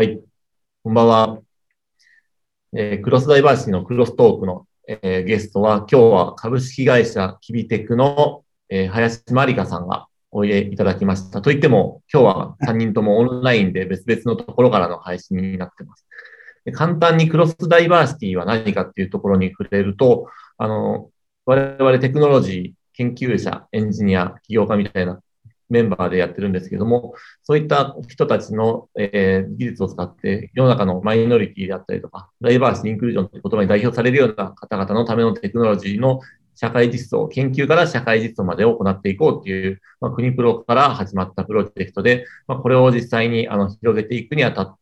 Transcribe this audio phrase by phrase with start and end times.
[0.00, 0.18] はい、
[0.82, 1.42] こんばんは。
[2.74, 11.42] えークロスダイバーシティのクロストークの、えーゲストは、今日は株式会社キビテクの、えー林真理香さんがおいでいただきました。
[11.42, 16.06] といっても、今日は3人ともオンラインで別々のところからの配信になっています。
[16.64, 21.10] で簡単にクロスダイバーシティは何かっていうところに触れると、あの、
[21.44, 25.20] 我々テクノロジー研究者、エンジニア、起業家みたいな
[25.70, 36.20] メンバーでやってるんですけども、そういった人たちの、えー技術を使って世の中のマイノリティであったりとか、ダイバーシティ、インクルージョンという言葉に代表されるような方々のためのテクノロジーの
[36.60, 44.78] 社会実装、研究から社会実装までを行っていこうという、まあ、国プロから始まったプロジェクトで、まあ、これを実際にあの広げていくにあたって、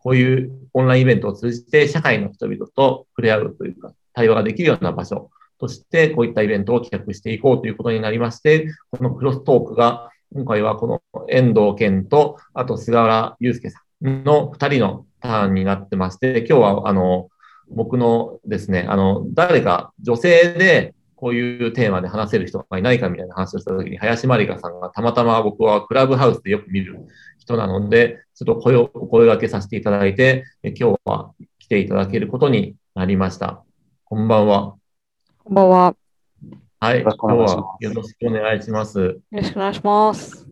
[0.00, 5.30] こういうオンラインイベントを通じて社会の人々と触れ合うというか、対話ができるような場所
[5.60, 17.28] として、こういったイベントを企画していこうということになりまして、このクロストークが今回はこの遠藤健と、あと菅原祐介さんの2人のターンになってまして、今日はあの
[17.68, 27.06] 僕のですね、あの誰か女性でこういうテーマで話せる人がいないかみたいな話をしたときに、林真理香さんがたまたま僕はクラブハウスでよく見る
[27.38, 33.64] 人なので、ちょっと声を声掛けさせていただいて、今日は来ていただけることになりました。
[34.04, 34.76] こんばんは。
[35.44, 35.99] こんばんは。
[36.82, 38.98] はい、よろしくお今日願いしますはよろしくお願いします。
[39.00, 40.46] よろしくお願いします。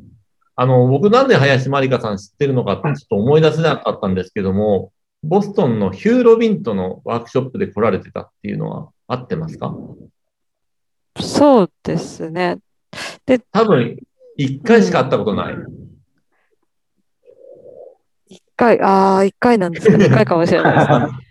[0.56, 9.74] あの、僕なんで林真理香さん知ってるのかってちょっと思い出せなかったんですけども、ボストンのヒューロビントのワークショップで来られてたっていうのは合ってますか？
[11.18, 12.58] そうですね。
[13.50, 13.96] 多分、
[14.36, 15.54] 一回しか会ったことない。
[18.26, 21.27] 一回、ああ、一回なんですか、二回かもしれないですね。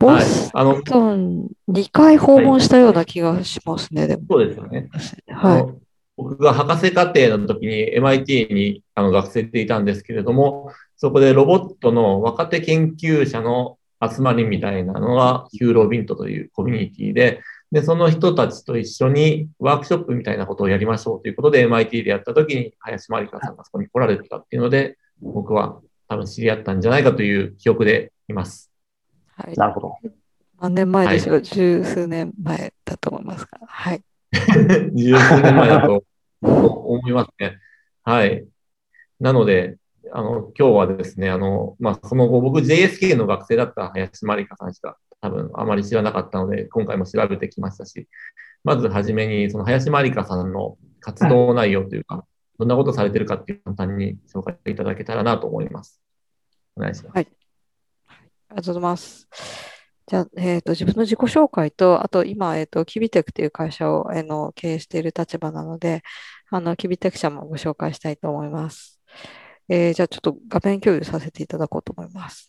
[0.00, 0.50] ボはいス。
[0.54, 4.22] あの、トン、二回訪問したような気がしますね、でも。
[4.30, 4.88] そうですよね。
[5.30, 5.62] あはい。
[5.62, 5.76] の
[6.16, 17.40] 僕が博士課程の時に MIT にあの学生でいたんですけれども、そこでロボットの若手研究者の集まりみたいなのがヒューロビントというコミュニティで、
[17.70, 28.69] で、その人たちと一緒にワークショップみたいなことをやりましょうということで MIT でやった時に林真理香さんがそこに来られてたっていうので、僕は多分知り合ったんじゃないかという記憶でいます。
[29.46, 29.96] はい、なるほど。
[30.60, 33.58] 何年前でしょう、十数年前だと思いますが。
[33.66, 34.02] はい。
[34.94, 36.04] 十数年前だと
[36.42, 37.58] 思いますね。
[38.02, 38.46] はい。
[39.18, 39.76] なので、
[40.12, 48.08] あの、今日はですね、あの、まあ、その後、僕 JSK の学生だった林真理香さんしか多分あまり知らなかったので、今回も調べてきましたし、
[48.62, 52.26] まずはじめに、その林真理香さんの活動内容というか、
[52.58, 56.00] どんなことされてるかっていう簡単に紹介いただけたらなと思います。
[56.76, 57.39] お願いします。
[58.50, 59.28] ありがとうございます。
[60.06, 66.02] じゃあ、えっと、自分の自己紹介と、あと今、えっと、キビテクという会社を、あの、経営している立場なので、
[66.50, 69.00] あの、キビテク社もご紹介したいと思います。
[69.68, 72.48] えーじゃあ、ちょっと画面共有させていただこうと思います。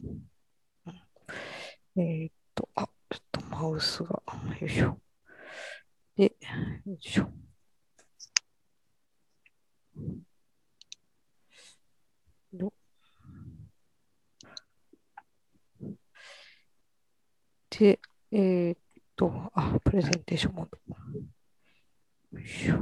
[1.97, 4.21] えっと、あ、ちょっとマウスが、
[4.59, 4.99] よいしょ。
[6.15, 6.35] で、
[6.85, 7.29] よいしょ。
[17.81, 17.99] で、
[18.31, 18.77] えーっ
[19.15, 22.37] と、あ、プレゼンテーションモード。
[22.37, 22.75] よいしょ。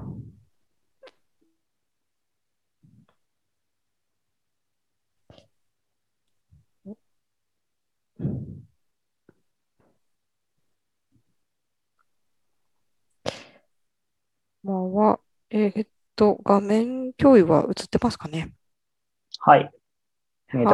[14.61, 15.87] まあは、えーっ
[16.17, 18.51] と、画面共有は映ってますかね？
[19.39, 19.71] はい。
[20.53, 20.65] 見え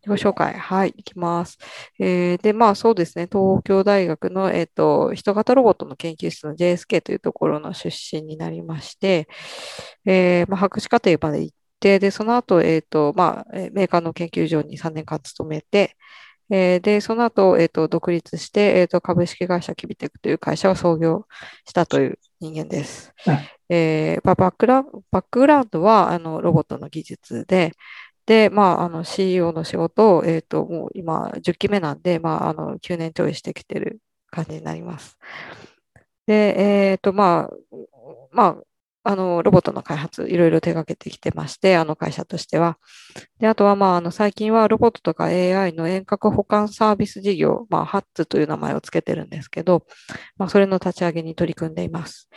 [0.00, 0.20] てます。
[0.20, 0.54] 自己紹介。
[0.54, 1.58] はい、いきます。
[1.98, 9.28] えーで、まあそうですね、東京大学の、えっと、人型ロボットの研究室の JSK というところの出身になりまして、
[10.06, 15.96] えーまあ、博士課程まで行って、で、その後、えっと、まあ、えーメーカーの研究所に3年間勤めて、
[16.50, 21.26] えーで、その後、えっと、独立して、えっと、株式会社キビテクという会社を創業
[21.66, 23.12] したという人間です。
[23.26, 23.38] うん
[23.72, 27.72] えーまあバックグラバックグラウンドはあのロボットの技術で、
[28.30, 33.98] で、まあ、あの CEO の仕事を、えっと、もう今10期目なんで、まあ、あの9年ちょいしてきてる
[34.30, 35.18] 感じになります。
[36.28, 37.76] で、えっと、まあ、
[38.30, 38.58] ま
[39.04, 42.78] あ、あの、ロボットの開発、いろいろ手がけてきてまして、あの会社としては。
[43.40, 49.84] で、あとは、まあ、あの、最近はロボットとか AI の遠隔保管サービス事業、まあ、ハッツという名前をつけてるんですけど、
[50.36, 52.28] まあ、それの立ち上げに取り組んでいます。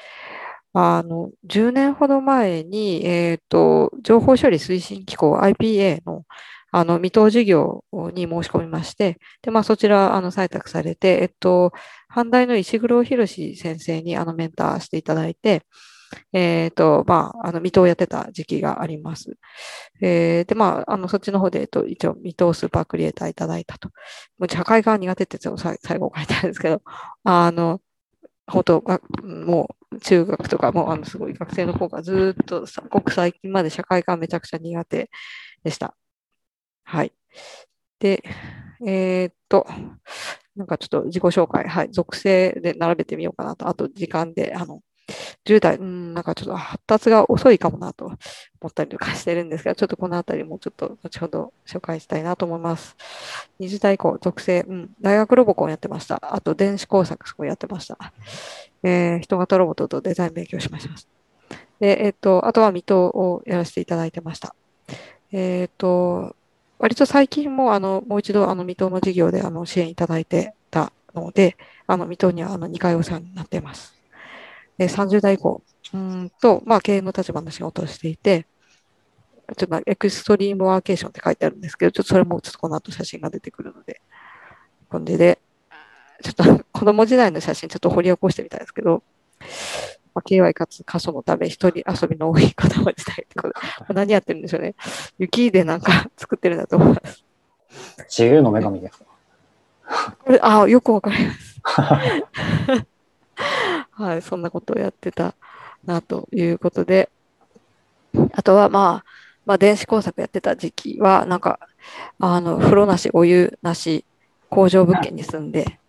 [0.74, 6.24] あの、10年ほど前に、えっと、情報処理推進機構 IPA の、
[6.72, 7.84] あの、未踏事業
[8.14, 11.72] に申し込みまして、で、まあ、そちら、あの、採択されて、えっと、
[12.14, 15.64] 阪大の石黒博先生に、あの、メンターしていただいて、
[16.34, 19.38] えっ、と、まあ、あの、水戸をやってた時期があります。
[20.02, 23.90] えーで、まあ、あの、そっちの方で、えっと、一応、水戸スーパークリエイターいただいたと。
[24.40, 25.40] もう社会が苦手ってっ
[25.84, 26.82] 最後書いてあるんですけど、
[27.24, 27.82] あの、
[28.48, 35.10] 本当が、もう中学とかも、あの、すごい学生の方がずっと、ごく最近まで社会がめちゃくちゃ苦手
[35.64, 35.96] でした。
[36.84, 37.14] はい。
[38.00, 38.24] で、
[38.86, 39.66] えーっと、
[40.56, 44.82] なんかちょっと自己紹介、はい、属性で並べてみようかなと、あと時間で、あの、
[45.46, 48.16] 10代、うん、なんかちょっと発達が遅いかもなと思
[48.68, 52.96] ったりとかしてるんですが、ちょっとこのあたりもちょっと後ほど紹介したいなと思います。
[53.60, 56.20] 20代以降、属性、うん、大学ロボコンやってました。
[56.34, 57.98] あと電子工作すごいやってました。
[58.84, 61.24] えー人型ロボットとデザイン勉強しました。
[61.80, 64.56] で、えっ、と、あとは水戸をやらせていただいてました。
[65.32, 66.36] えっ、と、
[66.80, 71.58] 割と最近も、あの、もう一度、あの、水戸の事業で、あの、支援いただいてたので、
[71.88, 74.03] あの、水戸には、あの、2回お世話になっています。
[74.78, 75.62] で、30代以降、
[75.94, 78.48] うーんと、まあ、経営の立場の仕事をしていて、
[79.58, 84.02] ちょっと、エクストリームワーケーションって書いてあるんですけど、ちょっとそれもちょっとこの後写真が出てくるので、
[84.90, 85.40] これで、
[86.24, 89.04] ちょっと 子供時代の写真ちょっと掘り起こしてみたいですけど、
[90.14, 94.76] まあ、KY かつ過疎のため一人遊びの多い子供時代ってことで、何やってるんでしょうね。
[95.18, 97.24] 雪でなんか 作ってるんだと思います。
[98.08, 99.04] 自由の女神です。
[100.24, 101.62] これ、ああ、よくわかります。
[103.96, 105.36] はい、そんなことをやってた
[105.86, 107.10] なということで、
[108.34, 109.06] あとはまあ、
[109.46, 111.60] まあ、電子工作やってた時期は、なんか、
[112.20, 114.06] あの、風呂なし、お湯なし、
[114.50, 115.80] 工場物件に住んで、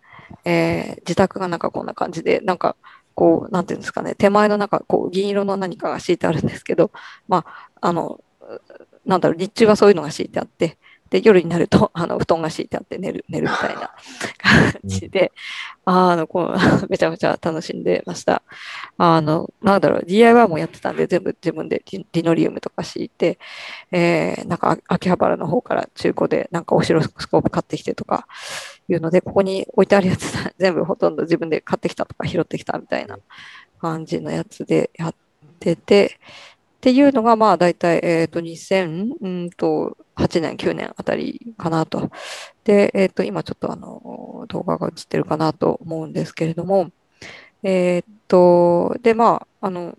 [0.45, 2.75] えー自宅がなんかこんな感じで、なんか、
[3.15, 6.91] こう、なんていうんですかね、手前のなんか、こう、銀色の何かが敷いてあるんですけど、
[7.27, 8.21] まあ、あの、
[9.05, 10.77] なんだろう、日中はそういうのが敷いてあって、
[11.15, 13.95] で、夜になると、 あの、布団が敷いてあって寝る、寝るみたいな
[14.37, 15.31] 感じで、
[15.85, 16.57] あの、こう、
[16.89, 18.43] めちゃめちゃ楽しんでました。
[18.97, 23.39] あの、なんだろう、DIY もやってたんで、全部自分でリリノリウムとか敷いて、
[23.91, 28.27] えー、なんか、秋葉原の方から中古で、なんかオシロスコープ買ってきてとか、
[28.89, 33.17] いうので、ここに置いてあるやつ、全部ほとんど自分で買ってきたとか拾ってきたみたいな
[33.79, 35.15] 感じのやつでやっ
[35.59, 36.19] てて、
[36.77, 42.09] っていうのが、まあ、大体、えっ、と、2000、うんと、8年、9年あたりかなと。
[42.63, 46.91] で、えっ、と、今ちょっとあの、動画が映ってるかなと思うんですけれども、
[47.63, 49.97] えっ、と、で、まあ、あの、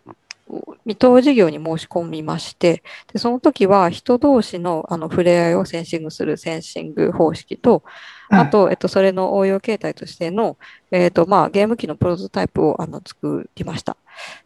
[0.84, 2.82] 未踏事業に申し込みまして、
[3.12, 7.82] で、その時は人同士のあの触れ合いをセンシングするセンシング方式と、
[8.30, 10.56] あと、えっと、それの応用形態としての、
[10.92, 13.96] えっと、まあ、ゲーム機のプロトタイプをあの作りました。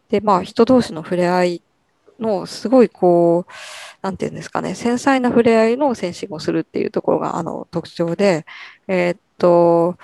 [0.08, 1.62] で、まあ、人同士の触れ合い
[2.20, 3.52] の、すごいこう、
[4.02, 8.46] なんていうんですかね、繊細な触れ合いのセンシングをするっていうところが、あの、特徴で、
[8.88, 9.96] えっと、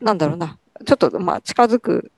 [0.00, 2.12] なんだろうな、ちょっと、まあ、近づく、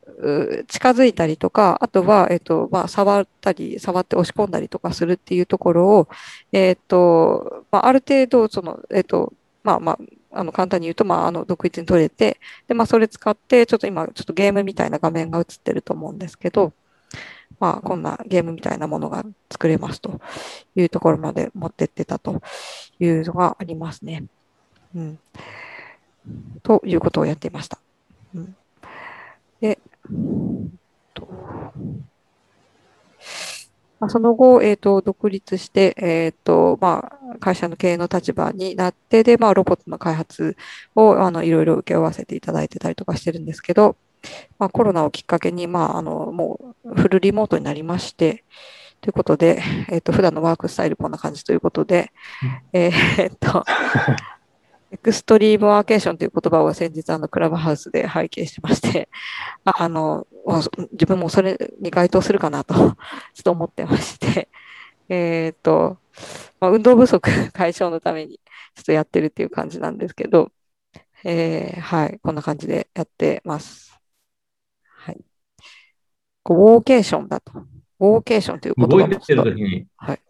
[0.68, 6.08] 近づいたりとか、あとは、えっと、まあ、触ったり、触って押し込んだりとかするっていうところを、
[6.52, 9.32] えっと、まあ、ある程度、その、えっと、
[9.62, 9.98] まあまあ、
[10.32, 12.38] あの、簡単に言うと、まあ、あの、独立に取れて、
[12.68, 16.72] で、まあ、それ使って、ちょっと今、ちょっとゲームみたいな画面が映ってると思うんですけど、
[17.60, 20.20] まあ、こんなゲームみたいなものが作れますと
[20.74, 22.42] いうところまで持ってってたと
[22.98, 24.24] いうのがありますね。
[24.94, 25.18] うん。
[26.62, 27.78] ということをやっていました。
[28.34, 28.56] うん、
[29.60, 29.78] で、
[34.00, 40.56] まあ、その後、えっ、と、独立して、えっ、と、まあ、会社の経営の立場になって、で、まあ、ロボットの開発
[40.94, 43.96] を、あの、いろいろ受け負わせていただいてたりとかしてるんですけど、
[44.58, 48.44] まあ、コロナをきっかけに、まあ、あの、もう、フルリモートになりまして、
[49.00, 52.12] ということで、えっ、と、普段のワークスタイルこんな感じということで、
[52.72, 52.92] えっ
[53.40, 53.64] と、
[54.92, 59.08] エクストリームワーケーションという言葉を先日、あの、クラブハウスで拝見しまして、
[59.64, 60.60] ああの、あ
[60.92, 62.94] 自分もそれに該当するかなと、ちょっ
[63.44, 64.48] と思ってまして、
[65.08, 65.98] えっと、
[66.60, 68.40] まあ、運動不足解消のために、
[68.74, 70.50] ちょっとやってるっていう感じなんですけど、
[71.24, 73.89] えーはい、こんな感じでやってます。
[76.44, 76.56] はい。
[76.56, 77.52] こうウォーケーションだと。
[78.00, 80.20] ウォーケーションという言葉も動いてるときに、はい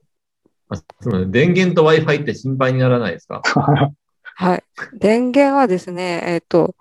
[0.73, 3.43] あすみません電源と Wi-Fi って心配にならないですか？
[4.37, 4.63] はい。
[4.95, 6.75] 電源はですね、えっ、と、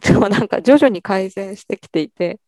[0.00, 2.40] でもなんか徐々に改善してきていて、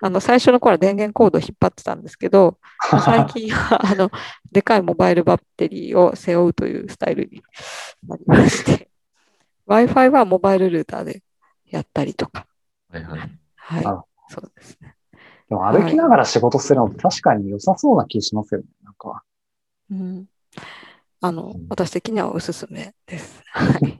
[0.00, 2.58] あの、最初の頃は電源コードを引っ張ってたんですけど、
[3.04, 4.10] 最近は、あの、
[4.52, 7.42] でかいモバイルバッテリーを背負うというスタイルに
[8.06, 8.88] なりまして、
[9.66, 11.22] Wi-Fi はモバイルルーターで
[11.66, 12.46] やったりとか、
[12.90, 13.20] はいはい。
[13.56, 14.04] はいあ。
[14.28, 14.93] そうですね。
[15.48, 18.66] でも歩きながら仕事するのって確かに良さそうな気しますよね。
[18.82, 19.22] なんか。
[19.90, 20.26] うん。
[21.20, 23.42] あのうん、私的にはおすすめです。
[23.46, 23.98] はい。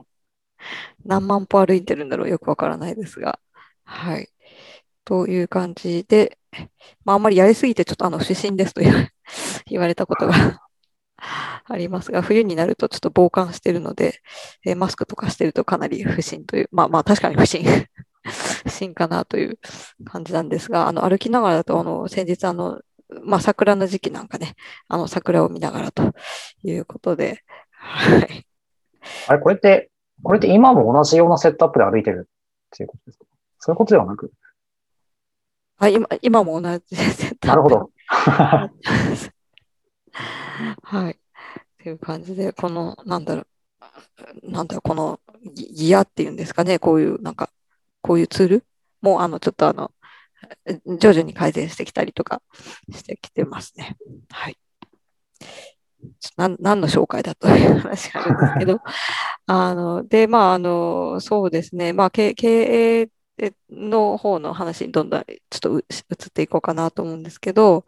[1.05, 3.39] 何万歩歩いてるんだろうよくわからないですが。
[3.83, 4.29] はい。
[5.03, 6.39] という感じで、
[7.03, 8.81] まあ、あんまりやりすぎてちょっとあの不審ですと
[9.67, 10.61] 言われたことが
[11.65, 14.21] ありますが、冬になるとちょっと防寒してるので、
[14.65, 17.63] えーマスクとかしてるとかなり不審という、まあまあ確かに不審
[18.65, 19.59] 不審かなという
[20.03, 22.81] 感じなんですが、あの歩きながらだと、あの先日あの、
[23.23, 24.55] まあ桜の時期なんかね、
[24.87, 26.13] あの桜を見ながらと
[26.63, 28.47] いうことで、はい。
[29.27, 29.91] あれ、これって、
[30.23, 32.29] これって今も同じようなセットアップで歩いてるっ
[32.75, 33.25] ていうことですか？
[33.59, 34.31] そういうことではなく？
[35.77, 37.35] あ今今も同じです。
[37.41, 37.91] なるほど。
[40.83, 41.11] はい。
[41.11, 41.15] っ
[41.77, 43.47] ていう感じで、この、なんだろう、
[44.49, 45.19] なんだろう、この
[45.53, 47.51] ギギアっていうんですかね、こういう、なんか、
[48.05, 48.65] こういうツール
[49.01, 49.91] も、あの、ちょっとあの、
[50.99, 52.43] 徐々に改善してきたりとか
[52.91, 53.97] してきてますね。
[54.29, 54.57] はい。
[56.19, 58.79] ちょなん何の紹介だという話があるんですけど、
[59.47, 63.09] あの、で、まあ、あの、そうですね、まあ、経経営
[63.71, 65.95] の方の話にどんどんちょっとう移
[66.27, 67.85] っていこうかなと思うんですけど、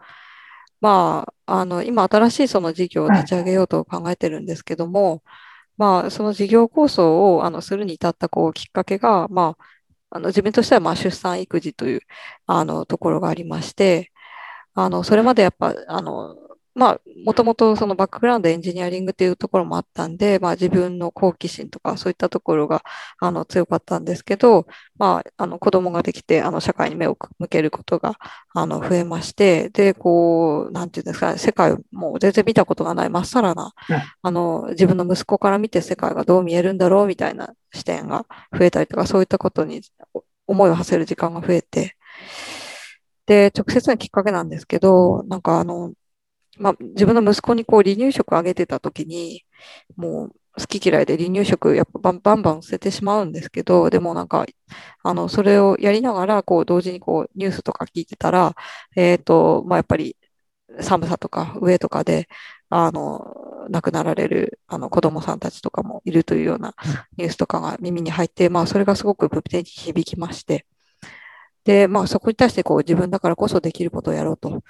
[0.81, 5.21] まあ、あの、今新しいその事業を立ち上げようと考えてるんですけども、
[5.77, 9.63] まあ、その事業構想をあのするに至ったこうきっかけが、まあ、
[10.09, 12.01] あの自分としてはまあ出産育児という
[12.45, 14.11] あのところがありまして、
[14.75, 16.35] あの、それまでやっぱ、あの、
[16.77, 22.83] まあ、もともとそのバックグラウンドエンジニアリングっていうところもあったんで、まあ自分の好奇心とかそういったところが
[23.19, 24.67] あの強かったんですけど、
[24.99, 28.19] まあ、あの子供ができて、あの社会に目を向けることが
[28.53, 39.81] あの増えまして、で、こう、なんていうんですかね、世界をもう全然見たことがないまっさらなうん、あの、自分の息子から見て世界がどう見えるんだろうみたいな視点が増えたりとか、そういったことに
[40.45, 41.95] 思いを馳せる時間が増えて、
[43.25, 45.93] で、直接のきっかけなんですけど、なんかあの、
[46.59, 49.43] まあ、自分の息子にこう離乳食あげてた時に、
[49.95, 54.45] もう好き嫌いで離乳食やっぱバンバンバン捨ててしまうんですけど、でもなんか、
[55.03, 58.55] あの、それをやりながら、こう、同時にこう、ニュースとか聞いてたら、
[58.95, 60.17] えっと、まあ、やっぱり
[60.81, 62.27] 寒さとか上とかで、
[62.69, 66.73] あの、亡くなられる、あの、子供さんたちとかもいるというような
[67.17, 70.65] ニュースとかが耳に入って、まあ、それがすごく胸に響きまして、
[71.65, 74.63] で、まあ、そこに対してこう、自分だからこそできることをやろうと、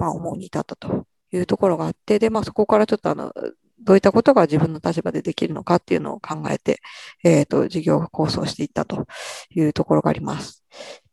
[0.00, 3.32] まあ、思うに至ったというところがあって、で、まあ、そこからちょっとあの、
[3.80, 6.80] どういったことが自分の立場でできるのかっていうのを考えて、
[7.24, 9.06] えっと、事業構想していったと
[9.54, 10.64] いうところがあります。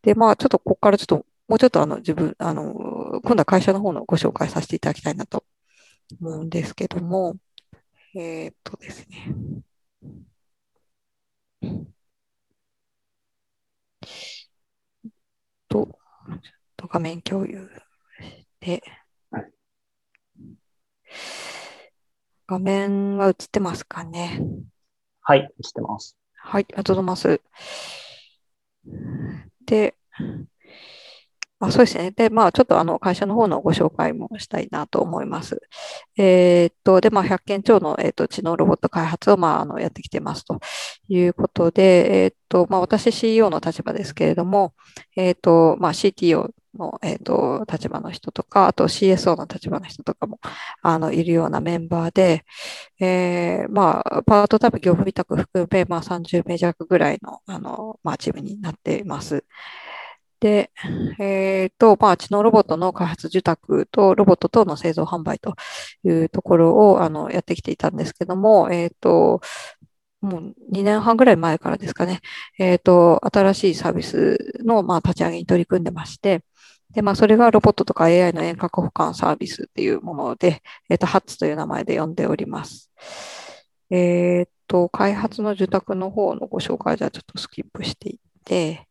[0.04, 2.74] で、まあ、ちょっとここからちょっと、もうちょっとあの、自分、あの、
[3.24, 5.44] 今度は会社の方のご紹介させていただきたいなと
[6.22, 7.36] 思うんですけども、
[8.16, 9.34] えっとですね。
[15.70, 16.42] と、ちょっ
[16.76, 17.70] と画面共有
[18.62, 18.84] して
[19.32, 19.52] はい、
[22.48, 24.42] 画面は映ってますかね？
[25.22, 26.18] はい、映ってます。
[26.36, 27.42] はい、ありがとうございます。
[29.66, 29.96] で、
[31.60, 32.12] あ、そうですね。
[32.12, 35.60] で、まあ、ちょっとあの会社の方のご紹介もしたいなと思います。
[36.18, 40.60] えーっと、で、まあ、100件超の、えーっと知能ロボット開発を、まあ、あのやってきてますと
[41.10, 44.74] いうことで、えーっと、まあ、私 CEO の立場ですけれども、
[45.18, 50.40] えーっと、まあ、CTO の、えーっと立場の人とか、あと CSO の立場の人とかも
[50.82, 52.46] あのいるようなメンバーで、
[53.00, 59.44] えーまあ、パートタイム業務委託含め、まあ、30名弱ぐらいの、あの、まあ、チームになっています。
[60.40, 60.72] で、
[61.20, 65.56] えっと、まあ、知能ロボットの開発受託とロボット等の製造販売と
[66.04, 69.42] いうところを、あの、やってきていたんですけども、えっと、
[70.22, 72.22] もう2年半ぐらい前からですかね、
[72.60, 76.44] えっと、新しいサービスの、まあ、立ち上げに取り組んでまして、
[76.98, 82.92] で、まあ、それがロボットとか AI の遠隔保管サービスっていうもので、えっと、ハッツという名前で呼んでおります。
[83.92, 88.88] えっと、開発の受託の方のご紹介じゃあちょっとスキップしていって、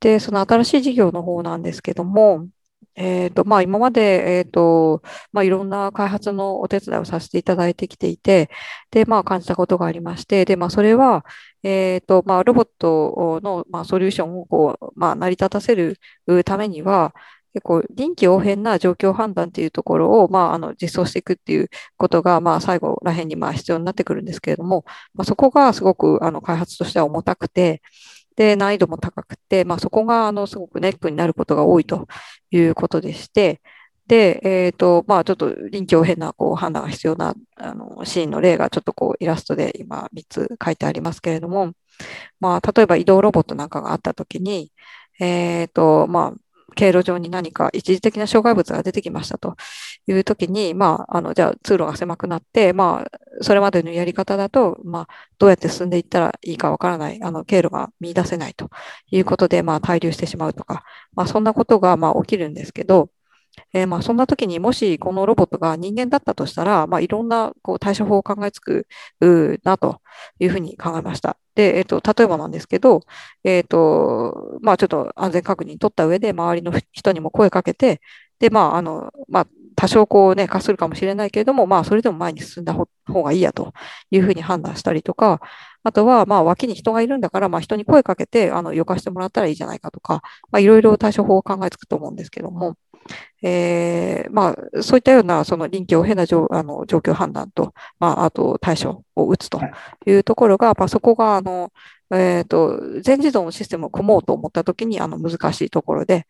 [0.00, 2.48] で、その新しい事業の方なんですけども、
[3.00, 5.02] えっと、まあ、今まで、えっと、
[5.32, 8.50] まあ、いろんな開発のお手伝いをさせていただいてきていて、
[8.90, 11.24] で、まあ、感じたことがありまして、で、まあ、それは、
[11.62, 15.98] えっと、まあ、ロボットの、まあ、ソリューションを、こう、まあ、成り立たせる
[16.44, 17.14] ためには、
[17.54, 27.80] 結構、臨機応変な状況判断っていうところを、まあ、あの、実装していくっていうことが、まあ、最後らへんに、まあ、必要になってくるんですけれども、まあ、そこがすごく、あの、開発としては重たくて、
[28.38, 32.08] で、難易度も高くて、まあ、そこが、あの、すごくネックになることが多いと
[32.52, 33.60] いうことでして、
[34.06, 41.72] で、えっと、まあ、ちょっと臨機応変な、こう、判断が必要な、あの、シーンの例が、ちょっとこう、イラストで今、3つ書いてありますけれども、
[42.40, 44.72] まあ、例えば移動ロボットなんかがあったときに、
[45.20, 46.40] えっと、まあ、
[46.78, 49.56] 経路上に何か一時的な障害物が出てきましたと
[50.06, 55.08] いうときに、まあ、あの、じゃあ通路が狭くなって、まあ、それまでのやり方だと、まあ、
[55.38, 58.70] どうやって進んでいったらいいかわからない、あの、経路が見出せないと
[59.10, 63.10] いうことで、まあ、滞留してしまうとか、まあ、そんなことが、まあ、起きるんですけど、
[63.72, 68.86] えー、まあそんな時にもしこのロボットが人間だったとしたら、まあ、いろんなこう対処法を考えつく
[69.64, 70.00] なと
[70.38, 71.36] いうふうに考えました。
[71.54, 73.02] で、えっ、ー、と、例えばなんですけど、
[73.44, 78.00] えっ、ー、と、まあちょっと安全確認取った上で周りの人にも声かけて、
[78.38, 79.46] で、まああの、まあ
[79.76, 83.72] 多少こうね、かするかもしれないけれども、まあそれでも前に進んだ方がいいやと
[84.10, 85.40] いうふうに判断したりとか、
[85.88, 92.76] あとは、まあ、脇に人がいるんだから、まあ、人に声かけて、あの、よかしてもらったらいいじゃないかとか、まあ、いろいろ対処法を考えつくと思うんですけども、
[93.42, 99.60] えー、まあ、そういったような、その臨機応変な状あの状況判断と、まあ、あと対処を打つと
[100.06, 101.72] いうところが、まあ、そこが、あの、
[102.10, 106.26] えっ、ー、と、全自動のシステムを組もうと思ったときに、あの、難しいところで、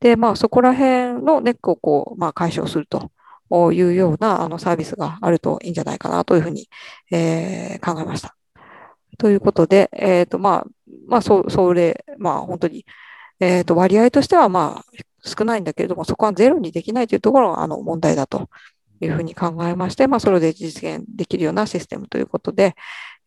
[0.00, 3.10] で、まあ、そこら辺のネックをこう、まあ、解消すると
[3.72, 6.68] いうような、あの、サービスがあるといいんじゃないかなというふうに、
[7.10, 8.36] えー、考えました。
[9.18, 10.66] ということで、えっ、ー、と、まあ、
[11.08, 12.84] まあ、そ、それ、まあ、本当に、
[13.40, 18.48] えっ、ー、と、割合としては、まあ、少ないんだけれども、そこはゼロにできないというところが、あの、問題だと
[19.00, 22.74] いうふうに考えまして、まあ、それで実現できるようなシステムということで、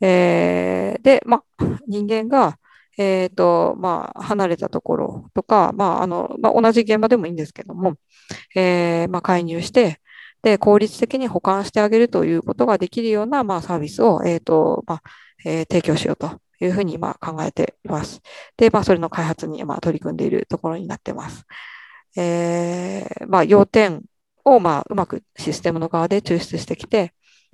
[0.01, 2.57] えー、で、まあ、人間が、
[2.97, 7.95] えっ、ー、と、まあ、離れたところとか、まあ、あの、まあ、同じ現場でもいいんですけども、
[8.55, 10.01] えー、まあ、介入して、
[10.41, 15.01] で、効率的に保管してあげるということができるような、まあ、サービスを、えっ、ー、と、まあ、
[15.45, 18.21] えー、提供しようというふうに今考えています。
[18.57, 21.45] で、まあ、それの開発にま取り組んでいるところになっています。
[22.17, 24.03] えー、まあ、要点
[24.43, 27.13] をまあうまくシステムの側で抽出してきて、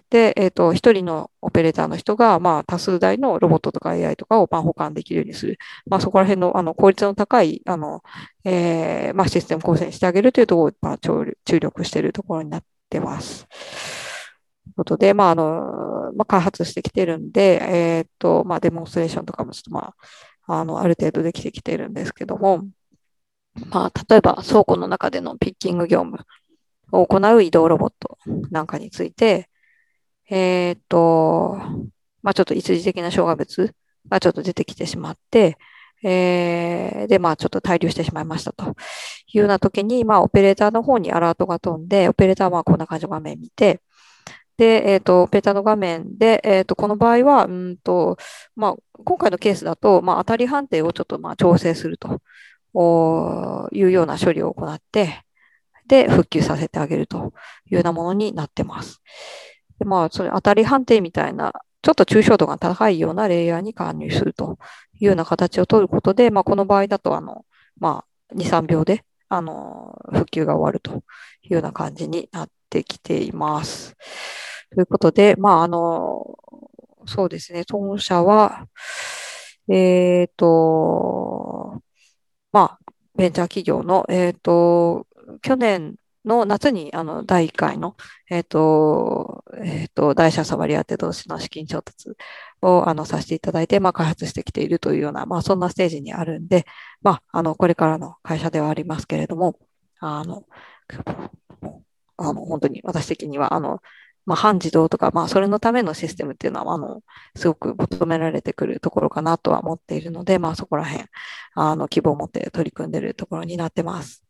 [0.10, 5.58] で、えっ、ー、と、一人のオペレーターの人が、まあ、多数台のロボットとか AI とかを、まあ、保管できるようにする。
[5.88, 8.03] まあ、そこら辺の、あの、効率の高い、あの、
[8.43, 13.48] えー、まあ、システム構成にしてあげるというところを、まあ、注力しているところになってます。
[13.48, 19.96] ということで、まあ、あの、まあ、開発してきてるんで、えっ、ー、と、まあ、デモンストレーションとかもちょっと、ま
[20.46, 22.63] あ、あの、ある程度できてきてるんですけども、
[23.69, 26.25] まあ、例えば倉庫の中でのピッキング業務
[26.91, 28.17] を行う移動ロボット
[28.51, 29.50] なんかについて、
[30.29, 31.57] えっ、と、
[32.22, 33.74] まあ、ちょっと一時的な障害物
[34.09, 35.57] がちょっと出てきてしまって、
[36.03, 38.75] えー、で、まあ、ちょっと滞留してしまいましたと。
[39.33, 43.81] いうような時に、まあ、オペレーターの方にアラートが飛んで、オペレーターはこんな感じの画面見て、
[44.57, 48.18] で、えっ、ー、と、ペーターの画面で、えっ、ー、と、この場合は、うんと、
[48.55, 52.22] まあ、今回のケースだと、まあ、当たり判定をちょっと、まあ、調整すると。
[52.74, 55.24] おいうような処理を行って、
[55.88, 57.33] で、復旧させてあげると
[57.70, 59.01] いうようなものになってます。
[59.79, 64.57] でまあ、それ当たり判定みたいな、ちょっと抽象度が高いようなレイヤーに関入すると
[65.00, 67.46] いうような形を取ることで、まあ、この場合だと、あの、
[67.77, 71.03] まあ、2、3秒で、あの、復旧が終わると
[71.42, 73.96] いうような感じになってきています。
[74.74, 76.38] ということで、まあ、あの、
[77.05, 78.68] そうですね、当社は、
[79.70, 81.81] えっ、ー、と、
[82.53, 85.07] まあ、ベンチャー企業の、えっ、ー、と、
[85.42, 87.96] 去年の夏にあの第1回の、
[88.29, 92.11] えっ、ー、と、えっ、ー、と、大社触り当て同士の資金調達
[92.61, 96.66] をあのさせていただいて、まあ、開発してきているというような、まあ、そんなステージにあるんで、
[97.01, 99.57] まあ、あの、これからの会社ではありますけれども、
[100.00, 100.46] あの、
[102.18, 103.81] あの本当に私的には、あの、
[104.25, 107.01] まあ、半自動とか、まあ、それのためのシステムっていうのは、あの、
[107.36, 111.05] すごく求められてくるところかなとは思っているので、まあ、そこら辺、
[111.55, 114.24] あの、希望を持って取り組んでいるところになってます。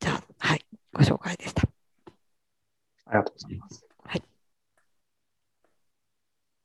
[0.00, 1.62] じゃあ、はい、ご紹介でした。
[3.06, 3.86] ありがとうございます。
[4.04, 4.22] はい。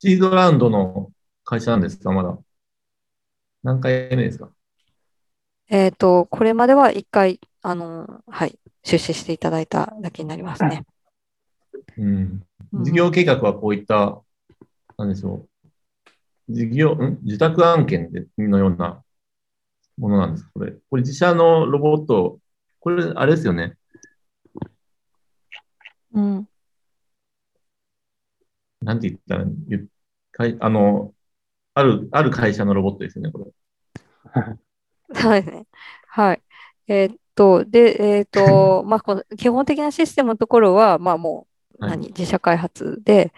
[0.00, 1.10] シードラウンドの
[1.44, 2.36] 会社なんですか、まだ。
[3.62, 4.50] 何回目ですか？
[5.68, 10.84] えっ、ー、と、これまでは1回、あの、はい、出資していただいただけになりますね。
[11.96, 12.42] うん。
[12.72, 14.20] 事業計画はこういった、
[14.96, 15.46] なんでしょ
[16.48, 16.52] う。
[16.52, 17.18] 事業、ん？
[17.22, 19.02] 自宅案件でのような
[19.96, 20.72] ものなんですこれ。
[20.90, 22.38] これ自社のロボット、
[22.80, 23.76] これ、あれですよね。
[26.12, 26.48] うん。
[28.80, 29.44] なんて言ったら
[30.32, 31.12] かい、あの、
[31.74, 33.46] ある、ある会社のロボットですよね、これ。
[35.14, 35.66] そうですね。
[36.08, 36.42] はい。
[36.86, 41.47] えー、っと、で、えー、っと、 まあ、この基本的なシステムのところは、まあ、もう、
[41.78, 43.32] 何、はい、自社開発で、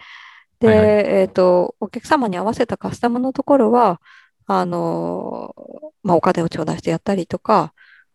[0.59, 3.99] で、はいはい、えっと、お客様に合わせたカスタムのところは、
[4.45, 5.55] あの、
[6.03, 7.73] まあ、お金を頂戴してやったりとか、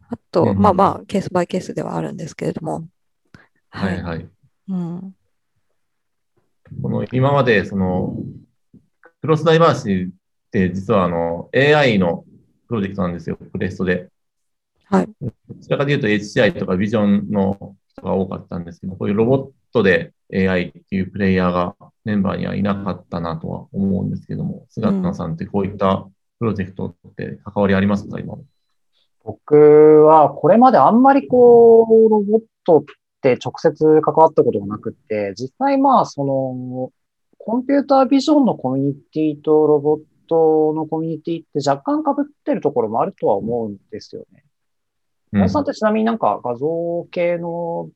[0.08, 2.86] あと、うん、まあまあ、ケースバイケースではあるんですけれども。
[3.70, 4.28] はい、はい、はい。
[4.68, 5.14] うん。
[6.82, 8.16] この今まで、その、
[9.20, 10.10] クロスダイバーシティっ
[10.50, 12.24] て実はあの AI の
[12.68, 14.08] プロジェクトなんですよ、プレストで。
[14.84, 15.08] はい。
[15.20, 26.08] どちらかというと HCI とかビジョンの人が多かったんですけど、こういうロボットで AI っていうプレイヤーがメンバーにはいなかったなとは思うんですけども、菅野さんってこういった
[26.38, 28.36] プロジェクトって関わりありますか、今。
[29.24, 32.84] 僕はこれまであんまりこう、ロボットっ
[33.20, 36.90] て直接関わったことがなくって、実際まあその、
[37.38, 44.42] コンピュータービジョンのコミュニティとロボットのコミュニティって若干被ってるところもあるとは思うんですよね。
[45.32, 47.90] うん本さんってちなみになんか画像系の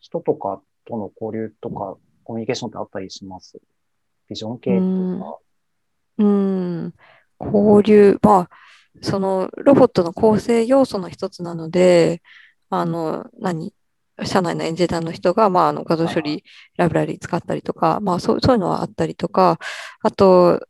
[0.00, 3.58] 人とかとの交流とかコミュニケーションってあったりします？
[4.28, 5.38] ビジョン系とか。
[6.18, 6.94] うん、
[7.40, 8.50] 交流、まあ、
[9.00, 12.22] そのロボットの構成要素の一つなので、
[12.70, 13.72] あの、何、
[14.22, 16.44] 社内のエンジニアの人が、まあ、あの画像処理
[16.76, 19.58] ライブラリ使ったりとか、まあ、そう、そういうのはあったりとか、
[20.02, 20.60] あと、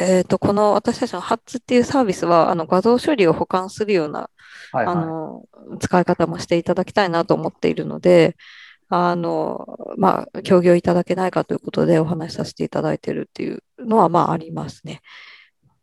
[0.00, 4.30] えっと、この私たちの HATS っていうサービスは、あの画像処理を保管するような
[4.72, 4.96] あはいはい。
[4.96, 5.44] の、
[5.78, 8.36] 使い方もしていただきたいなと思っているので、
[8.90, 15.00] あの、まあ、協業いただけないかということでお話しさせていただいているっていうのは、まあ、ありますね。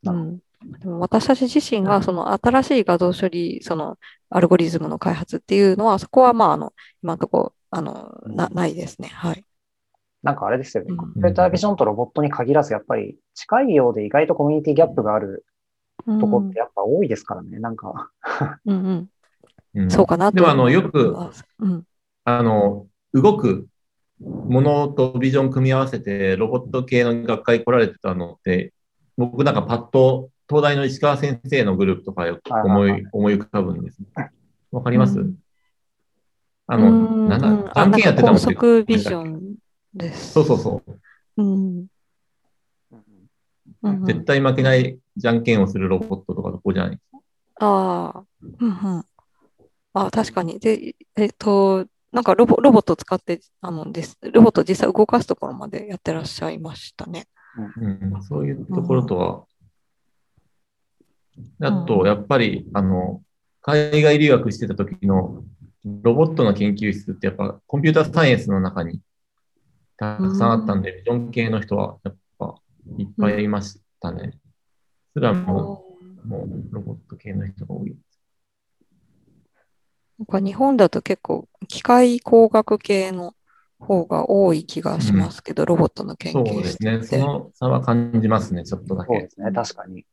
[0.03, 0.39] うん。
[0.79, 3.97] でも私たち自身が、その新しい画像処理、その、
[4.29, 9.07] アルゴリズムの開発っていうのは、そこは、まあ、あの、今のところ、あの、な、ないですね。
[9.07, 9.45] はい。
[10.23, 10.89] なんかあれですよね。
[10.91, 15.45] うんコンピュータービジョンとロボットに限らず、やっぱり近いようで意外とコミュニティギャップがある
[16.05, 17.59] うんとこってやっぱ多いですからね。
[17.59, 18.11] なんか、
[18.65, 19.09] うんうん。
[19.75, 21.15] うんそうかなとでもあの、よく。
[21.59, 21.83] うん。
[22.23, 22.87] あの、
[23.21, 23.67] 動く
[24.19, 28.73] ものとビジョン組み合わせて、ロボット系の学会来られてたのって、
[29.17, 33.99] 僕なんかパッと、東大の石川先生のグループとかよく思はいはいい、思い浮かぶんです。
[34.71, 35.35] わかります、うん
[36.69, 39.55] あの、うんなんだ、うんじゃんけんやってたのあなんか高速ビジョン
[39.93, 40.33] です。
[40.33, 40.99] そうそうそう。
[41.37, 41.87] うん
[44.05, 46.99] 絶対負けないじゃんけんをするロボットとかどこじゃない
[47.59, 48.23] ああ、
[48.59, 49.05] うんうん。
[49.93, 50.59] あ確かに。
[50.59, 57.27] で、えっと、なんかロボ、ロボットを使って、あのです、ロボットを実際動かすところまでやってらっしゃいましたね。
[57.79, 59.45] うん、そういうところとは。
[61.61, 63.21] あと、やっぱり、あの、
[63.61, 65.43] 海外留学してた時の
[65.83, 69.01] ロボットの研究室ってやっぱコンピューターサイエンスの中に
[69.97, 72.55] たくさんあったんで、ビジョン系の人はやっぱ
[72.97, 74.37] いっぱいいましたね。
[75.13, 75.83] それはも
[76.23, 77.95] う、もうロボット系の人が多い。
[80.19, 83.33] なんか日本だと結構機械工学系の
[83.79, 86.97] 方が多い気がしますけど、ロボットの研そう究室ですね。
[86.97, 87.05] って。
[87.05, 89.13] その差は感じますね、ちょっとだけ。
[89.13, 89.51] そうですね。
[89.51, 90.05] 確かに。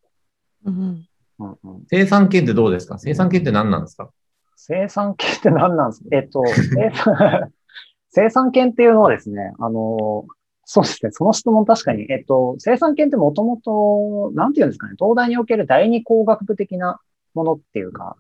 [0.67, 1.07] うん
[1.38, 2.99] うんうん、生産系ってどうですか？
[2.99, 4.11] 生産系って何なんですか？
[4.57, 6.09] 生産系って何なんですか？
[6.12, 7.53] えっと、生産、
[8.11, 10.27] 生産権っていうのはですね、あの、
[10.64, 17.01] そうですね、その質問確かに、えっと、生産権ってもともと、なんていうんですかね、東大における第二工学部的な
[17.35, 18.17] ものっていうか、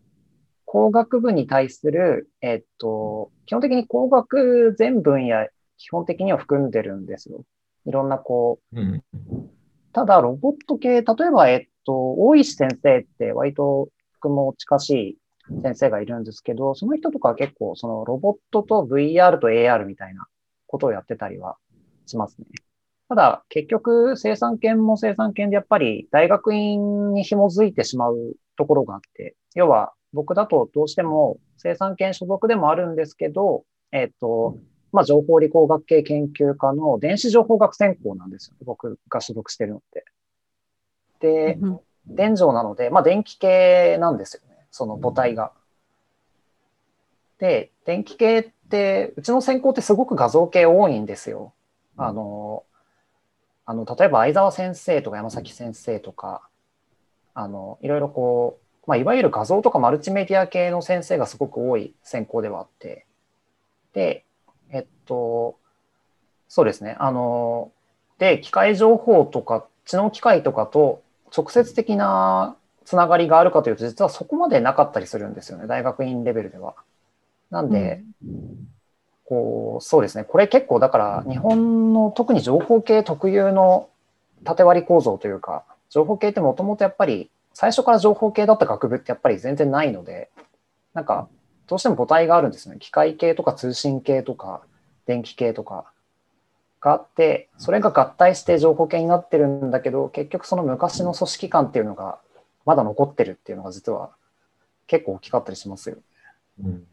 [0.74, 7.44] 工学部に対する、えっと、基本的に工学全分野、基本的には含んでるんですよ。
[7.86, 9.04] いろんなこう、うん。
[9.92, 13.88] ただ、ロボット系、例えば、えっと、大石先生って割と
[14.20, 15.18] 僕も近しい
[15.62, 20.26] 先生がいるんですけど、その人とかは結構、そのロボットと VR と AR みたいな
[20.66, 21.56] ことをやってたりは
[22.06, 22.46] しますね。
[23.08, 34.56] ただ、結局、生産権も生産権でやっぱり大学院に紐づいてしまうところがあって、要は僕だとどうしても生産権所属でもあるんですけど、えっと、
[34.92, 38.56] まあ、情報理工学系研究科の電子情報学専攻なんですよ。
[38.64, 40.04] 僕が所属してるのって。
[41.20, 44.66] で、うん電情なので、まあ、電気系なんですよね。
[44.70, 45.52] その母体が。
[47.38, 51.52] で、電気系って、うちの専攻ってすごく画像系多いんですよ。
[51.96, 52.64] あの、
[53.66, 56.48] あの、例えば相沢先生とか山崎先生とか、
[57.32, 63.06] あの、いろいろこう、まあ、いわゆる画像とかマルチメディア系の先生がすごく多い専攻ではあって、
[63.92, 64.24] で、
[64.70, 65.56] えっと、
[66.48, 66.96] そうですね。
[66.98, 67.72] あの、
[68.18, 71.02] で、機械情報とか、知能機械とかと
[71.36, 75.66] 直接的なつながりがあるかというと、実はそこまでなかったりするんですよね。
[75.66, 76.74] 大学院レベルでは。
[77.50, 78.02] なんで、
[79.24, 80.24] こう、そうですね。
[80.24, 83.88] これ結構だから、日本の特に情報系特有の
[84.44, 90.30] 縦割り構造というか、情報系ってもともとやっぱり、最初から情報系だった学部ってやっぱり全然ないので、
[90.92, 91.28] なんか、
[91.66, 92.76] どうしても母体があるんですね。
[92.78, 94.60] 機械系とか通信系とか、
[95.06, 95.86] 電気系とか
[96.80, 102.18] があって、それが合体して情報系になってるんだけど、結局その昔の組織感っていうのが
[102.66, 104.10] まだ残ってるっていうのが実は
[104.86, 105.96] 結構大きかったりしますよ。
[106.62, 106.86] うん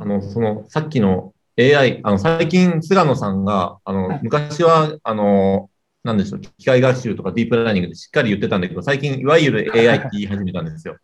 [0.00, 5.69] あの、その、さっきの AI、あの、最近、菅野さんが、あの、昔は、あの、
[6.02, 10.96] なんでしょう、機械学習とかディープラーニングでしっかり言ってたんだけど、最近、いわゆる AI って言い始めたんですよ。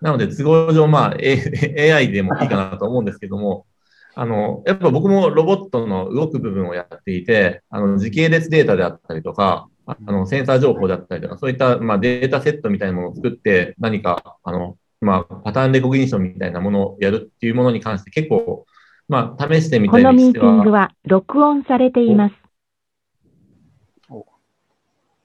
[0.00, 3.66] なので、都合上、まあ、A、AI でもいいかなと思うんですけども、
[4.14, 18.66] あの、やっぱ僕もロボットの動く部分をやっていて、あの、時系列データであったりとか、あの、センサー情報であったりとか、そういった、まあ、データセットみたいなものを作って、何か、あの、まあ、パターンレコグニションみたいなものをやるっていうものに関して結構、
[19.08, 22.43] まあ、試してみたりこのミーティングは録音されています。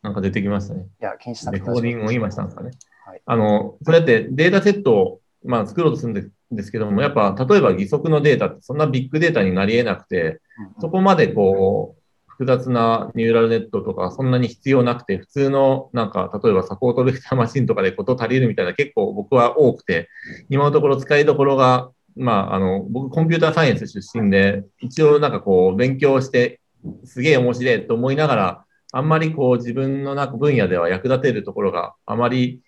[0.02, 0.88] なんか出てきましたね。
[1.02, 2.72] いや、気にしなレコーディングを今したんですかね。
[3.06, 10.40] はい、あの、それってデータセットを、まあ、作ろうとするんですけども、やっぱ、例えば義足のデータってそんなビッグデータになり得なくて、
[10.80, 20.08] そこまでこう、複雑なニューラルネットとかそんなに必要なくて、普通のなんか、例えばサポートベクターマシンとかでこと足りるみたいな結構僕は多くて、
[20.50, 26.62] 今のところ使いどころが、まあ、あの、僕コンピューターサイエンス出身で、一応なんかこう、勉強して、
[27.04, 32.62] すげえ面白いと思いながら、あんまりこう自分のなんか分野では役立てるところがあまり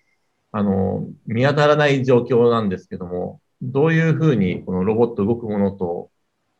[0.52, 6.10] あの見当たらない状況なんですけども、どういうふうにこのロボット動くものと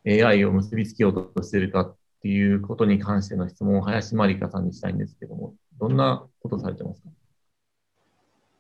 [0.07, 7.09] AI を結びつけようとしているかっていうことに関しての質問を林真理香さんにしたいんですけども、どんなことされてますか？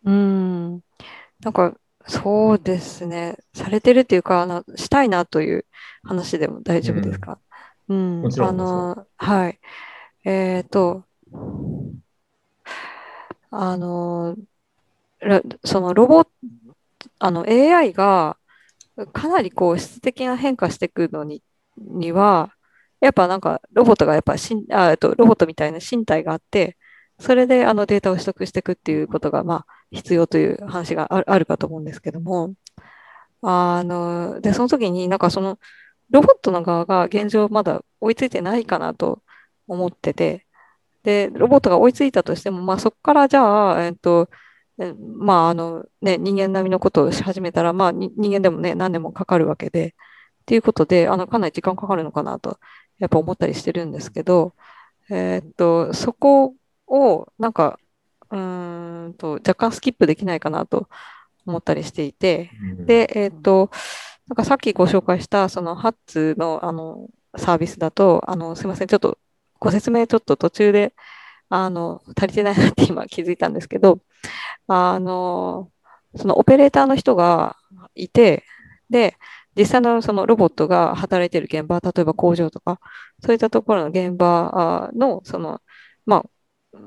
[0.05, 0.73] うん、
[1.41, 1.75] なんか
[2.07, 5.65] そうですね、されてるっていうか、あのしたいなという
[6.03, 7.39] 話でも大丈夫ですか、
[7.89, 8.49] うん、うん、もちろん。
[8.49, 9.61] あのはい。
[10.25, 11.05] えっ、ー、と、
[13.51, 14.37] あの、
[15.65, 16.25] そのロボ、
[17.19, 18.37] あの AI が
[19.13, 21.43] かなりこう質的な変化していくのに
[21.79, 22.53] には、
[23.01, 26.77] やっぱなんかロボットがやっぱしんあとロボットみたいな身体があって、
[27.19, 32.55] それであのデータを取得していくっていうことがまあ必要という話があるかと思うんですけども、
[33.43, 35.59] あの、で、その時になんかその
[36.11, 39.22] ロボットの側が現状まだ追いついてないかなと
[39.73, 40.47] 思ってて、
[41.05, 44.29] で、ロボットが追いついたとしても、まあそこからじゃあ、えっと、
[45.19, 49.95] まああのね、人間並みのことをし始めたら、まあ人間でもね、何年もかかるわけで、
[50.43, 52.59] っていうことで、あの、かなり時間かかるのかなと、
[52.99, 54.55] やっぱ思ったりしてるんですけど、
[55.11, 56.55] えー、っと、そこ
[56.87, 57.79] を、なんか、
[58.31, 60.89] うんと、若干スキップできないかなと
[61.47, 63.71] 思ったりしていて、で、えー、っと、
[64.29, 69.19] なんかさっきご紹介した、そのハッツの、あの、サービスだと、あの、すいません、ちょっと
[69.63, 70.93] ご説明ちょっと途中で、
[71.49, 74.01] あの、足りてないなって今気づいたんですけど、
[74.67, 75.71] あの、
[76.17, 77.57] そのオペレーターの人が
[77.95, 78.45] いて、
[78.91, 79.17] で、
[79.57, 82.81] 実際のそのロボットが働いている現場、例えば工場とか、
[83.25, 85.61] そういったところの現場の、その、
[86.07, 86.25] ま
[86.75, 86.79] あ、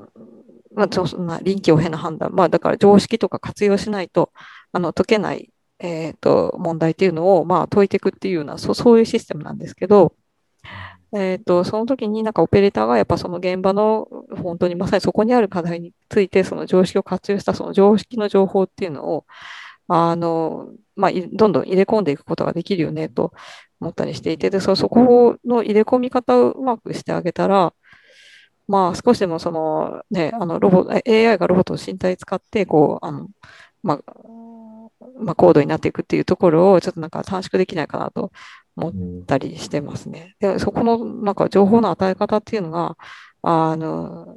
[0.74, 4.32] まあ、そんな臨機応変な判断、まあ、だから常識とか活用しないと、
[4.72, 10.14] あの、解けない、えっ、ー、と、問題っていうのを、まあ、解いていくっていうような、そう、そういうシステムなんですけど、
[11.14, 14.08] えっ、ー、と、その時になんかオペレーターがやっぱその現場の
[14.42, 19.26] 本当にまさにそこにある課題についてその常識を活用したその常識の情報っていうのを、
[19.88, 23.32] あの、まあ、どんどん入れ込んでいくことができるよねと
[23.80, 27.72] 思ったりしていて、で、そそこの入れ込み方をうまくしてあげたら、
[28.68, 33.28] まあ少しでもそのね、あのロボ、AI がロボットの身体使って、こう、あの、
[33.82, 34.12] まあ、
[35.18, 38.32] まあ、高度になっていくっていうところをちょっとなんか短縮できないかなと
[38.76, 40.36] 思ったりしてますね。
[40.40, 42.96] で、そこのなんか情報の与え方っていうのが、
[43.42, 44.36] あの、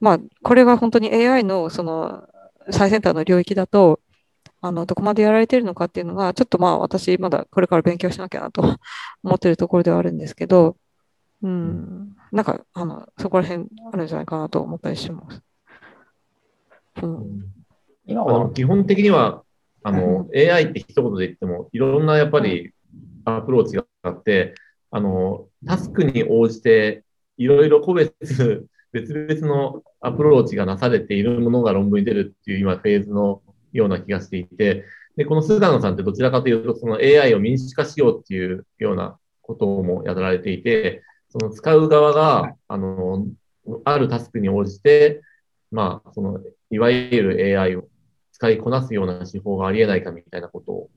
[0.00, 2.28] まあ、これが本当に AI のその
[2.70, 4.00] 最先端の領域だと、
[4.60, 8.62] あの、どこまでやられてるのかっていうのが、ちょっとまあ私まだこれから勉強しなきゃなと
[9.24, 10.76] 思ってるところではあるんですけど、
[11.42, 15.42] うん、なんか、あの、そこら辺あるんじゃないかなと思ったりします。
[17.02, 17.44] うん、
[18.06, 19.42] 今は基本的には、
[19.82, 22.72] あの、AI って一言で言っても、いろんなやっぱり
[23.26, 24.54] アプローチがあって、
[24.90, 27.04] あの、タスクに応じて、
[27.36, 28.14] いろいろ個別、
[28.92, 34.84] 別々のアプローチがなされているものが論文に出るっていう今フェーズのような気がしていて、
[35.16, 43.26] で、この菅野さんってどちらかというと、その AI を民主化しようっていうようなこともやられていて、その使う側が、あの、
[43.84, 45.22] あるタスクに応じて、
[45.70, 47.88] まあ、その、いわゆる AI を
[48.32, 50.90] 使いこなすような手法がありえないかみたいなことを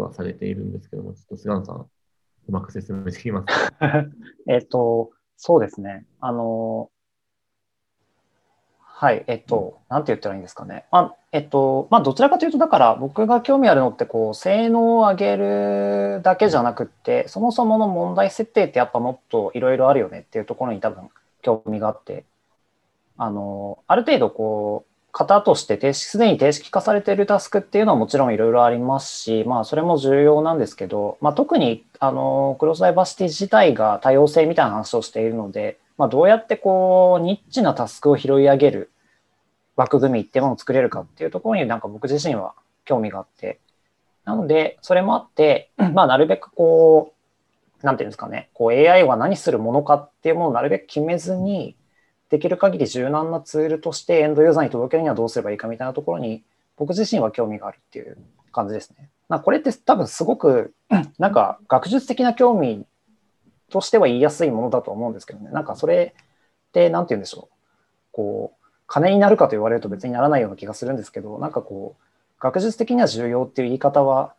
[0.00, 1.88] はされているんですけども、ちょっと菅野さん、う
[2.48, 4.04] まく説明できますか？
[4.48, 6.04] えっと、そうですね。
[6.20, 6.90] あの、
[8.78, 10.84] はい、えっと、なんて言ったらいいんですかね。
[10.90, 21.10] あえっと、まあ、どちらかというと、だから僕が興味あるのって、こう、性能を上げるだけじゃなくって、そもそもの問題設定ってやっぱもっといろいろあるよねっていうところに多分
[21.42, 22.24] 興味があって、
[23.16, 38.90] あの、ある程度こう、型としてすでに定式化されているタスクっていうのはもちろんいろいろありますし、まあ、それも重要なんですけど、まあ、特にあのクロスダイバーシティ自体が多様性みたいな話をしているので、まあ、どうやってこうニッチなタスクを拾い上げる
[39.76, 43.60] 枠組みっていうものを作れるかっていうところになんか僕自身は興味があって。
[44.24, 47.12] なので、それもあって、まあ、なるべくこ
[47.82, 51.76] う、なんていうんですかね、こう AI は何するものかっていうものをなるべく決めずに、
[52.34, 56.42] できる限り柔軟なツールとしてエンドユーザーに届けるにはどうすればいいかみたいなところに、
[56.76, 58.18] 僕自身は興味があるっていう
[58.50, 59.08] 感じですね。
[59.28, 60.74] なこれって多分すごく、
[61.16, 62.86] なんか学術的な興味
[63.70, 65.52] としては言いやすいものだと思うんですけどね。
[65.52, 67.54] なんかそれって、なんて言うんでしょう。
[68.10, 72.02] こう、金になるかと言われると別にならないような気がするんですけど、なんかこう、
[72.40, 74.34] 学術的には重要っていう言い方は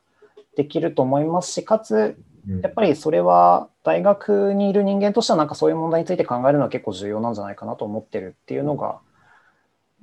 [0.58, 2.17] できると思いますし、かつ、
[2.62, 8.99] やっぱりそれは大学にいる人間としてはなんかそういう問題について考えるのは結構重要なんじゃないかなと思ってるっていうのが、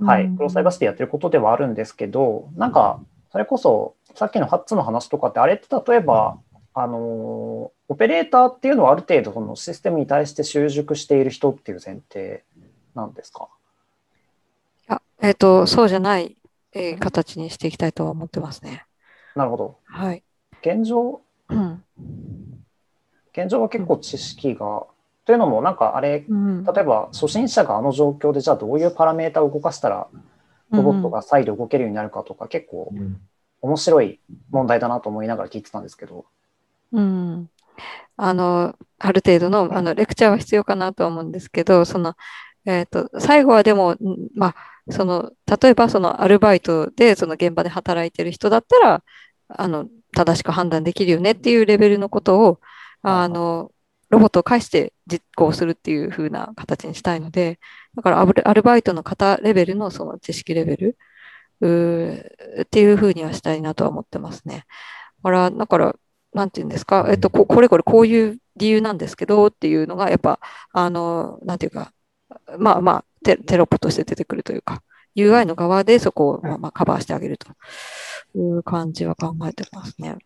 [0.00, 3.00] はい、クロスサイバーシティやってることではあるんですけど、なんか、
[3.31, 6.38] それこそ、さっきのハッツの話とかって、あれって例えば、
[6.74, 12.42] あの、オペレーターっていうのはある程度、そのシステムに対して習熟している人っていう前提
[12.94, 13.48] なんですか？
[14.88, 16.37] あえっ、と、そうじゃない、
[16.72, 18.85] えー形にしていきたいとは思ってますね。
[19.37, 19.76] なるほど。
[19.85, 20.22] はい。
[20.62, 21.20] 現状、
[21.52, 21.84] うん。
[23.32, 24.86] 現状は結構知識が、
[25.24, 26.64] というのも、なんかあれ、うん。
[26.64, 30.08] 例えば初心者があの状況で、じゃあどういうパラメータを動かしたら、
[30.70, 33.20] ロボットが再度動けるようになるかとか、結構うん
[33.62, 36.26] 面白い問題だなと思いながら聞いてたんですけど。
[36.92, 37.48] うん。
[38.16, 42.14] あの、ある程度の、あの、レクチャーは必要かなとは思うんですけど、その、
[42.66, 43.98] えっと、最後はでも、ん
[44.34, 44.54] まあ、
[44.90, 45.30] その、
[45.62, 49.04] 例えばそのアルバイトでその現場で働いてる人だったら、
[49.56, 52.60] あの、正しく判断できるよねっていうレベルのことを、
[53.02, 53.72] あの、
[54.10, 57.58] ロボットを介して実行するっていう風な形にしたいので、
[57.96, 60.98] だからアブアルバイトの方レベルのその知識レベル
[62.62, 64.66] っていう風にはしたいなとは思ってますね。
[65.22, 65.96] だから、だから、
[66.34, 70.40] なんていうんですか、えっと、ここれこれこういう理由なんですけどっていうのが、やっぱ、
[70.72, 71.92] あの、なんていうか、
[72.58, 74.82] まあまあ、テテロップとして出てくるというか、
[75.16, 77.48] UI の側でそこを、まあ、まあカバーしてあげると
[78.35, 80.16] いう感じは考えてますね。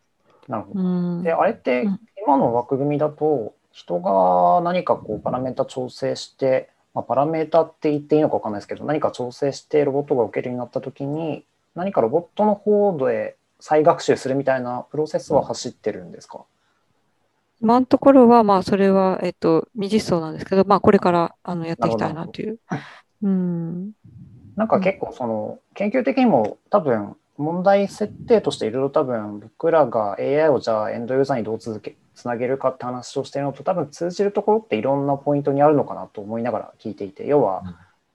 [0.49, 0.81] なるほど。
[0.81, 1.23] うん。
[1.23, 11.45] で、あれってうん今の枠組みだと、人が何かこうパラメータ調整して、まあ、パラメータって言っていいのか分かんないですけど、何か調整してロボットが受けるようになったときに、
[11.77, 16.45] 何かロボットの方で再学習するみたいなプロセスは走ってるんですか、
[17.61, 22.59] 今のところは、まあ、それは、えっと、未実装なんですけど、まあ、これから、あの、やっていきたいなという。
[23.23, 23.93] うん。
[24.57, 37.63] なんか結構その研究的にも多分問題設定としていろいろ多分僕らが AI をじゃあエンドユーザーにどう続けつなげるかって話をしているのと多分通じるところっていろんなポイントにあるのかなと思いながら聞いていて要は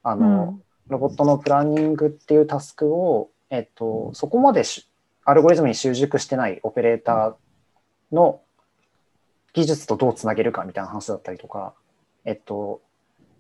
[0.04, 0.62] あうの、ん。
[0.88, 4.88] ロボットのプランニングっていうタスクを、えっと、そこまでし
[5.24, 8.42] アルゴリズムに習熟してないオペレーターの
[9.54, 11.74] 技術とどうつなげるかみたいな話だったりとか、
[12.26, 12.82] えっと、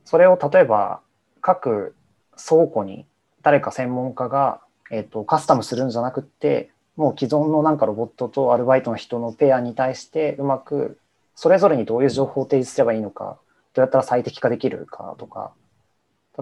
[0.05, 1.01] それを例えば
[1.41, 1.95] 各
[2.37, 3.05] 倉庫に
[3.41, 10.99] 誰か専門家が、えっと、カスタムするんじゃなくって、もう既存のなんかロボットとアルバイトの人のペアに対してうまく
[11.35, 13.39] それぞれにどういう情報を提示すればいいのか、
[13.73, 15.53] どうやったら最適化できるかとか、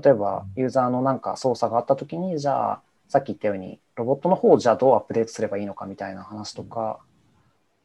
[0.03, 6.99] 例えばユーザーのなんか操作があったときに、じゃあさっき言ったようにロボットの方をじゃあどうアップデートすればいいのかみたいな話とか、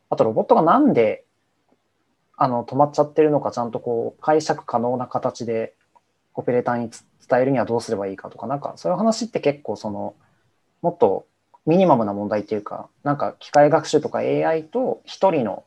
[0.09, 1.25] あとロボットがなんで
[2.37, 5.75] あの止まっちゃってるのかちゃんとこう解釈可能な形で
[6.35, 6.91] オペレーターに
[7.29, 10.15] 伝えるにはどうすればいいかとか、なんかそういう話って結構その
[10.85, 11.27] もっと
[11.65, 15.65] ミニマムな問題っていうか、なんか機械学習とか AI と一人の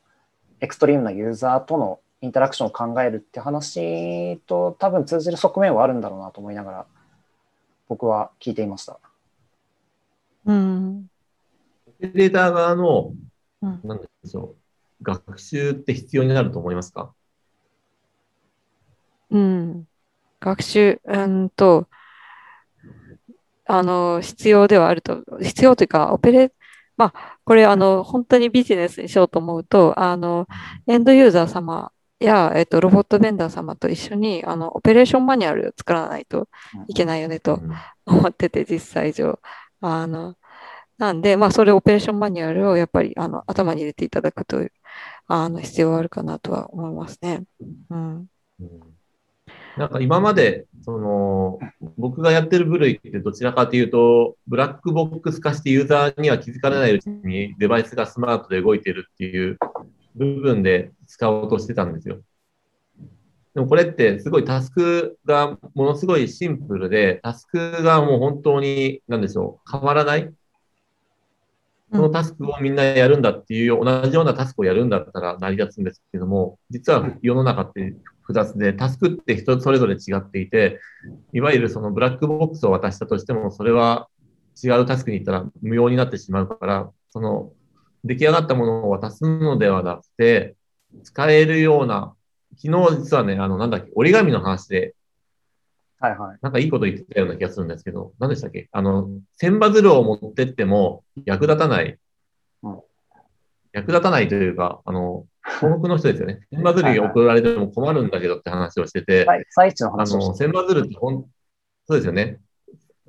[0.59, 6.85] エクストリームなユーザーとのインタラクションを考えるって話と多分通じる側面はあるんだろうなと思いながら
[7.89, 8.99] 僕は聞いていました。
[10.45, 11.09] うん。
[11.87, 13.13] オペレーター側の、
[13.63, 14.53] うんなんでしょ
[15.01, 17.11] う、学習って必要になると思いますか？
[19.31, 19.87] うん。
[20.39, 21.87] 学習、うんと、
[23.67, 26.53] あの、必要ではあると、必要というか、オペレ、
[26.97, 30.47] まあ、これ、あの、本当にビジネスにしようと思うと、あの、
[30.87, 36.49] エンドユーザー様や、えっと、ロボットベンダー様と一緒に、あの、オペレーションマニュアルを作らないと
[36.87, 37.61] いけないよねと
[38.05, 39.39] 思ってて、実際上。
[39.81, 40.35] あの、
[40.97, 44.73] なんで、まあ、それオペレーションマニュアルをやっぱり、あの、頭に入れていただくという、
[45.27, 47.43] あの、必要はあるかなとは思いますね。
[47.89, 48.27] うん
[49.77, 51.59] なんか今まで、その、
[51.97, 59.59] 僕がやってる部類ってどちらかというと、ブラックボックス化してユーザーには気づかれないうちにデバイスがスマートで動いてるっていう
[60.15, 62.17] 部分で使おうとしてたんですよ。
[63.53, 70.31] でもこれってすごいタスクがものすごいシンプルで、タスクがもう本当に、なんでしょう、変わらない
[71.91, 80.81] このタスクをみんなやるんだっていう同じようなタスクをやるんだったら成り立つんですけども、実は世の中って複雑で、タスクって人それぞれ違っていて、
[81.31, 84.09] いわゆるそのブラックボックスを渡したとしても、それは
[84.61, 87.53] 違うタスクに行ったら無用になってしまうから、その
[88.03, 90.55] 出来上がったものを渡すのではなくて、
[91.03, 92.15] 使えるような、
[92.61, 94.93] 昨日実はね、あの、なんだっけ、折り紙の話で、
[95.99, 96.37] はいはい。
[96.41, 98.69] なんかいいこと言ってたような気がするんですけど、何でしたっけ？
[98.71, 101.97] あの、千羽鶴を持ってっても役立たない。
[102.63, 102.79] うん
[103.73, 105.25] 役立たないというか、あの、
[105.59, 106.39] 東北の人ですよね。
[106.51, 111.25] 千羽鶴に送られても困るんだけどって話をしてて、はい、最地のあ話をの、千羽鶴ってほん、
[111.85, 112.39] そうですよね。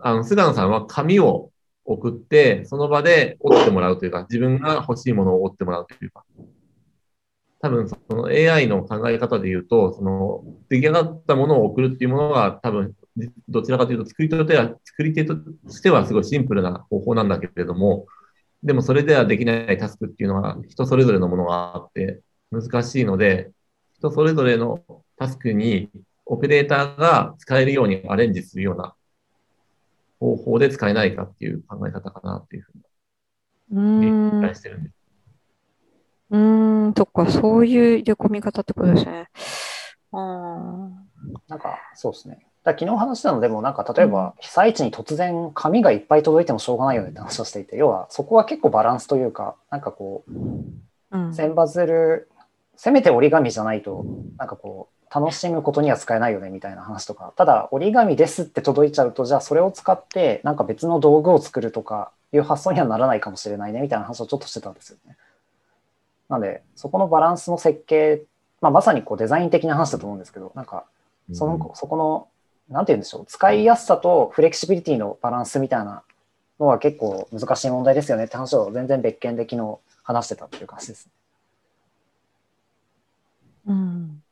[0.01, 1.51] あの、菅野さんは紙を
[1.85, 6.25] 送って、その場で折ってもらうというか、自分が欲しいものを折ってもらうというか、
[7.61, 12.95] 多分その AI の考え方で言うと、その出来上がったものを送るっていうものが多分
[13.49, 15.35] どちらかというと作り手とは作り手と
[15.69, 18.07] してはすごいシンプルな方法なんだけれども、
[18.63, 23.51] でもそれではできないタスクっていうのは人それぞれのものがあって難しいので、
[23.95, 24.81] 人それぞれの
[25.17, 25.91] タスクに
[26.27, 28.95] オペレーターが使えるようにアレンジするような
[30.21, 32.73] 方法で使えないかっていう考え方かなっていうふう
[34.01, 34.07] に
[34.41, 34.98] 理解してるんです。
[36.31, 39.29] うーん、そっか、そういう入れ込み方ってことですね。
[40.13, 40.89] あ
[41.49, 42.47] なんか、そうですね。
[42.65, 50.33] だから昨日話したのでも、なんか例えば被災地に突然紙がいっぱい届いてもしょうがないよねって話をしていて、要はそこは結構バランスというか、なんかこう。
[51.33, 52.29] 千羽鶴、
[52.77, 54.05] せめて折り紙じゃないと、
[54.37, 65.17] なんかこう、楽しむことには使えないよねみたいな話とか、ただ折り紙ですって届いちゃうと、じゃあそれを使ってなんか別の道具を作るとかいう発想にはならないかもしれないねみたいな話をちょっとしてたんですよね。
[66.29, 68.23] なんで、そこのバランスの設計、
[68.61, 70.85] まあ、まさにこうデザイン的な話だと思うんですけど、なんか
[71.33, 72.29] その、そこの、
[72.69, 76.03] なんて言うんでしょう、使いやすさとフレキシビリティのバランスみたいな
[76.61, 81.13] のは結構難しい問題ですよねって話を全然別件で昨日話してたっていう感じですね。
[83.67, 84.23] うん。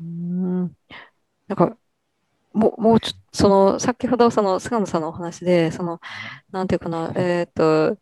[0.00, 0.76] うーん。
[1.48, 1.78] なんか、
[2.54, 6.00] もう、もうちょっと、その、先ほど、その、菅野さんのお話で、その、
[6.52, 7.98] なんていうかな、えっと、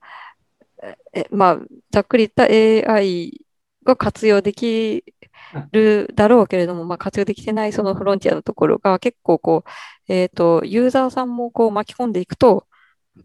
[1.13, 1.59] え、まあ、
[1.91, 3.41] ざっくり言った AI
[3.85, 5.05] が活用でき
[5.73, 12.67] るだろうけれども、まあ、活用できてないそのフロンティアのところが結構こう、えっと、ユーザーさんもこう巻き込んでいくと、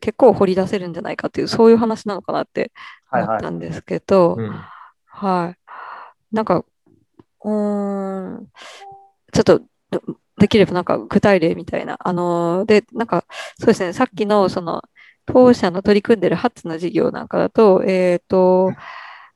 [0.02, 2.72] 結構掘り出せるんじゃないかっていう、そういう話なのかなって
[3.10, 3.52] はいはい思った。
[3.52, 4.52] んですけど、うん
[5.12, 6.36] はい。
[6.36, 6.64] なんか、
[7.44, 8.48] うーん、
[9.34, 9.66] ちょっと、で
[10.38, 11.98] できればなんか具体例みたいな。
[12.00, 13.26] あのー、で、なんか、
[13.60, 14.82] そうですね、さっきのその、
[15.32, 18.72] 当社の取り組んでるハッツの事業なんかだと、えっと、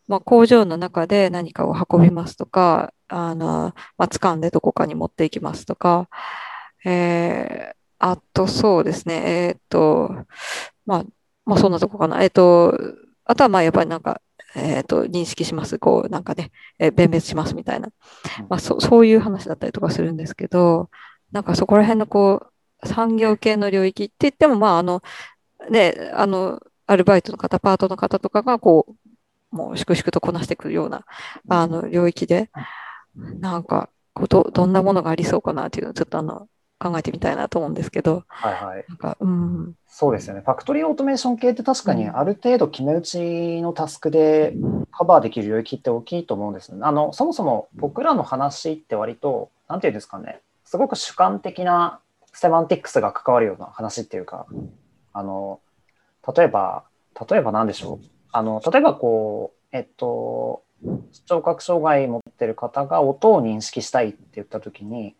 [0.07, 6.09] まあ、工場の中で何かを運びますとか、あの、まあ、掴んでどこかに持っていきますとか、
[6.85, 7.75] えー
[8.05, 9.15] あとそうですね、
[9.47, 10.09] えっと、
[10.85, 11.05] まあ、
[11.45, 12.21] まあ、そんなとこかな。
[12.23, 12.77] えっと、
[13.25, 14.21] あとはまあ、やっぱりなんか、
[14.55, 15.79] えっと、認識します。
[15.79, 17.89] こう、なんかね、えー弁別しますみたいな。
[18.49, 20.89] まあ、そそういう話だったりとかするんですけど、
[21.31, 22.47] なんかそこら辺のこ
[22.83, 25.01] う、産業系の領域って言っても、まあ、あの、
[25.69, 28.95] ね、あの、アルバイトの方、パートの方とかが、こ
[29.51, 31.05] う、もう粛々とこなしてくるような、
[31.49, 32.49] あの、領域で、
[33.15, 33.89] なんか、
[34.29, 36.47] ど、どんなものがありそうかなっていうのをちょっとあの、
[36.79, 38.85] 考えてみたいなと思うんですけど、はいはい。
[38.89, 40.41] なんか、うん、そうですよね。
[40.41, 44.53] ファクトリーオートメーション系って確かにうんある程度決め打ちのタスクで
[44.91, 46.79] カバーできる領域って大きいと思うんですね。
[46.81, 51.99] あの、そもそも僕らの話って割と、なんていうんですかね、すごく主観的な
[52.33, 54.45] セマンティックスが関わるような話っていうか、
[55.13, 55.61] あの、
[56.35, 56.83] 例えば、
[57.29, 58.05] 例えば何でしょう？
[58.31, 60.63] あの、例えばこう、えっと、
[61.11, 65.15] 視聴覚障害持ってる方が音を認識したいって言ったときに、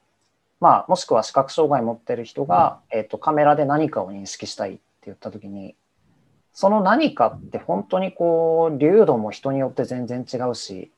[0.60, 5.76] まあ、もしくは視覚障害持ってる人が、えっと、カメラで何かを認識したいって言ったときに、
[6.54, 10.92] その何かって本当にこう、流度も人によって全然違うし、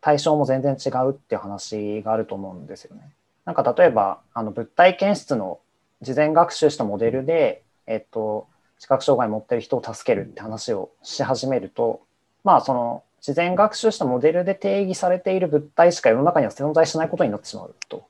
[0.00, 3.12] 対象も全然違うっていう話があると思うんですよね。
[3.44, 5.60] なんか例えば、あの物体検出の
[6.02, 8.46] 事前学習したモデルで、えっと、
[8.78, 12.00] 視覚障害持ってる人を助けるって話をし始めると、
[12.44, 18.06] まあその事前学習したモデルで定義されている物体しか世の中には存在しないことになってしまうと。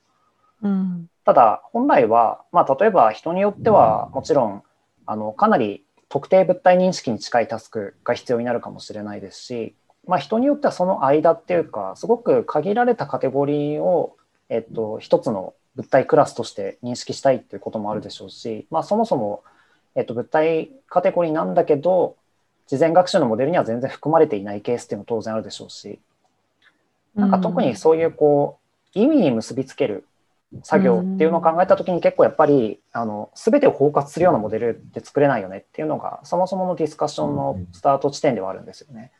[0.62, 4.62] うん、ただ本来は、まあ、例えば人によってはもちろん
[5.06, 9.74] あのかなり特定物体認識に近いタスクが必要になるかもしれないですし、
[10.06, 14.16] まあ、人によってはその間っていうかすごく限られたカテゴリーを、
[14.48, 19.42] えっと、一つの物体クラスとして認識したいっていうこともあるでしょうし、まあ、そもそも、
[19.94, 22.16] えっと、物体カテゴリーなんだけど
[22.66, 25.98] 事前学習のモデルには全然含まれていないケースっていうのも当然あるでしょうし
[27.14, 28.58] なんか特にそういうこ
[28.94, 30.04] う意味に結びつける
[30.62, 39.12] 作業っていうのを考えた時に結構やっぱりあの全てを包括するようなモデルって作れないよねっていうのがそもそものディスカッションのスタート地点ではあるんですよね。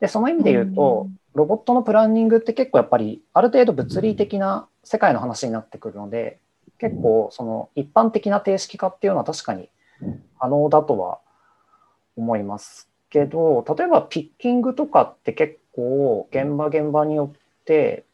[0.00, 6.38] でその意味で言うとロボットのプランニングって結構やっぱりある程度物理的な世界の話になってくるので
[6.78, 9.68] 結構その一般的な定式化っていうのは確かに
[10.38, 11.18] 可能だとは
[12.16, 18.04] 思いますけど、例えばピッキングとかって結構現場現場によって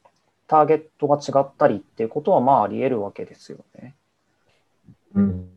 [0.46, 3.94] ターゲットが違ったりっていうことはまああり得るわけですよね。
[5.14, 5.48] うん。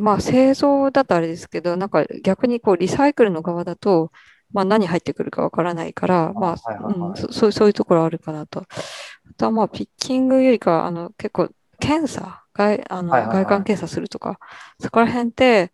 [0.00, 4.12] まあ製造だとあれですけど、なんか逆にこうリサイクルの側だと、
[4.52, 8.60] まあ何入ってくるかわからないから、まあ、うん、そそういうところあるかなと。
[8.60, 14.38] あとはまあピッキングよりかは、あの結構検査、外あのはいはいはい外観検査するとか、
[14.80, 15.72] そこら辺って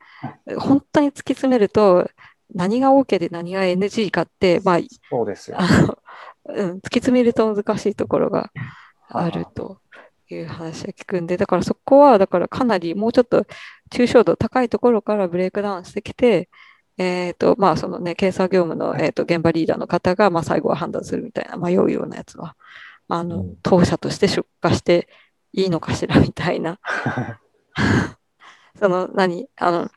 [0.58, 2.08] 本当に突き詰めると
[2.54, 4.78] 何が OK で何が NG かって、まあ、
[5.10, 5.56] そうですよ。
[5.60, 5.98] あの、
[6.48, 8.50] うん、突き詰めると難しいところが
[9.08, 9.80] あると
[10.28, 13.46] いう話は聞くんで、だからそこは、だからかなりもうちょっと
[13.90, 16.48] 抽象度高いところからブレイクダウンしてきて、
[16.98, 22.56] えっと、まあ、そのね、検査業務の、えっと、現場リーダーの方が、まあ、最後は判断するみたいな、迷うようなやつは、
[23.08, 25.08] あのうん、当社として出荷して
[25.52, 26.78] いいのかしらみたいな、
[28.78, 29.90] その、何、あの、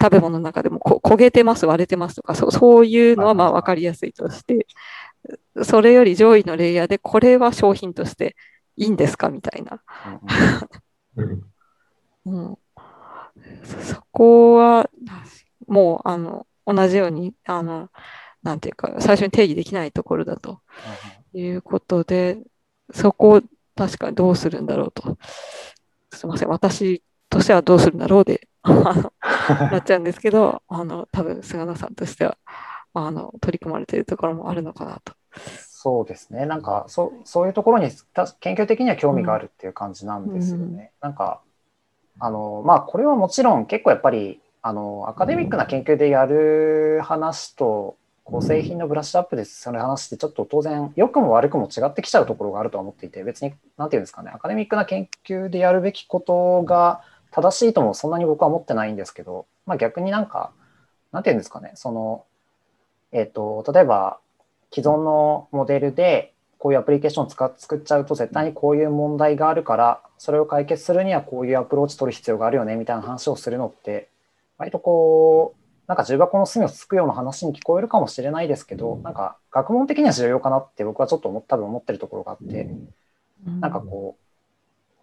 [0.00, 4.66] 食べ物の中でもこ焦げてます、割れてますとか、そうそういうのはまあ分かりやすいとして、
[5.62, 8.36] それより上位のレイヤーで、これは商品として
[8.76, 9.82] いいんですかみたいな。
[12.26, 12.58] うん
[13.82, 14.88] そこは、
[15.72, 17.88] もう、あの、同じように、あの、
[18.42, 20.60] なんていうか、最初に定義できないところだと
[21.32, 22.38] いうことで、
[22.92, 23.42] そこを
[23.74, 25.16] 確かにどうするんだろうと。
[26.12, 32.36] すみません、私としてはどうするんだろうで、 なっちゃうんですけど、あの、多分菅野さんとしては、
[32.92, 35.14] あの、取り組まれているところもあるのかなと。
[35.34, 36.46] そうですね。
[36.46, 40.92] なんかそそういうところにた研究的には興味があるっていう感じなんですよね。
[41.00, 41.40] なんか
[42.20, 57.02] あのまあこれはもちろん結構やっぱりあのアカデミックな研究でやる話とこう製品のブラッシュアップでその話ってちょっと当然良くも悪くも違ってきちゃうところがあるとは思っていて別に何て言うんですかねアカデミックな研究でやるべきことが
[57.32, 60.52] 正しいともそんなに僕は思ってないんですけど、まあ、逆になんか
[61.10, 62.24] 何て言うんですかねその
[63.10, 64.18] えっ、と例えば
[64.72, 74.08] 既存のモデルでこういうアプリケーションを使っ作っちゃうと絶対にこういう問題があるからそれを解決するにはこういうアプローチ取る必要があるよねみたいな話をするのって
[74.62, 82.70] 割とこうなんか重箱の隅をつくような話に聞こえるかもしれないですけどなんか学問的には重要かなって僕はちょっと思多分思ってるところがあって
[83.44, 84.22] なんかこう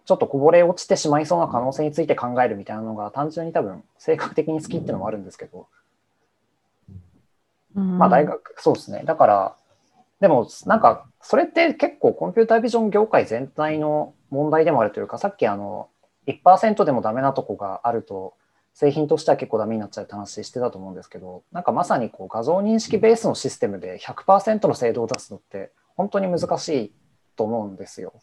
[0.06, 5.66] ちょっとこぼれ落ちてしまいそうな可能性について考えるみたいなのが単純に多分性格的に好きっていうのもあるんですけど。
[7.76, 9.02] うん、まあ大学、そうですね。
[9.04, 9.56] だから、
[10.18, 15.88] でもなんかそれって結構コンピュータービジョン業界全体の問題でもあるというか、さっきあの
[16.26, 18.34] 1%でもダメなとこがあると、
[18.80, 26.92] 製品としては結構ダメになっちゃうって話してたと思うんですけど、なんかまさにこう画像認識ベースのシステムで100%の精度を出すのって本当に難しい
[27.36, 28.14] と思うんですよ。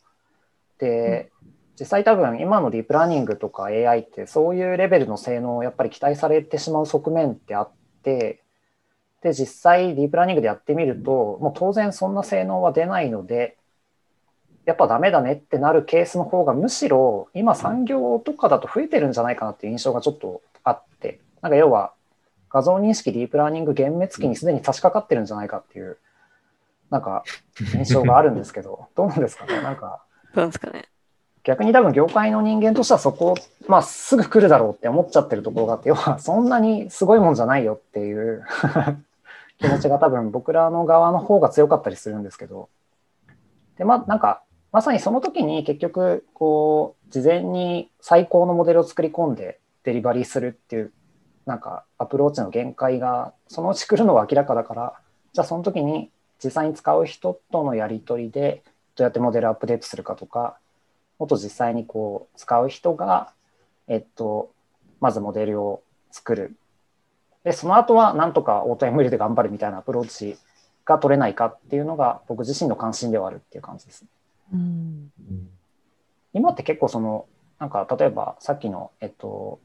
[0.79, 1.31] で、
[1.79, 8.41] 実際多分今のディープラーニングとか AI ってそういうレベルの性能をやっぱり期待されてしまう側面ってあって、
[9.21, 13.57] で、実際ディープラーニングでやってみると、もう当然そんな性能は出ないので、
[14.67, 21.93] やっぱダメだねってなるケースの方がむしろ今産業とかだと増えてるんじゃないかなっていう印象がちょっとあって、なんか要は
[22.49, 25.97] 画像認識ディープラーニング幻滅期にすでに差し掛かってるんじゃないかっていう、
[26.89, 27.23] なんか
[27.73, 29.61] 印象があるんですけど、 どうなんですかね？
[29.61, 30.03] なんか
[30.35, 30.89] どうなんですかね？
[31.45, 33.35] 逆に多分業界の人間としてはそこを、
[33.69, 38.43] まあ、すぐ来るだろうって思っちゃってるところがあって要はそんなにすごいもんじゃないよっていう
[39.59, 42.67] 気持ちが多分僕らの側の方が強かったりするんですけど。
[43.77, 44.41] でまあなんか
[44.77, 50.93] まさにその時に結局こう事前に最高のモデルを作り込んでデリバリーするっていう
[51.47, 54.93] なんかアプローチの限界がそのうち来るのは明らかだから
[55.33, 56.11] じゃあその時に
[56.43, 58.61] 実際に使う人とのやり取りで
[58.95, 60.59] どうやってモデルアップデートするかとか
[61.17, 63.31] もっと実際にこう使う人が、
[63.87, 64.51] えっと、
[65.01, 66.55] まずモデルを作る。
[67.43, 70.37] で、その後はなんとかオート ML で頑張るみたいなアプローチ
[70.85, 74.09] が取れないかっていうのが僕自身の関心ではあるっていう感じですね。
[74.53, 75.11] うん。
[76.33, 77.25] 今って結構その、
[77.59, 79.59] なんか例えばさっきの、えっと、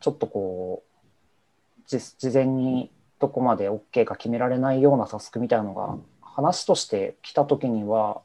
[0.00, 8.20] ちょっとこう、じ事前にどこまで OK か決められないようなタスクみたいなのが話として来た時には、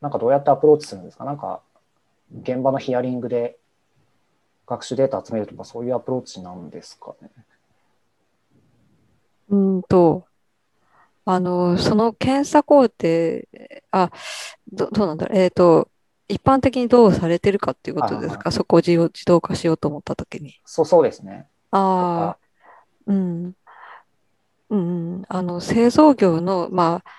[0.00, 1.24] なんかどうやってアプローチするんですか？
[1.24, 1.60] なんか
[2.42, 3.56] 現場のヒアリングで
[4.66, 7.30] 学習データ集めるとかそういうアプローチなんですかね？
[9.48, 10.26] うんと、
[11.26, 12.92] あの、その検査工程、
[13.90, 14.10] あ、
[14.72, 15.38] ど、どうなんだろう。
[15.38, 15.88] えっと、
[16.28, 18.50] 一般的にどうされてるかっていうことですか？
[18.50, 20.54] そこを自動自動化しようと思ったときに。
[20.64, 21.46] そうそうですね。
[21.70, 22.38] ああ、
[23.06, 23.54] うん。
[24.70, 25.22] うんうん。
[25.28, 27.10] あの、製造業の、まあ、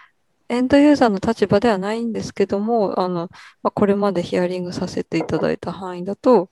[0.50, 3.30] エンドユーザーの立場ではないんですけども、あの、
[3.64, 6.50] まあ、これまでヒアリングさせていただいた範囲だと、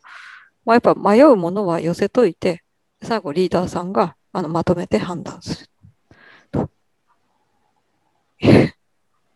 [0.66, 2.64] まあ、やっぱ迷うものは寄せといて、
[3.02, 5.73] 最後リーダーさんがあのまとめて判断すると。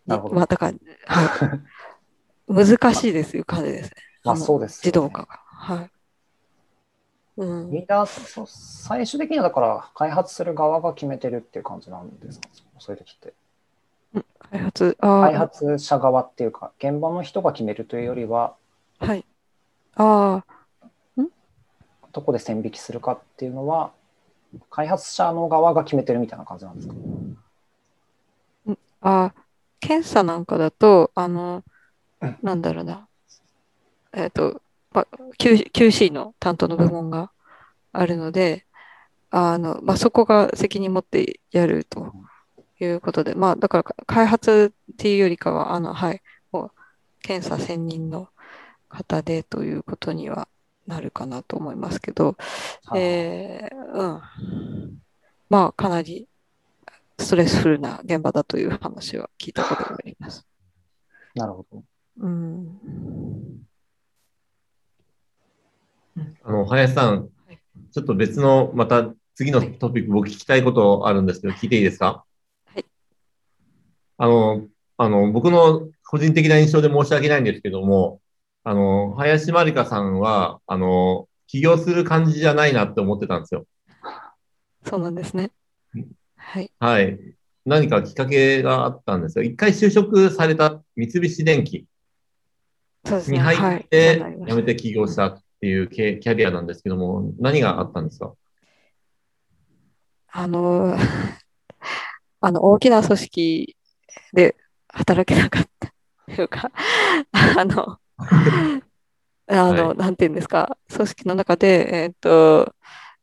[0.05, 0.73] なるほどまあ、だから、
[1.05, 1.59] は
[2.49, 3.95] い、難しいですいう感じですね。
[4.23, 5.39] まあのそうですよね自動化が。
[5.45, 5.91] はい。
[7.37, 12.47] うん、リーダー、そう最終的にはだから開発する側が決めてるっていう感じなんですか？
[12.79, 13.33] そういう時って。
[14.49, 18.55] 開発、あ開発者側っていうか、現場の人が決めるというよりは、
[18.99, 19.25] あ、はい。
[19.95, 21.23] ああ、
[22.13, 23.91] どこで線引きするかっていうのは、
[24.71, 26.95] 開発者の側が決めてるみたいな感じなんですか？
[29.01, 29.33] あ、
[29.79, 31.63] 検査なんかだと、あの
[32.21, 33.07] うん、なんだろうな、
[34.13, 37.31] えっと、まあ、Q、QC の担当の部門が
[37.91, 38.65] あるので、
[39.29, 42.13] あの、まあ、そこが責任持ってやると
[42.79, 46.21] いうことで、まあ、だから開発っていうよりかは、あの、はい、
[46.51, 46.71] もう
[47.21, 48.29] 検査専任の
[48.89, 50.47] 方でということには
[50.87, 52.37] なるかなと思いますけど、
[52.95, 54.21] えーうん。
[55.49, 56.27] まあ、かなり
[57.19, 60.47] ストレスフルな現場だという話は聞いたことがあります。
[61.35, 61.83] なるほど。
[62.19, 62.79] うん。
[66.43, 67.59] あの、林さんはい、
[67.91, 72.23] ちょっと別の、また次のトピック、僕聞きたいことあるんですけど、聞いていいですか？
[72.65, 72.85] はい。
[74.17, 78.21] あの、あの、僕の個人的な印象で申し訳ないんですけども、
[78.63, 83.65] あの、林まりかさんは、あの、起業する感じじゃないなって思ってたんですよ。
[84.85, 85.51] そうなんですね
[85.95, 86.11] うん。
[86.49, 86.71] はい。
[86.79, 87.19] はい。
[87.65, 89.43] 何かきっかけがあったんですよ。
[89.43, 91.85] 一回就職された三菱電機。
[93.27, 93.81] に入はい。
[93.81, 98.33] って辞めて起業したっていうキャリアなんですけども、何があったんですか？
[100.31, 100.95] あの、
[102.39, 103.75] あの、大きな組織
[104.31, 104.55] で
[104.87, 105.93] 働けなかった
[106.33, 106.71] というか、
[107.57, 107.99] あの、
[109.47, 112.73] あの、はなんていうんですか、組織の中で、えっと、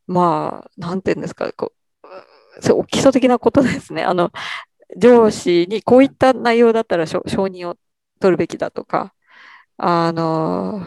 [0.06, 1.83] まあ、なんていうんですか、こう、
[2.88, 4.04] 基礎的なことですね。
[4.04, 4.30] あの、
[4.96, 7.76] 上司にこういった内容だったら承承認を
[8.20, 9.12] 取るべきだとか、
[9.76, 10.82] あの、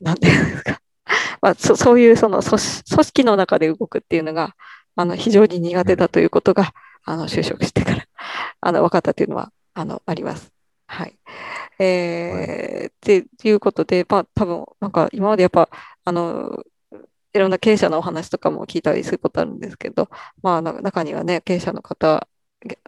[0.00, 0.80] なんていうんですか、
[1.42, 4.54] まあ、そそういうその組織組織の中で動くっていうのが、
[4.96, 6.72] あの、非常に苦手だということが、
[7.04, 8.04] あの、就職してから、
[8.60, 10.52] あの、分かったというのは、あの、あります。
[10.86, 11.18] はい。
[11.78, 15.68] えー、っていうことで、まあ、多分、なんか、今までやっぱ、
[16.04, 16.64] あの、
[17.38, 20.08] いろんな経営者のお話とかも聞いたりすることあるんですけど、
[20.42, 22.28] まあ、中にはね、経営者の方、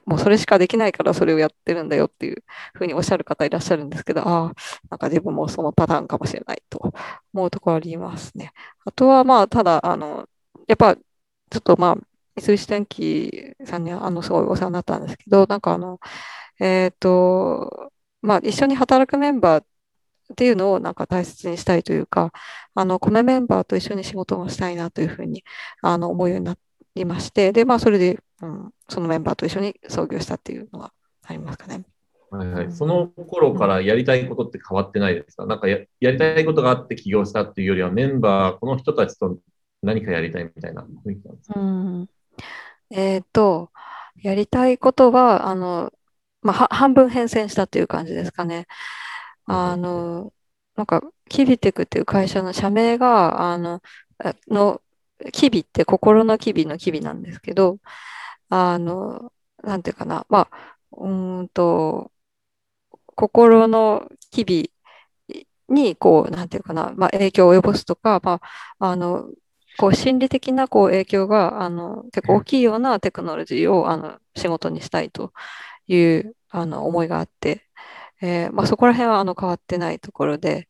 [0.05, 2.43] もうそれしかできないからそれをやってるんだよっていう
[2.75, 4.53] ふうにおっしゃる方いらっしゃるんですけど、ああ、
[4.91, 6.93] なんか自分もそのパターンかもしれないと
[7.33, 8.53] 思うところありますね。
[8.85, 10.29] あとは、まあ、ただ、あの、
[10.67, 11.97] やっぱ、ちょっとまあ、
[12.41, 16.01] 三菱電機さんには、あの、すごいお世話になったんですけど、なんかあの、
[16.61, 17.93] えっと、
[18.23, 19.65] まあ、一緒に働くメンバー
[20.33, 22.33] っていうのをなんか大切にしたいというか、
[22.74, 25.45] あの、米メンバーと一緒に仕事をしたいなというふうに、
[25.83, 26.57] あの、思うようにな
[26.95, 30.93] りまして、で、まあ、それで、うん、そのメンバーと一緒に創業したっていうのが
[31.24, 31.83] ありますかね。
[32.31, 35.47] はいはい、その頃からやりたいことって変わってないですか？
[35.47, 39.39] なんかややりたいことがあって起業したっていうよりは、メンバー、この人たちと
[39.83, 41.59] 何かやりたいみたいな雰囲気なんですか？
[41.59, 42.09] うん。
[42.91, 43.70] えっと、
[44.22, 45.93] やりたいことは、あの、
[46.43, 48.68] まあ、は半分変遷したっていう感じですかね。
[49.51, 50.33] あの、
[50.77, 53.83] なんか、キビテクっていう会社の社名が、あの、
[54.49, 54.83] の、
[55.33, 57.79] キビって心の機微の機微なんですけど、
[58.51, 59.33] あの、
[59.63, 62.13] なんていうかな、まあ、うんと、
[63.17, 64.73] 心の機微
[65.69, 68.41] に、こう、なんていうかな、まあ、影響を及ぼすとか、ま
[68.79, 69.29] あ、あの、
[69.79, 75.33] こう、心理的な、こう、影響が、あの、結構大きいようなテクノロジーを、あの、仕事にしたいと
[75.89, 77.70] いう、あの、思いがあって、
[78.23, 80.68] えーまあ、そこら辺は、あの、変わってないところで、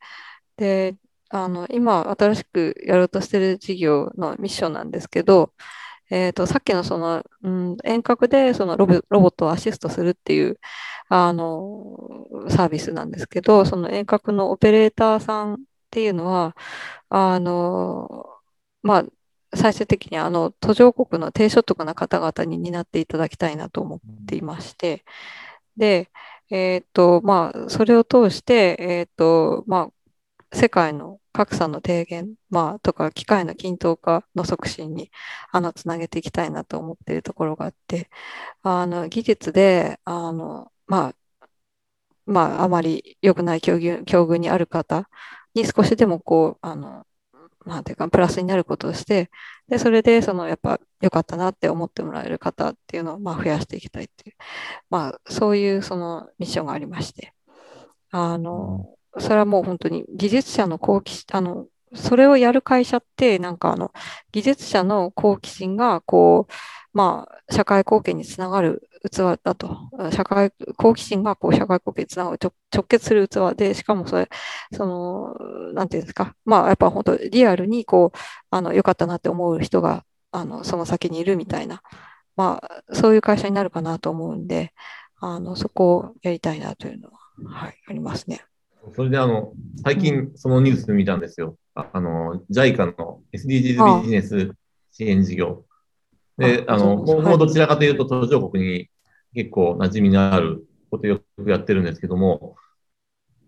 [0.56, 0.96] で、
[1.30, 5.54] あの、今、新しくやろうとしてる事業のミッションなんですけど、
[6.10, 10.58] えっと、さっきのその、うん、遠隔でそのロボ、ロボットをアシストするっていう、
[11.08, 15.58] あの、サービスなんですけど、その遠隔のオペレーターさんっ
[15.90, 16.56] ていうのは、
[17.08, 18.26] あの、
[18.82, 19.04] まあ、
[19.56, 25.04] 最終的にあの、途上国の低所得な方々に担っていただきたいなと思っていまして、
[25.76, 26.10] で、
[26.50, 29.90] えっと、まあ、それを通して、えっと、ま
[30.52, 35.10] あ、世界の格差の低減、まあ、とか、機械の均等化の促進に、
[35.52, 38.10] あの、つなげていきたいなと思っているところがあって、
[38.62, 41.16] あの、技術で、あの、まあ、
[42.26, 45.08] まあ、あまり良くない境遇、境遇にある方
[45.54, 47.06] に少しでもこう、あの、
[47.66, 49.30] なんていうか、プラスになることをして、
[49.68, 54.36] で、それで、その、やっぱ、良かったなって思ってもらえる方っていうのを、まあ、増やしていきたいっていう、
[54.90, 57.34] まあ、そういう、その、ミッションがありまして、
[58.10, 63.92] あの、それはもう本当に技術者の好奇、あの、それをやる会社って、なんかあの、
[64.32, 66.52] 技術者の好奇心が、こう、
[66.92, 69.90] まあ、社会貢献につながる器だと。
[70.12, 74.28] 社会、好奇心がこう社会貢献につながる直直結する器で、しかもそれ、
[74.72, 76.34] その、なんていうんですか。
[76.44, 78.18] まあ、やっぱ本当リアルにこう、
[78.50, 81.82] あの、良かったなって思う人が、あの、その先にいるみたいな、
[82.36, 84.72] まあ、そういう会社になるかなと思うんで、
[85.20, 88.44] あの、そこをやりたいなというのは、はい、ありますね。
[88.94, 89.52] それであの、
[89.84, 91.56] 最近そのニュース見たんですよ。
[91.74, 94.52] ああの、JICA の SDGs ビジネス
[94.92, 95.64] 支援事業。
[96.38, 98.90] で、あの、そうもうどちらかというと途上国に
[99.34, 102.56] 結構馴染みのあることをよくやってるんですけども、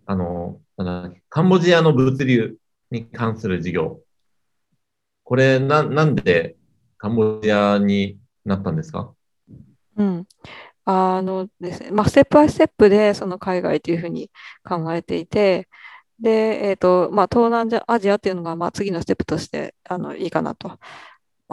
[0.07, 0.61] あの、
[1.29, 2.57] カンボジアの物流
[2.91, 4.01] に関する事業。
[5.25, 6.57] これ、な、なんで
[6.99, 9.15] カンボジアになったんですか？
[9.97, 10.27] うん。
[10.85, 14.31] あのですね、まあ、ステップバイステップでその海外というふうに
[14.65, 15.69] 考えていて、
[16.19, 20.79] で、えっと、まあ、東南アジアっていうのが、まあ、次のステップとして、あの、いいかなと、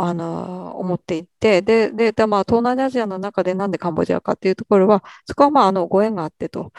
[0.01, 6.71] あの、思っていて、で、で、でまあ、東南アジアの中でなんでカンボジアかっていうところは、そこは、まあ、あの、ご縁があってと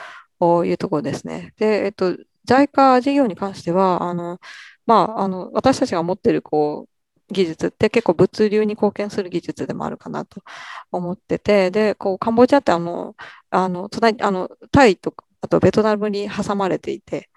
[0.64, 1.52] いうところですね。
[1.58, 4.38] で、えっと、JICA 事業に関しては、あの、
[4.86, 6.88] まあ、あの、私たちが持ってる、こ
[7.30, 10.42] う、技術って結構物流に貢献する技術でもあるかなと
[10.90, 13.14] 思ってて、で、こう、カンボジアってあの、
[13.50, 17.30] あの、隣、あの、タイとか、あとベトナムに挟まれていて、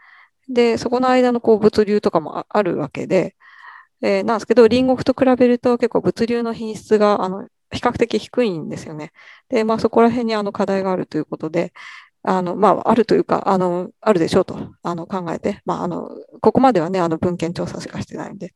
[0.50, 3.36] で、そこの間のこう物流とかもああるわけで、
[4.04, 9.12] えーなんですけど、隣国と比べると結構物流の品質が、あの、比較的低いんですよね。
[9.50, 11.74] で、まあそこら辺にあの課題があるということで、
[12.24, 16.10] あの、まあ、あるというか、あの、あるでしょうと、あの、考えて、まあ、あの、
[16.42, 18.54] ここまではね、あの、文献調査しかしてないんで。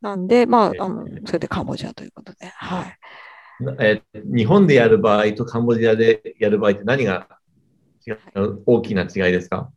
[0.00, 2.98] なんで、まあ、あの、それでカンボジアということで、はい。
[3.60, 7.28] なえー日本でやる場合とカンボジアでやる場合って何が
[8.06, 9.72] 違う大きな違いですか？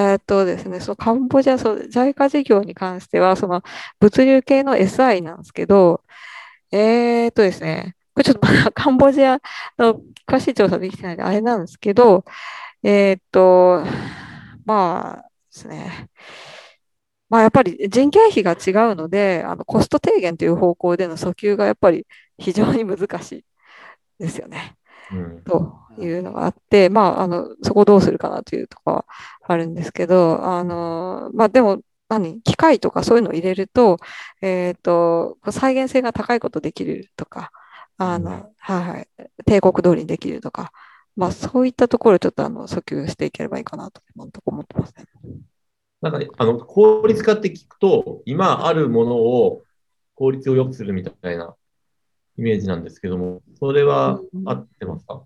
[0.00, 3.62] えっとですね、そのカンボジア、そう、JICA 事業に関しては、その
[4.00, 6.02] 物流系の SI なんですけど、
[6.72, 9.40] えーっとですね、これちょっとまだ カンボジア
[9.78, 12.24] の詳しい調査できてないんで、あれなんですけど、
[12.84, 13.84] えーっと、
[14.66, 16.10] まあですね、
[17.28, 22.06] まあやっぱり人件費が違うので、あのコスト低減という方向での訴求がやっぱり
[22.38, 23.44] 非常に難しい
[24.18, 24.76] ですよね。
[25.10, 25.42] うん。
[25.44, 29.04] というのがあって、まあ、あの、そこをどうするかなというところは
[29.42, 33.98] あるんですけど、あの、まあ、でも、何、機械とかそういうのを入れると、
[34.42, 37.50] えっと、再現性が高いことできるとか、
[37.96, 39.08] あうんの、はいはい、
[39.46, 40.72] 帝国通りにできるとか、
[41.16, 45.04] まあ、そういったところをちょっとあの、訴求していければいいかなと、今のと思ってますね。
[46.00, 49.62] なんかね、あの、効率化って聞くと、今あるものを
[50.14, 51.54] 効率を良くするみたいな
[52.38, 55.22] イメージなんですけども、それはうん合ってますか？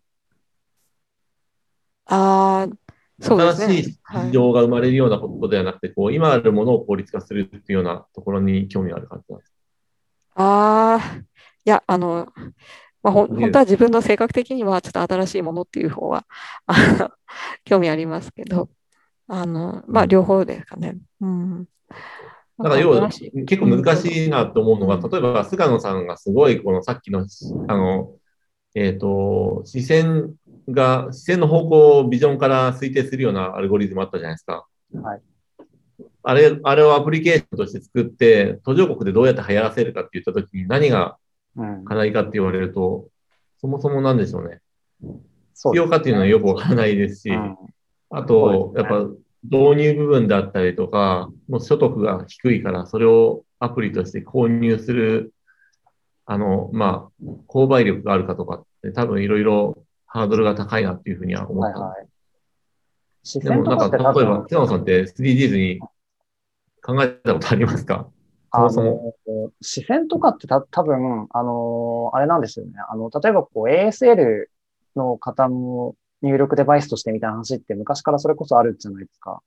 [2.06, 2.76] ああ、
[3.20, 3.74] そうですね。
[3.74, 9.52] 新しい市場が生まれるようなことではなくて、こう、今あるものを効率化するっていうようなところに興味がある感じなんです
[10.34, 11.16] ああ、
[11.64, 12.28] いや、あの、
[13.02, 16.26] まあ、ほ本当は自分の性格的にはちょっと新しいものっていう方は、
[16.66, 17.10] あの、
[17.64, 18.68] 興味ありますけど、
[19.28, 20.96] あの、まあ、うん両方ですかね。
[21.20, 21.68] うん。
[22.58, 27.26] だから要は結構難しいなと思うのが、うん例えば菅野さんがすごいこのさっきの、
[27.68, 28.14] あの、
[28.74, 30.34] えっ、と、視線
[30.68, 34.66] が、視線の方向をビジョンから推定するようなアルゴリズムあったじゃないですか。
[34.94, 35.22] はい。
[36.22, 41.16] あれ、あれをアプリケーションとして作って、途上国でどうやって流行らせるかって言ったときに何が
[41.56, 41.84] うん。
[41.84, 43.08] 課題かって言われると、
[43.58, 44.60] そもそもなんでしょうね。
[45.54, 47.56] 必要かっていうのはよくわからないですし、うん
[48.08, 49.04] あと、やっぱ
[49.50, 55.32] 導入部分だったりとか、もう所得が低いから、それをアプリとして購入する、
[56.24, 61.78] あの、まあ、購買力があるかとかって、多分いろいろハードルが高いなっていうふうには思った。
[61.78, 62.08] はいはい。
[63.22, 65.80] 視でもなんか、例えば、分、瀬野さんって 3Ds に
[66.82, 68.08] 考えたことありますか？
[68.52, 72.72] そあもそもの、視線とかってた多分、あの、あれなんですよね。
[72.88, 74.46] あの、例えばこう ASL
[74.94, 79.42] の方の入力デバイスとしてみたいな話って昔からそれこそあるじゃないですか。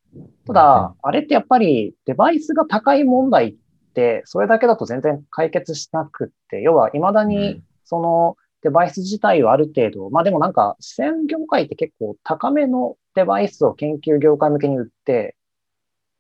[0.46, 3.56] ただ、あれってやっぱりデバイスが高い問題っ
[3.94, 15.36] て、それだけだと全然解決しなくって、要は未だにそのデバイス自体をある程度、まあでもなんか、視線業界って結構高めのデバイスを研究業界向けに売って、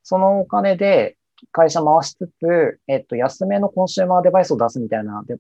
[0.03, 1.17] そのお金で
[1.51, 5.37] 会社回しつつ、えっと、安めのコンシューマーデバイスを出すみたいなで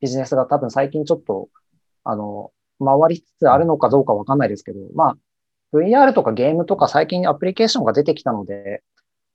[0.00, 1.48] ビジネスが多分最近ちょっと、
[2.04, 2.50] あの、
[2.84, 5.16] 回りつつあるのかどうかわかんないですけど、まあ、
[5.76, 8.82] VR とかゲームとか最近アプリケーションが出てきたので、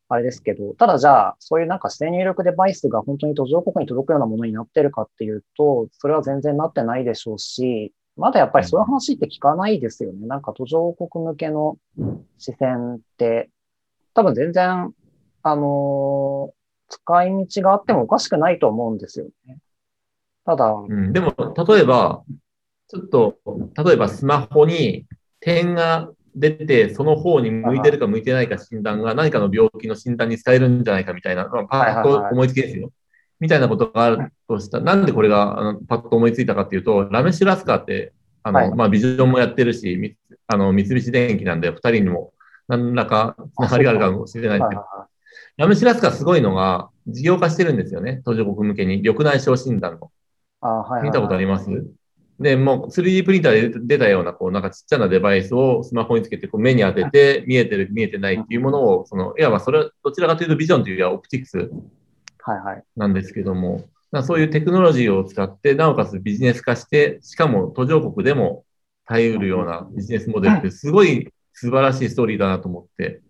[0.09, 10.25] あれですけど、ただじゃあ、そういうなんか指定入力デバイスが本当に途上国に届くようなものになってるかっていうと、それは全然なってないでしょうし、まだやっぱりそういう話って聞かないですよね。
[10.27, 11.77] なんか途上国向けの
[12.37, 13.49] 視線って、
[14.13, 14.93] 多分全然、
[15.43, 16.57] あのー
[16.89, 19.57] 使い道があってもおかしくないと思うんですよね。
[20.45, 21.33] ただ、うん、でも、
[21.67, 22.23] 例えば、
[22.89, 23.37] ちょっと、
[23.83, 25.05] 例えばスマホに
[25.39, 32.91] 点が出て、その方に向いてるか向いてないか診断が何かの病気の診断に使えるんじゃないかみたいな、まあ、パッと思いつきですよ。
[33.39, 38.13] みたいなことがあるとしたら、なんでこれがあのパッと思いついたかっていうと、ラメシュラスカーって、
[38.43, 40.15] あの、はいまあ、ビジョンもやってるし、み
[40.47, 42.33] あの、三菱電機なんで、二人にも
[42.67, 44.85] 何らかつながりがあるかもしれないですけど、
[45.57, 48.21] ラメシュラスカーすごいのが、事業化してるんですよね。
[48.25, 48.97] 途上国向けに。
[48.97, 50.11] 緑内障診断の。
[50.59, 51.69] あはい見たことあります？
[52.39, 62.83] で、もう 3D プリンターで出たような、こう、なんかちっちゃなデバイスをスマホにつけて、こう目に当てて、見えてる、見えてないっていうものを、その、いわばそれは、どちらかというとビジョンというよりはオプティクスはいはい。
[62.95, 68.65] なんですけども、だからそういうテクノロジーを使って、なおかつビジネス化して、しかも途上国でも
[69.05, 73.21] 耐えうるようなビジネスモデルって、すごい素晴らしいストーリーだなと思って、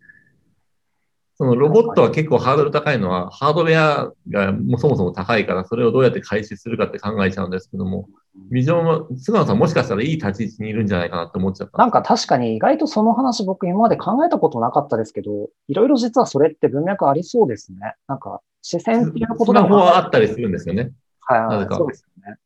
[1.37, 8.09] そのロボットは結構ハードル高いのは、ハードウェアがもうそもそも高いから、それをどうやって回収するかって考えちゃうんですけども、
[8.49, 11.77] ビジョンは、菅野さんもしかしたらいい立ち位置にいるんじゃないかなって思っちゃった。
[11.77, 17.93] なんか確かに意外とその話僕今まで考えたことなかったですけど、いろいろ実はそれって文脈ありそうですね。
[18.07, 20.91] なんか視線っていうことスマホはあったりするんですよね。
[21.21, 22.37] はいはいそうですよね。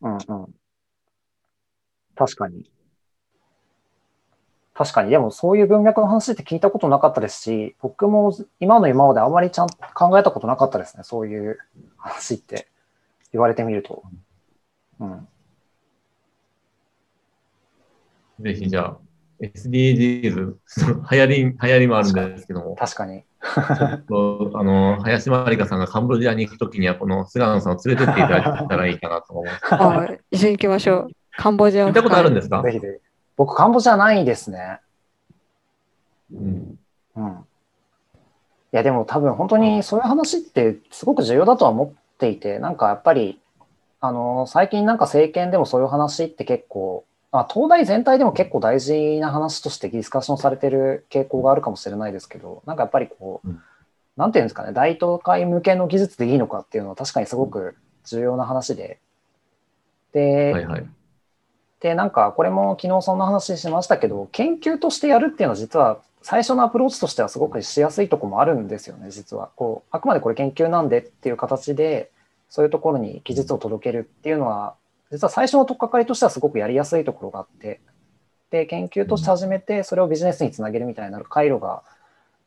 [0.00, 0.54] うんうん。
[2.14, 2.70] 確かに。
[4.78, 5.10] 確かに。
[5.10, 11.02] でもそういう文脈の話って聞いたことなかったですし、僕も今の今まであまりちゃんと考えたことなかったですね。
[11.02, 11.58] そういう
[11.96, 12.68] 話って
[13.32, 14.04] 言われてみると。
[15.00, 15.28] うん。
[18.38, 18.96] ぜひじゃあ、
[19.42, 23.24] SDGs、流行り、流行りもあるんですけども、確かに。
[24.08, 29.60] とあの、林真理香さんがカンボジアに行くときには、この菅野さんを連れてっていただけたらいいかなと思います。
[29.74, 31.08] あ一緒に行きましょう。
[31.36, 32.62] カンボジア行ったことあるんでですか？
[32.62, 33.07] ぜひぜひ。
[33.38, 34.80] 僕、カンボジアないですね。
[36.30, 36.78] うん
[37.16, 37.26] うん。
[37.30, 37.34] い
[38.72, 43.40] や、でも多分本当にそういう話ってすごく重要だとは思っていて、なんかやっぱり、
[44.00, 53.62] あの、最近なんか政権でもそういう話って結構、あ東大全体でも結構大事な話としてディスカッションされてる傾向があるかもしれないですけど、なんかやっぱりこう、うん
[54.16, 58.98] なんていうんですかね、大東海向けの技術でいいのかっていうのは確かにすごく重要な話で、
[60.12, 60.86] で、はいはい。
[61.80, 69.50] で、なんかこれも昨日そんな話しましたけど、研究としてやるっていうのは実は最初のアプローチとしてはすごくしやすいとこもあるんですよね、実は。
[69.56, 72.10] こう、あくまでこれ研究なんでっていう形で、
[72.48, 74.74] そういうところに技術を届けるっていうのは、
[75.10, 77.80] 実は最初の取っかかりとしてはすごくやりやすいところがあって、
[78.50, 81.82] で、研究として始めて、それをビジネスにつなげるみたいな回路が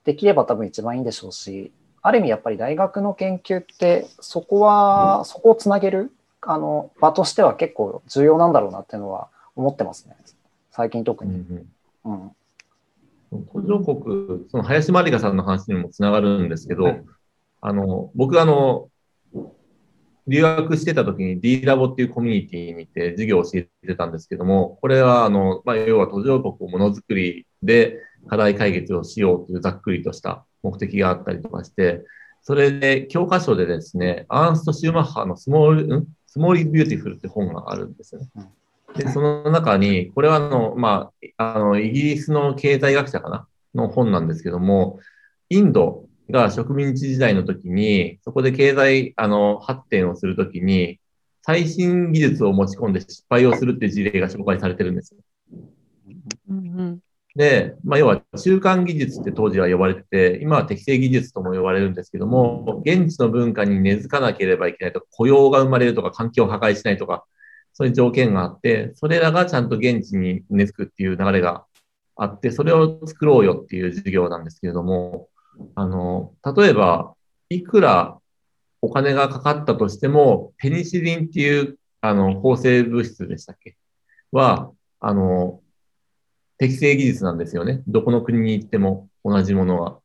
[0.04, 1.72] できれば多分一番いいんでしょうし、
[2.02, 6.12] ある意味やっぱり大学の研究って、そこは、そこをつなげる
[6.42, 10.16] あの場としては結構重要なんだろうなっていうのは思ってますね。
[10.72, 11.32] 最近特に。
[11.32, 11.68] うん
[12.06, 12.32] うん。
[13.32, 17.04] うん、途上国、その林真理香さんの話にもつながるんですけど、はい
[17.62, 18.90] あの、僕あの、
[20.28, 32.04] 留学してた時に D ラボっていうコミュニティにいて授業を教えてたんですけども、これはあの、まあ、要は途上国をものづくりで課題解決をしようというざっくりとした目的があったりとかして、
[32.44, 36.08] それで教科書でですね、アーンスト・シューマッハの Small、ん？
[36.34, 38.30] Small Is Beautiful って本があるんですよね。
[38.96, 43.48] で、その中に、これはあの、まあ、あの、イギリスの経済学者かな？
[43.76, 45.02] の本なんですけども、
[45.50, 51.02] インドが植民地時代の時に、そこで経済、あの、発展をするときに、
[51.42, 55.20] 最新技術を持ち込んで失敗をするっていう事例が紹介されてるんですよ。
[56.50, 57.00] うんうん
[57.36, 67.26] で、まあ、要は中間技術って当時は呼ばれてて、今は適正技術とも呼ばれるんですけども、現地の文化に根付かなければいけないとか、雇用が生まれるとか、環境を破壊しないとか、
[67.74, 71.64] そういう条件があって、それらがちゃんと現地に根付くっていう流れが
[72.18, 75.30] あって、それを作ろうよっていう授業なんですけれども、
[75.76, 77.14] あの、例えば、
[77.50, 78.18] いくら
[78.82, 83.78] お金がかかったとしても、ペニシリンっていう、あの、抗生物質でしたっけ？
[84.34, 85.61] は、あの、
[86.62, 87.82] 適正技術なんですよね。
[87.88, 90.00] どこの国に行っても同じものは。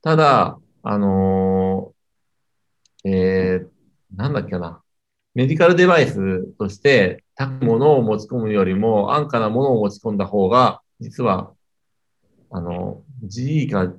[0.00, 4.80] ただ、あのーえー、なんだっけな。
[5.34, 11.52] メディカルデバイスとして高いものを持ち込むよりも安価なものを持ち込んだ方が、実は、
[12.52, 13.92] あの、GE が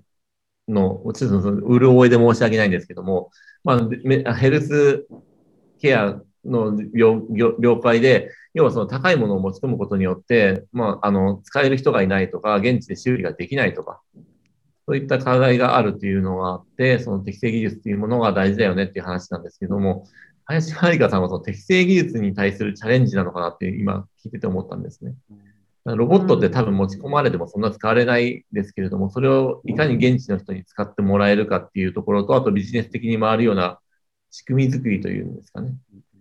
[0.70, 3.30] の、ちょっと潤いで申し訳ないんですけども、
[3.66, 5.06] まあ、めヘルス
[5.82, 14.02] ケアの業業業界で、要はその高いものを持ち込むことによって、まあ、あの、使える人がいないとか、現地で修理ができないとか、
[14.86, 20.06] そういった課題があるというのがあって、その適正技術というものが大事だよねっていう話なんですけども、
[20.46, 25.16] 林真理香さんはその適正技術に対するチャレンジなのかなって今聞いてて思ったんですね。
[25.86, 33.80] ロボットって多分持ち込まれてもそんな使われないですけれども、それをいかに現地の人に使ってもらえるかっていうところと、あとビジネス的に回るような
[34.32, 35.76] 仕組み作りというんですかね。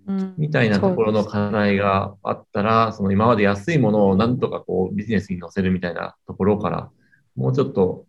[0.07, 6.91] うんみたいなところの課題があったら、その今まで安いものをなんとかこうビジネスに乗せるみたいなところから、
[7.37, 8.07] もうちょっと、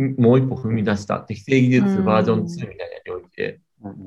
[0.00, 3.58] んもう一歩踏み出した適正技術バージョン2みたいな領域で、うん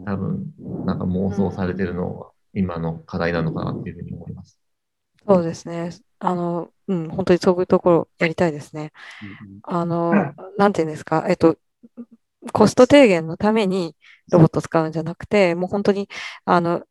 [0.05, 0.53] 多分
[0.85, 4.59] なんか妄想されてるのが今の課題なのかなっていうふうに思います。
[5.25, 5.91] そうですね。
[6.19, 8.91] あの、うん、本当にそういうところやりたいですね。
[9.63, 10.13] あの、
[10.57, 11.57] なんていうんですか、えっと、
[12.53, 13.95] コスト低減のために
[14.31, 16.09] ロボットを使うんじゃなくて、もう本当に、
[16.45, 16.83] あの、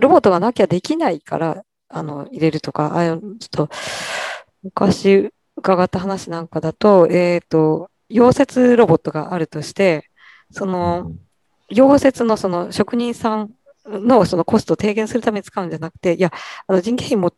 [0.00, 3.68] ロボットがなきゃできないから、あの、入れるとか、ああいうちょっと、
[4.62, 10.10] 昔伺った話なんかだと、えっと、溶接ロボットがあるとして、
[10.50, 11.12] その、
[11.70, 13.50] 溶接のその職人さん
[13.86, 16.32] のそのコストを低減するために使うんじゃなくて、いや、
[16.66, 17.32] あの人件費も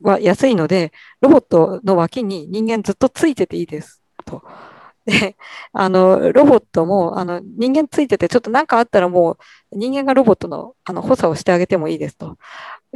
[0.00, 4.42] は安いので、ロボットの脇に人間ずっとついてていいですと。
[5.06, 5.36] で、
[5.72, 9.38] あの、ロボットも、あの、人間ついてて、ちょっと何かあったらも
[9.72, 12.38] う、人間がロボットの、あの、補佐をしてあげてもいいですと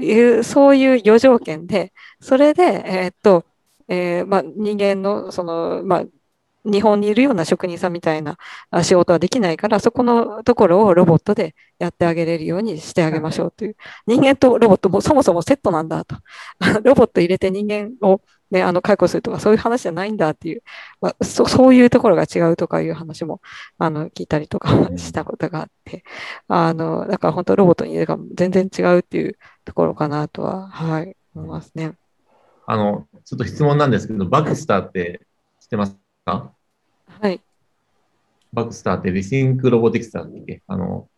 [0.00, 3.44] いう、そういう余条件で、それで、えーっと、
[3.88, 6.04] えーま、人間の、その、ま、
[6.64, 8.36] 日本にいるような職人さんみたいな
[8.82, 13.76] 仕事はできないから、そこのところをロボットでやってあげれるようにしてあげましょうという。
[14.06, 16.16] 人間とロボットもそもそもセットなんだと。
[16.84, 18.20] ロボット入れて人間を、
[18.50, 20.62] ね、あの解雇するとかそういう話じゃないんだっていう、
[21.00, 23.40] まあ、そそういうところが違うとかいう話も
[23.78, 26.04] あの聞いたりとかうんしたことがあって、
[26.48, 27.96] あのだから本当ロボットに
[28.34, 31.92] 全然違うっていうところかなとは、はい、思いますね。
[32.66, 35.26] あの、ちょっと質問なんですけど、バクスターって
[35.60, 36.52] 知ってますか？
[37.06, 37.40] はい。
[38.52, 40.62] バクスターってリシンクロボティクスだっけ？
[40.66, 41.08] あの、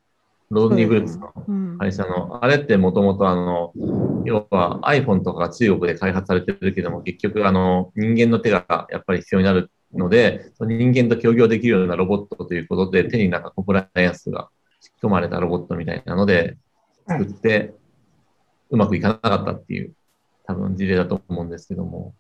[0.53, 1.79] ローニーブルックスのうん。
[1.79, 3.73] 会社の、あれってもともとあの、
[4.25, 14.49] 要は iPhone とか中国で開発されてるけども、結局あの、人間の手がやっぱり必要になるので、その人間と協業できるようなロボットということで、手になんかコンプライアンスが
[14.81, 16.57] 仕込まれたロボットみたいなので、
[17.09, 17.75] 作って、
[18.71, 19.93] うまくいかなかったっていう、
[20.45, 22.15] 多分事例だと思うんですけども、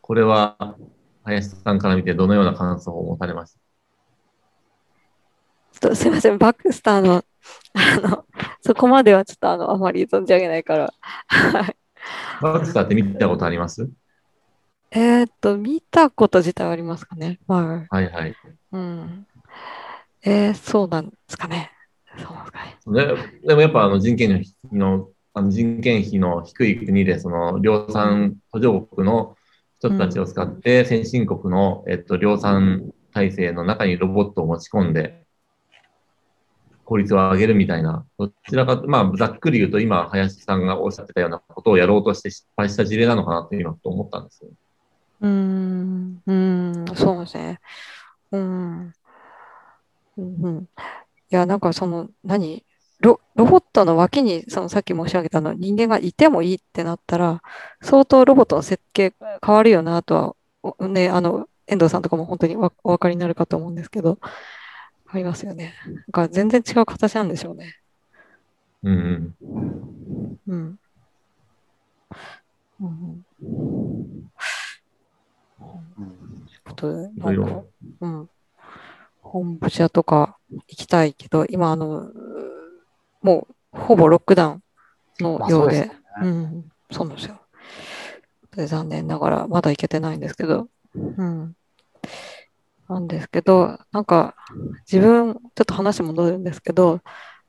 [0.00, 0.76] これは、
[1.24, 3.54] 林さんから見てどのような感想を持たれまし
[5.80, 5.94] た？
[5.94, 7.24] すみません、バックスターの、
[7.74, 8.24] あの、
[8.60, 10.94] そこまではちょっとあの、あまり存じ上げないから。
[11.26, 11.76] はい。
[12.40, 13.88] バクスターって見たことあります？
[14.90, 17.40] えーっと、見たこと自体はありますかね。
[17.46, 17.94] はい。
[17.94, 18.34] はいはい。
[18.72, 19.26] うん。
[20.22, 21.70] えー、そうなんですかね。
[22.16, 23.06] そうなんですかね。
[23.42, 29.36] ででもやっぱあの人件費のあの人件費の低い国でその量産途上国の
[29.80, 35.23] 人たちを使って先進国の、えっと、量産体制の中にロボットを持ち込んで
[36.84, 44.50] 効率を上げるみたいな、どちらか、まあ、ざっくり言うと今、林さんがおっしゃってたようなことをやろうとして失敗した事例なのかなと今と思ったんですよ。
[45.20, 47.60] うん、うん、そうですね。
[48.32, 48.92] うん。
[50.18, 50.58] うん。
[50.58, 50.66] い
[51.30, 52.64] や、なんかその、何？
[53.00, 57.42] ロ、ロボットの脇に、そのさっき申し上げたの、人間がいてもいいってなったら、
[57.82, 59.12] 相当ロボットの設計
[59.44, 60.36] 変わるよなと
[60.78, 64.18] は、ね、あの、遠藤さんとかも本当にお分かりになるかと思うんですけど、
[65.14, 65.74] ありますよね。
[65.86, 67.72] なんか全然違う形なんでしょうね。
[68.82, 69.34] うんうん。
[70.48, 70.78] うん。
[72.80, 73.24] うんうん。
[76.64, 77.62] ことなんか
[78.00, 78.28] うん。
[79.20, 82.10] 本部社とか行きたいけど、今、あの、
[83.22, 84.62] もうほぼロックダウン
[85.20, 86.00] のまあようでそうでね。
[86.22, 87.40] うん、そうなんですよ。
[88.56, 91.54] で残念ながら、まだ行けてないんですけど、うん。
[92.88, 94.34] なんですけど、なんか、
[94.90, 97.00] 自分、ちょっと話戻るんですけど、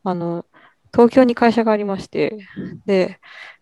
[0.03, 0.45] あの、
[0.93, 2.37] 東京に会社がありまして、
[2.85, 3.19] で、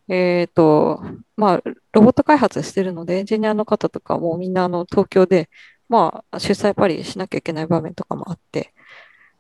[0.10, 1.02] えっと、
[1.38, 1.62] まあ、
[1.94, 5.50] ロボット開発してるので、エンジニアの方とかもみんなあの東京で、
[5.90, 8.74] まあ、主催パリしなきゃいけない場面とかもあって、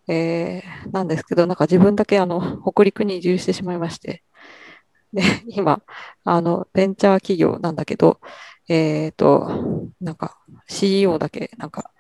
[0.09, 4.23] えーなんですけど、なんか自分だけあの北陸に移住してしまいまして、
[5.13, 5.84] で、今、
[6.23, 8.19] あの、ベンチャー企業なんだけど、
[8.69, 11.91] えっと、なんか CEO だけ、なんか、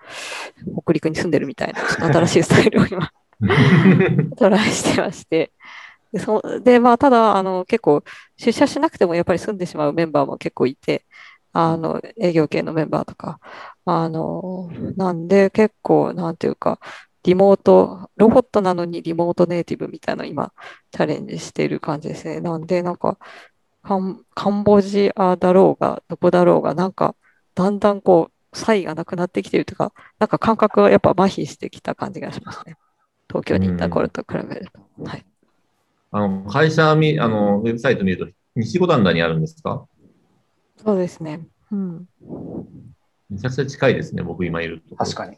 [0.83, 1.81] 北陸に住んでるみたいな、
[2.13, 3.11] 新しいスタイルを今、
[4.37, 5.51] トライしてまして、
[6.11, 8.03] で、そでまあ、ただ、あの、結構、
[8.37, 11.05] 出社しなくてもやっぱり住んでしまうメンバーも結構いて、
[11.53, 13.39] あの、営業系のメンバーとか、
[13.85, 16.79] あの、なんで結構、なんていうか、
[17.23, 20.51] リモート、ロボットなのにリモートネイティブみたいなの今、
[20.91, 22.41] チャレンジしている感じですね。
[22.41, 23.17] なんで、なんか、
[23.83, 27.15] カンカンボジアだろうが、どこだろうが、なんか、
[27.55, 32.77] だんだんこう、差異がなくなってきてるとか、なんか感覚がやっぱ麻痺してきた感じがしますね。
[33.27, 35.03] 東京に行った頃と比べると。
[35.03, 35.25] はい。
[36.11, 39.87] あの、会社み、あの、ウェブサイト見ると、西五反田にあるんですか？
[40.77, 41.47] そうですね。
[41.71, 42.07] うん。
[43.29, 44.95] めちゃくちゃ近いですね、僕今いると。
[44.95, 45.37] 確かに。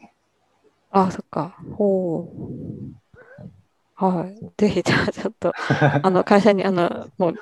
[0.90, 1.56] あ、そっか。
[1.72, 4.04] ほう。
[4.04, 4.38] はい。
[4.58, 5.54] ぜひ、じゃあちょっと、
[6.02, 7.34] あの、会社に、あの、もう、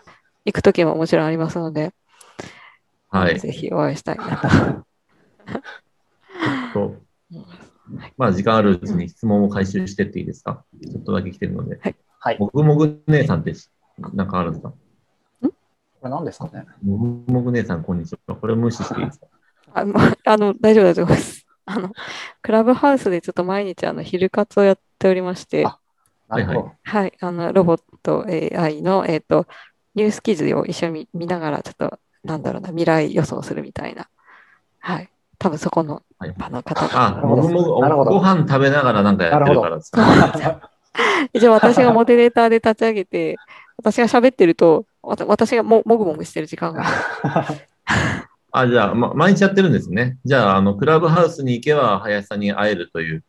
[0.45, 1.93] 行くときももちろんありますので、
[3.09, 3.41] はい。
[3.41, 4.87] ぜひお会いしたいなと。
[6.73, 6.97] と
[8.17, 10.65] まあ、時間あるうちに質問を回収してっていいですか？
[10.91, 11.79] ちょっとだけ来てるので。
[12.19, 12.39] はい。
[12.39, 13.53] こもぐもぐ姉さんって
[14.15, 14.73] なんかあるんですか？
[16.05, 16.65] れ何ですかね？
[16.83, 18.37] もぐもぐ姉さん、こんにちは。
[18.37, 19.27] これ無視していいですか？
[19.75, 21.47] あまあの、大丈夫だと思います。
[21.67, 21.93] あの、
[22.43, 25.79] クラブハウスでちょっと毎日、あの、昼活をやっておりまして、あ
[26.29, 26.59] なるほど。
[26.61, 29.47] はいはい、あの、ロボット AI の、えっ、と、
[29.95, 34.09] ニュース記事を一緒に見ながら、ちょっと、なんだろうな、未来予想するみたいな。
[34.81, 35.11] はい。
[35.45, 37.09] 多分そこのはい場の方が。
[37.09, 40.71] あ、もぐもぐ、なるほどご飯食べながらなんかやってるからですか
[41.35, 43.37] 一応私がモデレーターで立ち上げて、
[43.77, 46.85] 私が喋ってると、わた私がももぐもぐしてる時間が。
[48.53, 50.17] あ、じゃあ、ま、毎日やってるんですね。
[50.25, 53.23] じゃあ、あの、クラブハウスに行けば、林さんに会えるという、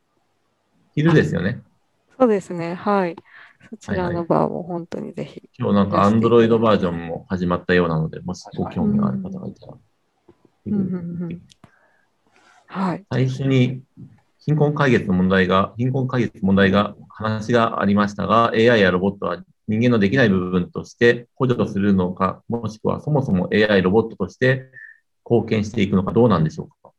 [0.93, 1.59] 昼ですよね。
[2.17, 2.75] そうですね。
[2.75, 3.17] はい。
[3.71, 5.49] そちらはいはいの場も本当にぜひ。
[5.59, 9.73] 今日なんか、アンドロイドバージョンも始まったようなので、もしご興味がある方がいたら。
[10.67, 10.79] うんうん
[11.23, 11.41] うん
[12.75, 13.05] はい。
[13.09, 13.81] 最初に、
[14.39, 24.69] 貧困解決の問題が、貧困解決問題が、話がありましたが、AI やロボットは人間のできない部分として補助するのか、もしくはそもそも AI ロボットとして
[25.23, 26.91] 貢献していくのか、どうなんでしょうか？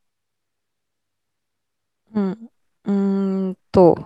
[2.15, 2.51] うん。
[2.87, 3.99] うーんと、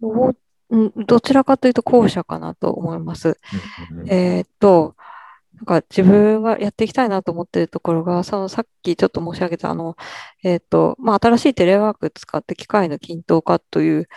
[0.00, 0.34] ロボ
[0.68, 3.38] うんどちらかというと後者かなと思います。
[4.06, 4.94] えーっと、
[5.58, 9.96] なんか自分がやっていきたいなと思っているところが、そのさっきちょっと申し上げた、あの、
[10.44, 14.08] えーっと、まあ、新しいテレワーク使って機械の均等化という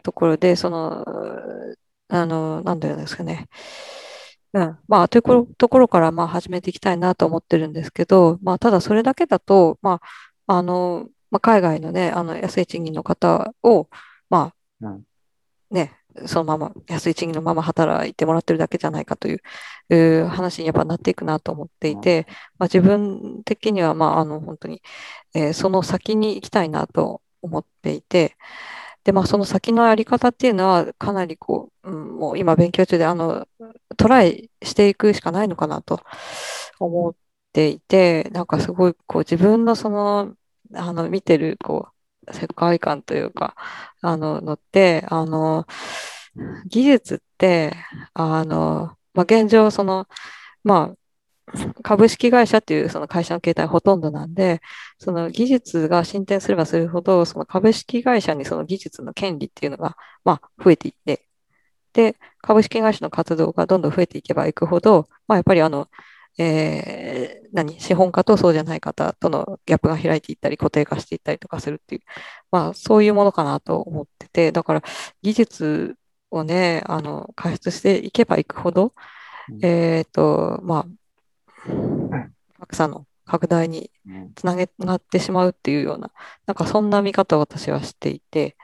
[0.00, 1.04] ところで、その、
[2.08, 3.48] あの、なんていうんですかね。
[4.52, 4.78] うん。
[4.88, 10.00] まあ、というところから、まあ、始めていきたいなと思ってるんですけど、まあ、ただそれだけだと、ま
[10.46, 13.88] あ、あの、まあ、海外のね、あの、安い賃金の方を、
[14.30, 15.04] まあ、うん
[15.70, 15.95] ね、
[16.26, 19.34] そのまま、安い賃金のまま働いてもらってるだけじゃないかとい
[19.90, 22.26] う、話にやっぱなっていくなと思っていて、
[22.58, 24.82] まあ、自分的には、まあ、あの、本当に、
[25.34, 28.36] えーその先に行きたいなと思っていて、
[29.04, 33.46] で、まあ、その先のやり方っていうのは、かなりこう、うん、もう今勉強中で、あの、
[33.96, 36.00] トライしていくしかないのかなと
[36.80, 37.16] 思っ
[37.52, 40.34] ていて、なんかすごい、こう、自分のその、
[40.74, 41.95] あの、見てる、こう、
[42.32, 43.54] 世界観というか、
[44.02, 45.66] あの、のって、あの、
[46.68, 47.74] 技術って、
[48.14, 50.06] あの、まあ、現状、その、
[50.64, 50.96] まあ、
[51.82, 54.60] 株式会社っていうその会社の形態ほとんどなんで、
[54.98, 61.26] その技術が進展すればするほど、その株式会社にその技術の権利っていうのが、まあ、増えていって、
[61.92, 65.88] で、株式会社の活動がどんどん増えていけばいくほど、まあ、やっぱりあの、
[66.38, 72.02] えー何、資本家とそうじゃない方とのギャップが開いていったり、固定化していったりとかするっていう、
[72.50, 74.82] まあ、そういうものかなと思ってて、だから、
[75.22, 75.96] 技術
[76.30, 78.92] をね、あの、開発していけばいくほど、
[79.50, 79.64] うん。
[79.64, 81.70] えっと、まあ、
[82.60, 84.34] 格差の拡大にうん。
[84.34, 86.10] つなげなってしまうっていうような、
[86.46, 88.56] なんかそんな見方を私はしていて、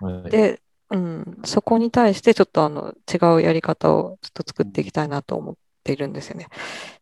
[0.00, 0.30] はい。
[0.30, 5.56] で、うん、そこに対してちょっとあの違うやり方をちょっと作っていきたいなと思っ
[5.86, 6.48] ているんですよね。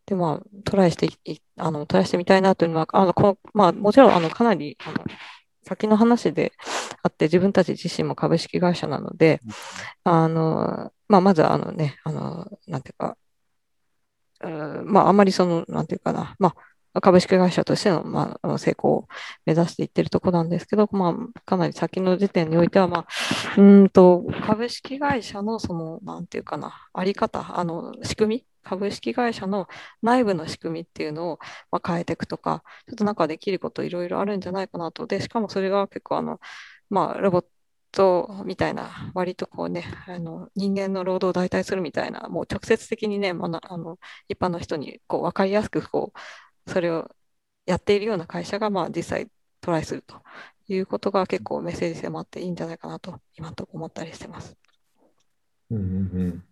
[0.07, 1.09] で、まあ、トライして
[1.57, 4.99] あの、トライしてみたいなというのは、あの、この、まあ、もちろん、あの、かなり、あの、
[5.65, 6.53] 先の話で
[7.03, 9.41] あって、自分たち自身も株式会社なので、
[10.05, 13.17] あの、まあ、まずあのね、あの、なんていうか、
[14.43, 16.55] うんまあ、あんまりその、なんていうかな、ま
[16.93, 19.09] あ、株式会社としての、まあ成功を
[19.47, 23.07] 目指していってるところなんですけど、まあ、かなり先の時点においては、まあ、
[23.57, 29.69] うーんと、株式会社のその、なんていうかな、あり方、あの、仕組み、株式会社の
[30.03, 31.39] 内部の仕組みっていうのを、
[31.71, 35.07] まあ、変えていくとか、ちょっとなんかできることいろいろあるんじゃないかなと。
[35.07, 36.41] で、しかもそれが結構あの、
[36.91, 37.47] まあ、ロボッ
[37.93, 46.13] トみたいな、割とこうね、あの、人間の労働を代替するみたいな、もう直接的にね、まあ、あの、一般の人にこう分かりやすくこ
[46.67, 47.11] う、それを
[47.67, 49.29] やっているような会社が、まあ、実際
[49.61, 50.23] トライすると
[50.69, 54.57] いうことが結構メッセージ性もあっていいんじゃないかなと、今と思ったりしてます。
[55.71, 56.45] うんうんうん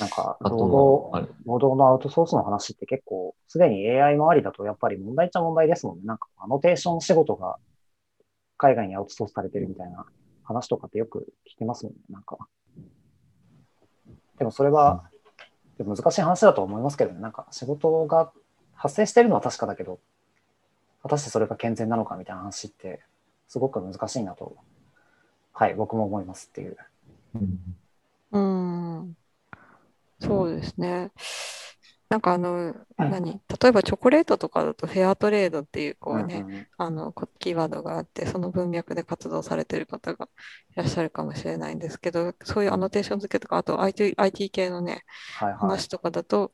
[0.00, 6.04] なんか、労は働、労働のアウトソースの話って結構、すでに AI 周りだとやっぱり問題っちゃ問題ですもんね。
[6.04, 7.56] なんか、アノテーション仕事が
[8.56, 10.06] 海外にアウトソースされてるみたいな
[10.42, 11.98] 話とかってよく聞きますもんね。
[12.10, 12.38] なんか。
[14.38, 15.08] でもそれは、
[15.78, 17.20] でも難しい話だと思いますけどね。
[17.20, 18.32] なんか、仕事が
[18.74, 20.00] 発生してるのは確かだけど、
[21.02, 23.02] 果たしてそれが健全なのかみたいな話って、
[23.48, 24.56] すごく難しいなと、
[25.52, 26.76] はい、僕も思いますっていう。
[27.34, 27.76] うん
[28.34, 29.16] うん。
[30.20, 31.12] そうですね。
[32.08, 33.32] なんかあの、何？
[33.62, 40.28] 例えばチョコレートとかだとフェアトレードっていうこうね、うんうんあのこキーワードがあって、その文脈で活動されてる方が
[40.72, 45.04] いらっしゃるかもしれないんですけど、そういうアノテーション付けとか、あと IT, IT 系のね、
[45.34, 45.60] はいはい。
[45.60, 46.52] 話とかだと、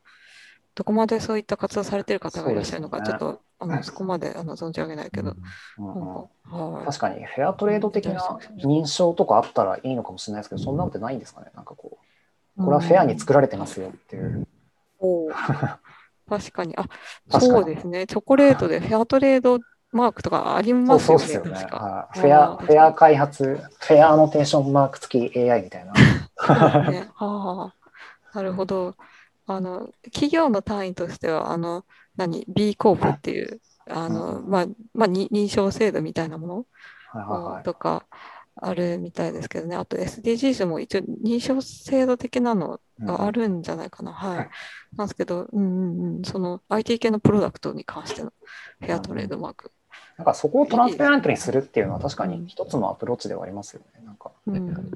[0.74, 5.36] どこまでそういった活動されてる方がいらっしゃるのか、ちょっとあのそこまであの存じ上げないけど。
[6.84, 11.98] 確かにフェアトレード的な認証とかあったらいいのかもしれないですけど、そんなのってないんですかねなんかこ
[12.56, 14.46] う、これはフェアに作られてますよっていう。
[14.98, 15.78] おー
[16.28, 16.76] 確かに。
[16.76, 16.86] あ、
[17.40, 18.06] そうですね。
[18.06, 19.58] チョコレートでフェアトレード
[19.92, 21.24] マークとかありますよね。
[21.26, 25.92] フェア、フェア開発、フェアアノテーションマーク付き AI みたいな。
[26.90, 27.08] ね。
[27.14, 27.72] は
[28.32, 28.94] あ、なるほど。
[29.54, 31.84] あの、企業の単位としては、あの、
[32.16, 36.66] 何、B コープっていう、あの、まあ、まあ、に認証制度みたいなもの
[37.12, 37.62] はいはいはい。
[37.64, 38.06] とか
[38.54, 39.76] あるみたいですけどね。
[39.76, 44.12] あと SDGs も一応認証制度的なのがあるんじゃないかな。
[44.12, 44.50] はい。
[44.96, 48.32] なんですけど、うんうんうん、その IT 系のプロダクトに関しての
[48.80, 49.72] フェアトレードマーク。
[50.16, 54.04] なんかそこをトランスペアレントにするっていうのは確かに一つのアプローチではありますよね。
[54.04, 54.32] なんか。
[54.46, 54.92] うん。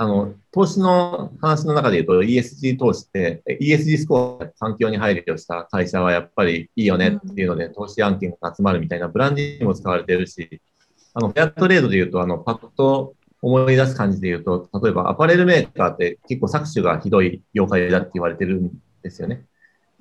[0.00, 10.62] あの、投資の話の中で言うと ESG 投資って、え ESG スコア、環境に配慮した会社はやっぱりいいよねっていうので、投資案件が集まるみたいなブランディングにも使われてるし、
[11.14, 18.70] あの、フェアトレードで言うと、あの、パッと思い出す感じで言うと、例えばアパレルメーカーって結構搾取がひどい業界だって言われてるん
[19.02, 19.46] ですよね。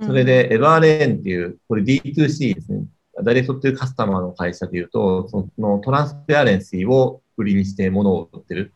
[0.05, 2.83] それで、エバーレーンっていう、これ D2C ですね。
[3.23, 8.73] ダイレクトっていうカスタマーの会社で言うと、そのトランスペアレンシーを売りにして物を売ってる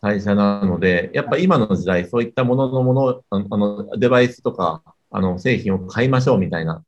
[0.00, 6.84] 会社なので、やっぱ今の時代、そういったもののもの、あの、デバイスとか、あの、製品を買いましょうみたいな、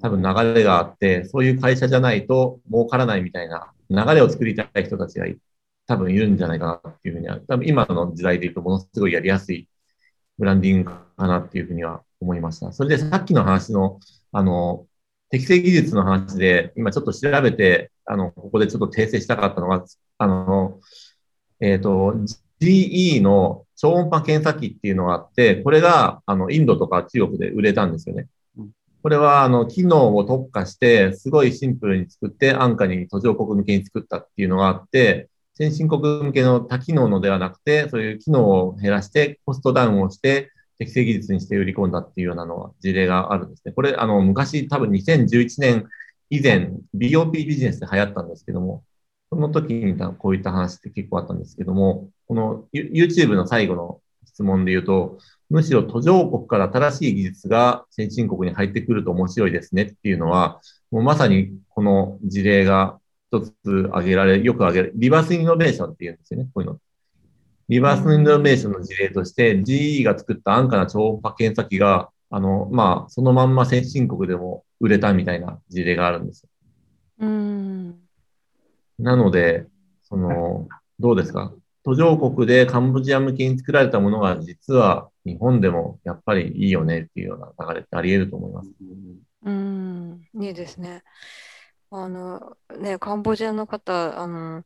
[0.00, 5.26] 多分流れがあって、そういう会社じゃないと儲からないみたいな流れを作りたい人たちが
[5.86, 9.68] 多分いるんじゃないかなっていうふうには、多分今の時代で言うとものすごいやりやすい
[10.38, 12.72] ブランディングかなっていうふうには思いました。
[12.72, 14.00] それでさっきの話の、
[14.32, 14.86] あの、
[15.30, 19.84] 適正技術の話で、今ちょっと調べて、あの、ここでちょっと訂正したかったのが、
[20.18, 20.80] あの、
[21.60, 22.14] えっ、と、
[22.64, 28.70] GE の超音波検査機っていうのがあって、これが、あの、インドとか中国で売れたんですよねうん。
[29.02, 43.72] これは、あの、機能を特化して、すごいシンプルに作って、安価に途上国向けに作ったっていうのがあって、先進国向けの多機能のではなくて、そういう機能を減らして、コストダウンをして、適正技術にして売り込んだっていうようなのは事例があるんですね。
[43.72, 45.86] これ、あの、昔多分2011年
[46.30, 48.84] 以前、BOP ビジネスで流行ったんですけども、
[49.30, 55.18] その時にこういった話って結構あったんですけども、この YouTube の最後の質問で言うと、
[55.50, 60.60] むしろ途上国から新しい技術が先進国に入ってくると面白いですねっていうのは、
[60.90, 62.98] もうまさにこの事例が
[63.30, 63.52] 一つ
[63.90, 66.78] 挙げられ、よく挙げる、リバースイノベーションっていうんですよね、こういうの。
[67.68, 76.48] リバースイノベーションの事例として、GE が作った安価な超音波検査機が、あの、まあ、そのまんま先進国でも売れたみたいな事例があるんですよ。
[77.20, 78.00] うん。
[78.98, 79.66] なので、
[80.02, 80.68] その、
[80.98, 81.52] どうですか？
[81.84, 88.70] 途上国でカンボジア向けに作られたものが実は日本でもやっぱりいいよねっていうような流れってあり得ると思います。
[89.44, 90.28] うん。
[90.42, 91.02] いいですね。
[91.90, 94.64] あの、ね、カンボジアの方、あの、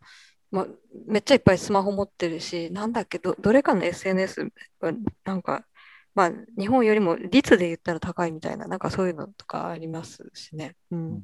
[0.51, 0.67] ま、
[1.07, 4.51] めっちゃいっぱいスマホ持ってるし、なんだっけど、どれかの SNS
[4.81, 4.93] は、
[5.25, 5.67] なんか、
[6.15, 10.77] まあ、日本よりも率で言ったら高いみたいな、なんかそういうのとかありますしね。
[10.91, 11.23] うん。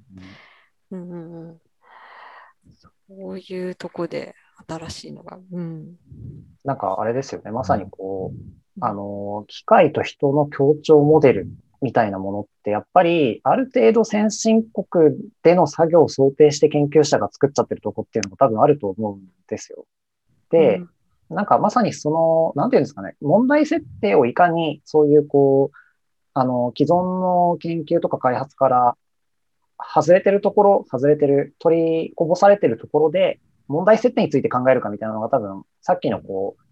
[0.91, 1.61] うんうんうん。
[2.77, 2.91] そ
[3.33, 4.35] ういうとこで
[4.67, 5.39] 新しいのが。
[5.53, 5.97] うん。
[6.65, 7.51] なんかあれですよね。
[7.51, 8.41] まさにこう、
[8.81, 11.49] あの、機械と人の協調モデル
[11.83, 19.87] みたいなものって、やっぱりある程度先進国での作業を想定して研究者が作っちゃってるとこっていうのも多分あると思うんですよ。
[20.51, 20.91] で、うん
[21.31, 25.77] なんかまさにその、なんていうんですかね、問題設定をいかにそういうこう、
[26.35, 28.97] あの、既存の研究とか開発から
[29.79, 36.63] 外れてるところ、外れてる、取りこぼされてるところで、問題設定について考えるかみたいなのが多分、さっきのこう、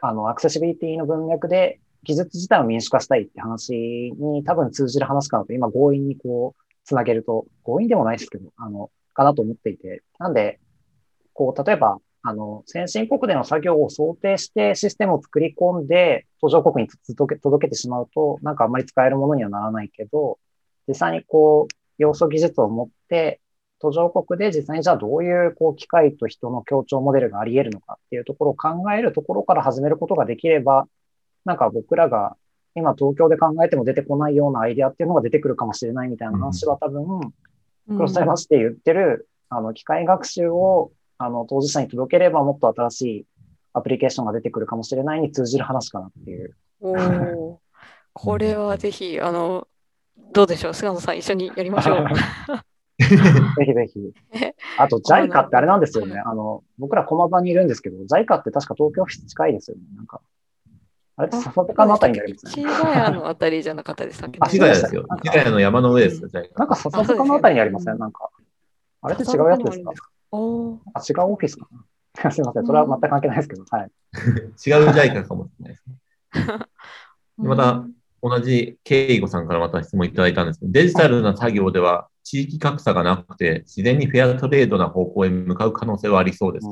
[0.00, 10.02] あの、アクセシビリティの文脈で技術自体を民主化したいって話に多分通じる話かなと、今強引にこう、つなげると、強引でもないですけど、あの、かなと思っていて。
[10.18, 10.60] なんで、
[11.32, 20.38] こう、例えば、あの、先進国での作業を想定してシステムを作り込んで、途上国に届け届けてしまうと、なんかあんまり使えるものにはならないけど、
[20.86, 23.40] 実際にこう、要素技術を持って、
[23.80, 30.86] 途上国で実際にじゃあどういうこう機械と人の協調モデルがあり得るのかっていうところを考えるところから始めることができれば、
[31.44, 32.36] なんか僕らが
[32.74, 37.32] 今東京で考えても出てこないようなアイデアっていうのが出てくるかもしれないみたいな話は多分、
[37.88, 43.26] クロスタイマシティ言ってる、あの、機械学習を、あの、当事者に届ければもっと新しい
[43.72, 44.10] アプリケー。
[44.10, 46.54] ションが出てくるかもしれないに通じる話かなっていう。
[46.80, 47.60] おお、
[48.12, 49.66] これはぜひ、あの、
[50.32, 52.06] どうでしょう、菅野さん、一緒にやりましょう。
[53.58, 54.12] ぜひぜひ。
[54.78, 56.20] あと、JICA ってあれなんですよね。
[56.24, 59.82] あの、僕ら駒場にいるんですけど、JICA って確か東京オフィス近いですよね。
[59.96, 60.20] なんか。
[61.16, 62.52] あれって笹塚のあたりにありますね。
[62.52, 65.04] 市ヶ谷のあたりじゃなかったでしたっけ、ね、市ヶ谷ですよ。
[65.24, 66.28] 市ヶ谷の山の上ですよ。
[66.56, 68.30] なんか笹塚のあたりにありません、なんか。
[69.02, 69.92] あれって違うやつですか？
[70.30, 72.66] あ違うオフィスかな すみません。
[72.66, 73.64] それは全く関係ないですけど。
[73.70, 73.90] はい。
[74.16, 76.58] 違う JICA かもしれないですね。
[77.36, 77.84] また、
[78.22, 86.66] 同じケイゴさんからまた質問いただいたんですけど、デジタルな作業では地域格差がなくて、自然にフェアトレードな方向へ向かう可能性はありそうです。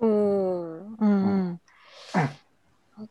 [0.00, 1.60] うん、うん、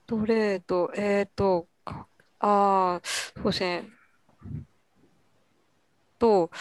[0.05, 2.05] トレード、えっ、ー、と、あ
[2.39, 3.89] あ、そうですね。
[6.19, 6.51] と、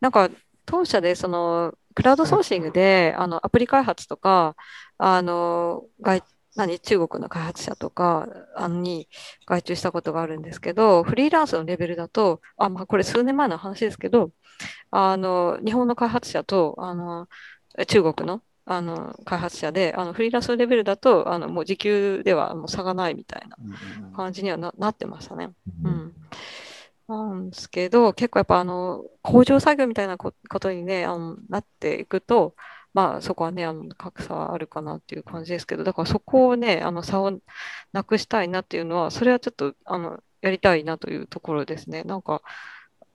[0.00, 0.30] なんか、
[0.64, 4.56] 当社でその、クラウドソーシングで、あの、アプリ開発とか、
[4.98, 6.22] あの、外
[6.56, 8.26] 何中国の開発者とか
[8.68, 9.08] に
[9.46, 14.30] 外注したことがあるんですけど、フリーランスのレベルだと、あまあ、これ数年前の話ですけど、
[14.90, 17.28] あの日本の開発者とあの
[17.86, 23.56] 中国のあの開発者で、あのフリーランスのレベルだと、あのもう時給ではもう差がないみたいな
[24.16, 25.50] 感じにはななってましたね。
[25.84, 26.12] うん、
[27.06, 32.56] なんですけど、結構やっぱあの工場作業みたいなことに、ね、あのなっていくと、
[32.96, 37.30] まあそこはね、あの格差はあるかなっていう感じですけど、だからそこをね、あの差を
[37.92, 42.04] なくしたいなっていうのは、それはちょっとあのやりたいなというところですね。
[42.04, 42.42] なんか、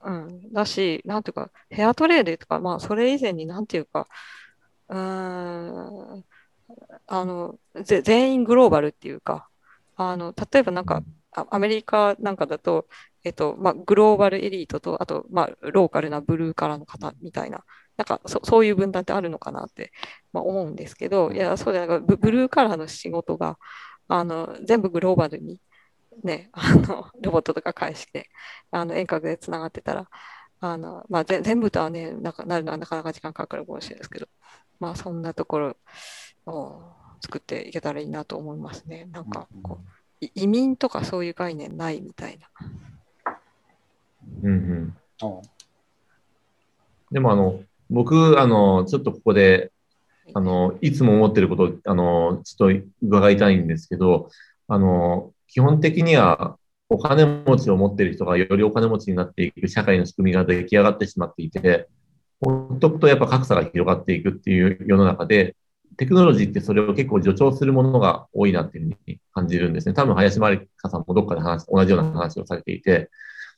[0.02, 4.06] うん、だし、なんていうか、ヘアトレーデとか、まあそれ以前になんていうか、
[4.88, 4.98] うー
[6.18, 6.24] ん、
[7.06, 9.48] あの、全員グローバルっていうか、
[9.96, 11.02] あの、例えばなんか、
[11.32, 12.88] アメリカなんかだと、
[13.24, 17.64] えっと、まあ、グローバルエリートと、あと、まあ、ローカルなブルーカラーの方みたいな
[17.96, 19.92] なんかそそういう分断ってあるのかなって、
[20.32, 23.58] まあ、思うんですけど、いや、そうじゃなくブルーカラーの仕事が
[24.08, 25.60] あの全部グローバルに、
[26.22, 28.30] ね、 あのロボットとか返して
[28.70, 30.08] あの遠隔でつながってたら、
[30.60, 34.28] あのまあ、全部とはねなかなるのはなかなか時間かかるかもしれないですけど、
[34.80, 35.76] まあ、そんなところ
[36.46, 36.82] を
[37.20, 39.06] 作っていけたらいいなと思いますね。
[39.12, 42.48] なんかこう移民とかそういう概念ないみたいな。
[44.42, 45.42] うんうん、
[47.10, 47.60] でもあの
[47.90, 49.72] 僕、あの、ちょっとここで、
[50.34, 54.30] あの、いつも思ってることを、あの、ちょっと伺いたいんですけど、
[54.68, 56.56] あの、基本的には、
[56.88, 61.88] お金持ちを持っている人がよりお金持ちになっていく社会の仕組みが出来上がってしまっていて、
[62.40, 65.56] ほっとくとやっぱ格差が広がっていくっていう世の中で、
[65.96, 69.94] テクノロジーってそれを結構助長するものが多いなっていうふうに感じるんですね。
[69.94, 73.10] 多分、林真理香さんもどっかで話、同じような話をされていて、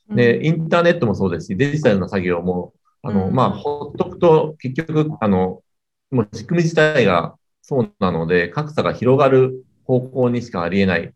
[0.09, 2.73] で、インターネットもそうですし、デジタルな作業も、
[3.05, 5.61] あの、まあ、ほっとくと、結局、あの、
[6.09, 11.13] もう仕組み自体がそうなので、格差が広がる方向にしかありえない。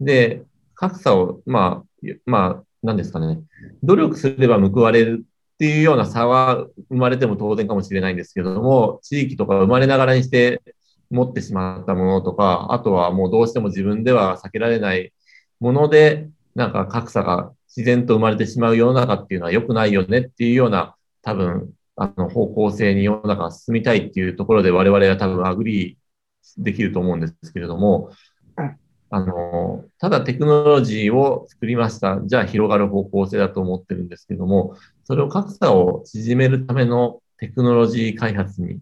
[0.00, 3.40] で、格差を、まあ、まあ、何ですかね、
[3.82, 5.24] 努力すれば報われる
[5.54, 10.62] っていうような差は生まれても当然かもしれないんですけども、地域とか生まれながらにして
[11.10, 15.12] 持ってしまったものとか、あとはもうどうしても自分では避けられない
[15.58, 28.10] もので、なんか格差が自然と生まれてしまう世の中っていうのは良くないよねっていうような多分、あの方向性に世の中が進みたいっていうところで我々は多分 agree できると思うんですけれども、
[29.10, 32.20] あの、ただテクノロジーを作りました。
[32.24, 34.74] じゃあ広がる方向性だと思ってるんですけども、
[35.04, 38.80] それを格差を縮めるためのテクノロジー開発に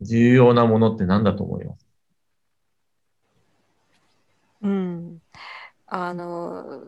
[0.00, 1.86] 重要なものって何だと思います？
[4.62, 5.22] うん。
[5.86, 6.82] あの、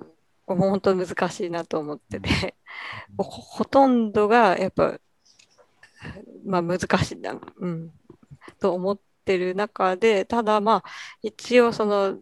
[0.47, 2.57] 本当難しいなと思ってて、
[3.17, 4.99] ほほとんどがやっぱ、
[6.45, 7.93] まあ難しいな、うん、
[8.61, 10.91] と思ってる中で、ただまあ
[11.23, 12.19] 一応その、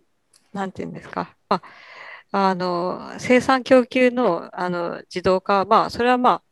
[0.53, 1.63] なんていうんですか、ま
[2.33, 6.43] あ、あの生産供給のあの自動化、まあそれはま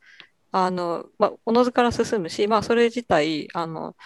[0.53, 3.97] あ、あの、まあ、おのずから進むし、まあそれ自体、あの、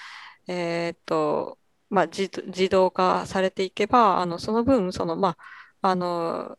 [0.48, 1.58] えー、っと、
[1.90, 2.30] まあ自
[2.68, 5.36] 動化されていけば、あのその分、そのま
[5.82, 6.58] あ、あの、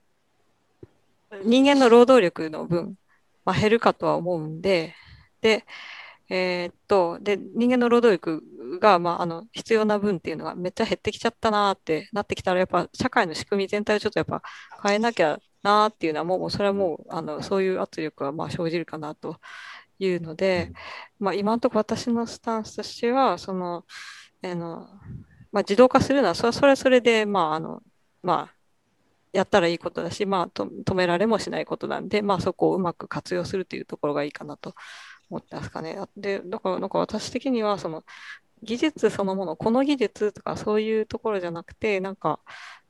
[1.43, 2.95] 人間の労働力の分、
[3.45, 4.95] まあ、減るかとは思うんで、
[5.41, 5.65] で、
[6.30, 14.41] えー、っと、で、人間の労働力が、まあ、あの、必要な分っていうのがめっちゃ減ってきちゃったなってなってきたら、やっぱ社会の仕組み全体をちょっとやっぱ
[14.84, 19.38] 変えなきゃなっていうのは、もう、それはもう、あの、そういう圧力はまあ生じるかなと
[19.99, 20.72] いうので、
[21.19, 23.85] まあ、今のところ私のスタンスとしては、その、
[24.43, 24.88] あの、
[25.51, 27.84] まあ、自動化するのはそれはそれそれで、まああの
[28.23, 28.52] まあ、
[29.34, 34.76] やったらいいことだし、まあ、と止められもしないことなんで、まあ、そこをうまく活用するというところがいいかなと
[35.30, 35.97] 思ってますかね。
[36.15, 38.03] でだからなんか私的にはその
[38.61, 42.39] 技術そのものこの技術とかそういうところじゃなくてなんか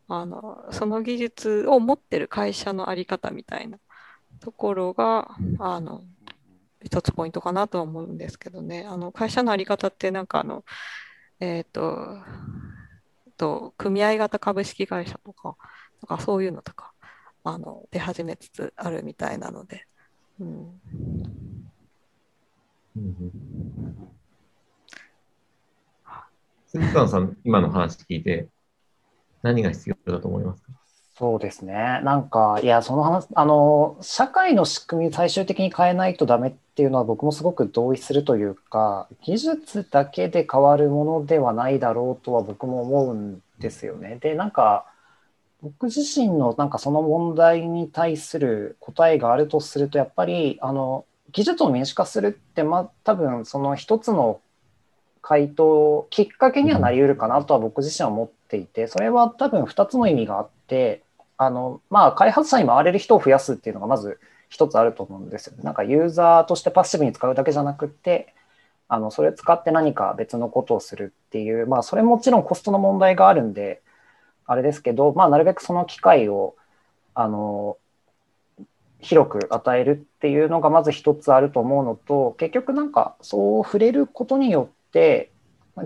[0.07, 3.80] あのその技術を持ってる会社の在り方みたいな
[4.41, 6.03] ところがあの
[6.84, 10.65] 一つポイントかなとは思うんですけどねあの会社の在り方ってなんかあの
[11.40, 12.18] えっ、ー、と
[13.38, 15.52] と組合型株式会社とか
[16.07, 16.93] なんかそういうのとか
[17.43, 19.85] あの出始めつつあるみたいなので。
[20.39, 20.81] うん、
[22.97, 24.09] うん
[26.67, 28.47] 鈴川さん、今の話聞いて、
[29.43, 30.71] 何が必要だと思いますか？
[31.15, 32.01] そうですね。
[32.03, 44.17] なんか、いや、その話、あの、社会の仕組み最終的に変えないとダメっていうのは僕もすごく同意するというか、技術だけで変わるものではないだろうとは僕も思うんですよね。
[44.19, 44.88] で、なんか、
[45.64, 54.41] 僕自身のなんかその問題に対する答えがあるとすると、やっぱり、あの、技術を民主化するって、まあ、多分その一つの
[55.22, 61.02] 回答、きっかけにはなりうるかなとは僕自身は思っていて、それは多分2つの意味があって、
[61.38, 64.19] あの、まあ、開発者に回れる人を増やすっていうのがまず
[64.49, 65.64] 一つあると思うんですよね。
[65.64, 68.35] なんかユーザーとしてパッシブに使うだけじゃなくて、
[68.90, 73.81] あの、それ使って何か別のことをするっていう、まあ、それもちろんコストの問題があるんで、
[74.53, 76.55] あれですけど、まあ、なるべくその機会を、
[77.13, 77.77] あの、
[78.99, 85.31] 広く与えるっていうのがまず一つあると思うのと、結局なんかそう触れることによって、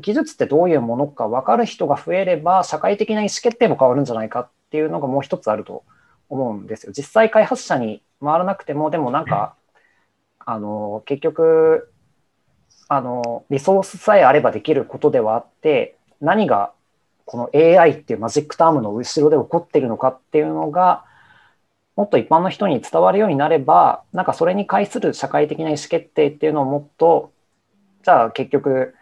[0.02, 5.84] 技術ってどういうものか分かる人が増えれば社会的な意思決定も変わるんじゃないかっていうのがもう一つあると
[6.30, 6.92] 思うんですよ。
[6.96, 9.56] 実際開発者に回らなくてもでもなんか
[10.40, 11.90] あの結局
[12.90, 16.72] あのリソースさえあればできることではあって何が
[17.28, 21.06] この AI っていうマジックタームの後ろで起こってるのかっていうのが
[21.96, 27.32] もっと一般の人に伝わるようになればなんかそれに対する社会的な意思決定っていうのをもっと
[28.04, 28.96] じゃあ結局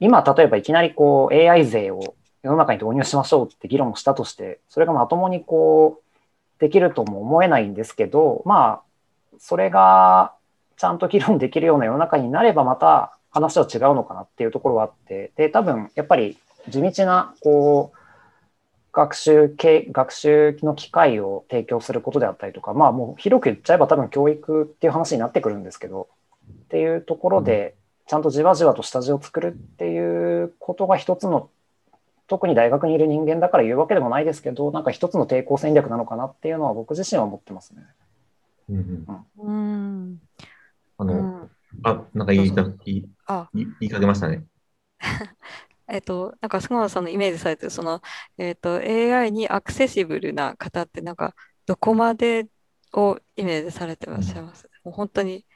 [0.00, 10.34] 今、例えばいきなりこう AI 税を世の中に導入しましょうって議論したとして、それがまともにこうできるとも思えないんですけど、まあ、それが
[10.76, 16.38] ちゃんと議論できるような世の中になればまた話は違うのかなっていうところはあって、で、多分やっぱり
[16.68, 17.98] 地道なこう
[18.92, 26.08] 学習系、学習の機会を提供することであったりとか、まあもう広く言っちゃえば多分教育っていう話になってくるんですけど、
[26.64, 27.74] っていうところで、
[28.06, 31.50] ちゃんとじわじわと下地を作るっていうことが一つの
[32.26, 37.82] 特に大学にいる人間だから言うわけでもないですけどなんか一つの抵抗戦略なのかなっていうのは僕自身は思ってますね。
[38.70, 39.06] うん、
[39.38, 40.20] うん、
[40.98, 41.50] あの、うん、
[41.82, 43.04] あなんか言いた言い
[43.54, 44.44] 言いかけましたね。
[45.88, 48.02] えっと、なんか菅野さんのイメージされてるその、
[48.36, 51.34] えっと、AI にアクセシブルな方ってなんか
[51.66, 52.46] どこまで
[52.92, 55.46] をイメージされてらっしゃいます、もう本当に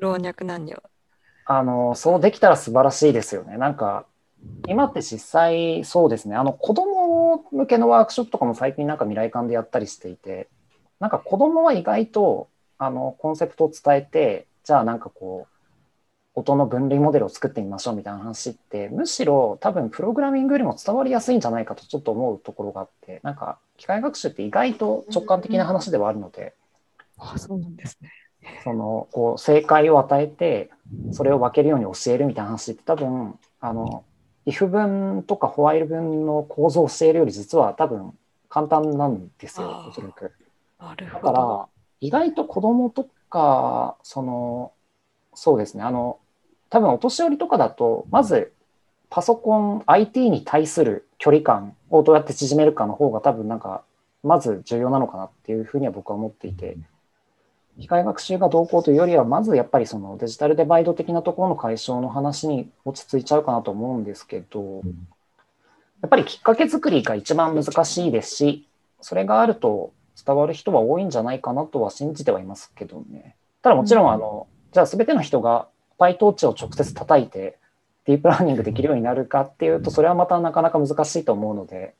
[0.00, 0.82] 老若男女。
[1.46, 3.58] あの、そうできたら素晴らしいですよね。
[3.58, 4.06] なんか、
[4.66, 10.48] 今って実際そうですね、あの子供向けのワークショップとかも最近なんか未来館でやったりしていて、
[11.00, 12.48] なんか子供は意外と
[12.78, 15.54] あのコンセプトを伝えて、じゃあなんかこう、
[16.36, 26.54] 音の分類モデルを作ってみましょうみたいな話って、むしろ多分プログラミングよりも伝わりやすいんじゃないかとちょっと思うところがあって、なんか機械学習って意外と直感的な話ではあるので。
[27.18, 28.10] あそうなんですね。
[28.62, 30.70] そのこう正解を与えて
[31.12, 34.04] それを分けるように教えるみたいな話って多分あの
[34.44, 38.12] if 文とかホワイル文の構造を教えるより実は多分
[38.50, 40.32] 簡単なんですよおそらく。
[40.78, 41.66] だから
[42.00, 44.72] 意外と子供とかその
[45.34, 46.18] そうですねあの
[46.70, 48.52] 多分お年寄りとかだとまず
[49.10, 53.82] パソコン IT に対する距離感をどうやって縮めるかの方が多分なんか
[54.22, 56.76] まず重要なのかなっていうふうには僕は思っていて。
[57.80, 64.82] 機械学習がどうこうというよりは、まずやっぱりそのデジタルデバイド的なところの解消の話に落ち着いちゃうかなと思うんですけど、
[66.00, 68.68] やっぱりきっかけ作りが一番難しいですし、
[69.00, 69.92] それがあると
[70.24, 73.36] 伝わる人は多いんじゃないかなとは信じてはいますけどね。
[73.62, 75.68] ただもちろん、あの、じゃあ全ての人が
[75.98, 77.58] PyTorch を直接叩いて
[78.06, 81.94] ディープラーニングできるようになるかっていうと、それはまたなかなか難しいと思うので、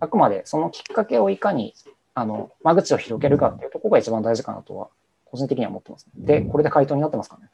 [0.00, 1.74] あくまでそのきっかけをいかに
[2.18, 4.88] あの、間口を広げるかっていうところが一番大事かなとは、
[5.26, 6.40] 個人的には思ってます、ね。
[6.40, 7.50] で、これで回答になってますかね。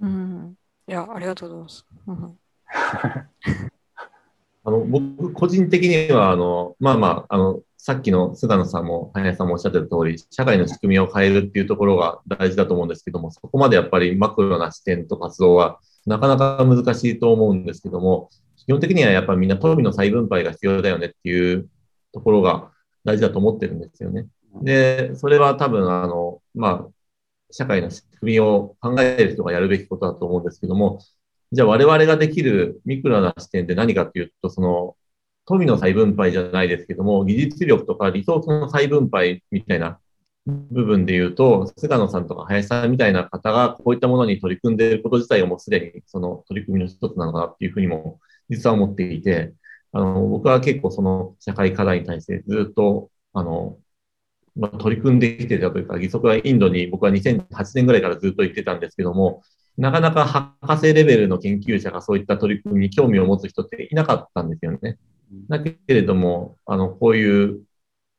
[0.00, 0.56] うん。
[0.88, 1.86] いや、ありがとうございます。
[2.06, 2.38] うん、
[4.64, 21.70] あの僕、個人的には、あの、まあまあ、あの、さっきの菅野さんも林さんもおっしゃってた通り、社会の仕組みを変えるっていうところが大事だと思うんですけども、そこまでやっぱりマクロな視点と活動はなかなか難しいと思うんですけども、基本的にはやっぱみんな富の再分配が必要だよねっていう
[22.12, 22.70] ところが
[23.04, 24.26] 大事だと思ってるんですよね。
[24.62, 26.92] で、それは多分、あの、まあ、
[27.50, 31.00] 社会の仕組みを考える人がやるべきことだと思うんですけども、
[31.52, 34.96] じゃあ我々ができるミクロな視点で何かっていうと、その、
[35.48, 39.98] 富の再分配じゃないですけども、技術力とかリソースの再分配みたいな
[40.46, 48.20] 部分で言うと、菅野さんとか林さんみたいな方がこういったものに取り組んでいること自体がもうすでにその取り組みの一つなのかなっていうふうにも
[48.50, 49.54] 実は思っていて、
[49.92, 53.78] あの、僕は結構その社会課題に対してずっと、あの、
[54.56, 59.42] まあ、取り組んできてたというか、義足はインドに僕は2008年ぐらいからずっと行ってたんですけども、
[59.78, 64.98] なかなか博士レベルの研究者がそういった取り組みに興味を持つ人っていなかったんですよね。
[65.48, 67.60] だけれども、あの、こういう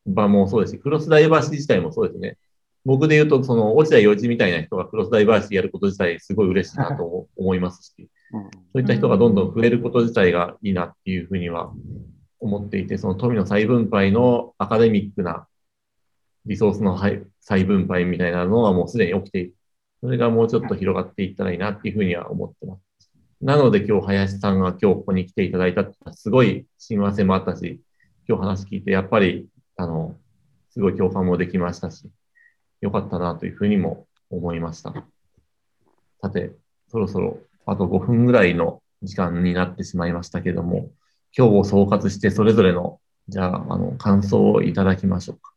[0.06, 2.38] 場もそうですし、クロスダイバーシティ自体もそうですね。
[2.86, 11.72] 僕で言うと、その、落合陽一みたいな人がクロスダイバーシティやること自体すごい嬉しいなと思いますし、そういった人がどんどん増えること自体がいいなっていうふうには
[12.40, 15.48] 思っていて、その富の再分配のアカデミックな
[16.46, 16.98] リソースの
[17.42, 19.56] 再分配みたいなのはもうすでに起きている。
[20.02, 22.89] それがもうちょっと広がっていったらいいなっていうふうには思ってます。
[23.42, 27.80] なので今日林さんが今日ここに来ていただいたってすごい親和性もあったし、
[28.28, 29.48] 今日話聞いてやっぱり、
[29.78, 30.18] あの、
[30.72, 32.10] すごい共感もできましたし、
[32.82, 34.94] よかったなというふうにも思いました。
[36.22, 36.52] さて、
[36.90, 40.90] そろそろあと5分ぐらいの時間になってしまいましたけども、
[41.38, 45.54] 今日を総括してそれぞれの、じゃあ、あの、感想をいただきましょうか。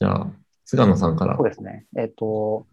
[0.00, 0.32] じゃあ、
[0.64, 1.36] 菅野さんから。
[1.36, 1.86] そうですね。
[1.98, 2.66] えっ、と、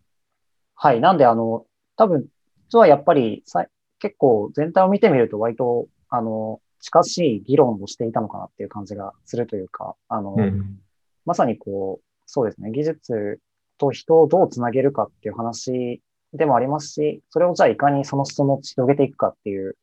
[0.76, 1.02] はい。
[1.02, 1.66] なんで、あの、
[1.98, 2.28] 多分、
[2.72, 3.66] 実はやっぱりさ、
[4.00, 10.80] 結構全体を見てみると割と、あの、近しい議論をしていたのかなっていう感じがするというか、あの、うん
[11.24, 13.40] まさにこう、そうですね、技術
[13.78, 16.02] と人をどうつなげるかっていう話
[16.34, 19.78] でもありますし、それをじゃあいかにその裾野を広げていくかっていう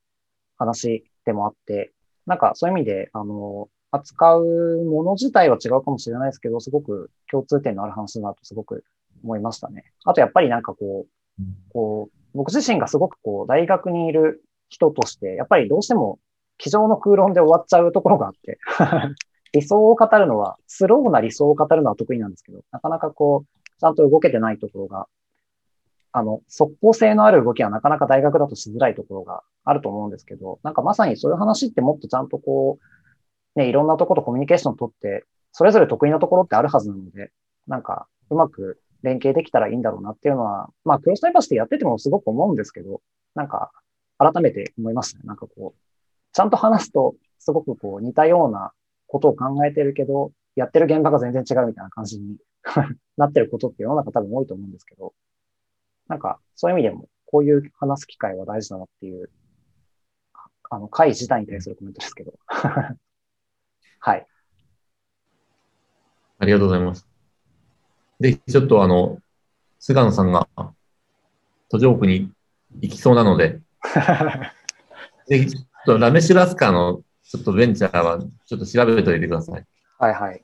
[0.56, 1.93] 話でもあって、
[2.27, 8.85] なんかそういう意味で、あの、扱うもの自体は違うかもしれないですけど、すごく共通点のある話だなとすごく
[9.23, 9.85] 思いましたね。
[10.05, 11.43] あとやっぱりなんかこう、
[11.73, 16.19] こう、僕自身がすごくこう、大学にいる人として、やっぱりどうしても、
[16.59, 18.59] 机上の空論で終わっちゃうところがあって、
[19.53, 25.07] 理想を語るのは、スローな理想を語るのは得意なんですけど、なかなかこう、ちゃんと動けてないところが、
[26.13, 32.79] あの、即効性のある動きはなかなか大学だとしづらいところがあると思うんですけど、なんかまさにそういう話ってもっとちゃんとこ
[33.57, 37.31] う、ね、いろんなところとコミュニケーションを取って、それぞれ得意なところってあるはずなので、
[37.67, 43.01] なんか、うまく連携できたらいいんだろうなっていうのは、まあ、クロスダイバーシティやっててもすごく思うんですけど、
[43.35, 43.70] なんか、
[44.19, 45.23] 改めて思いますね。
[45.25, 45.81] なんかこう、
[46.33, 48.73] ちゃんと話すと、すごくこう、似たような
[49.07, 52.37] ことを考えてるけど、やってる現場が全然違うみたいな感じに
[53.16, 55.15] なってることって世の中多分多いと思うんですけど、
[56.09, 59.31] なんか、そういう意味でも、こういう話す機会は大事だなっていう、
[60.70, 62.35] あの、会自体に対するコメントですけど。
[64.01, 64.27] はい。
[66.41, 67.07] ありがとうございます。
[68.20, 69.19] ぜひ、ちょっとあの、
[69.78, 70.49] 菅野さんが
[71.70, 72.31] 途上国に
[72.81, 73.61] 行きそうなので、
[75.27, 79.65] ぜひ、ちょっとラメシュラスカのちょっとベンチャーはちょっと調べておいてください。
[79.99, 80.43] はいはい。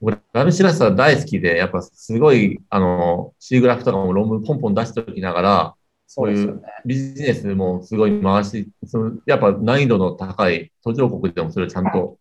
[0.00, 5.74] 僕、ラメシュラスカ大好きで、やっぱすごい、あの、C グラフとかも論文ポンポン出しておきながら、
[6.06, 6.62] そうですよね。
[6.84, 12.18] ビジネスもすごい回し、そのやっぱ難易度の高い途上国でもそれをちゃんと、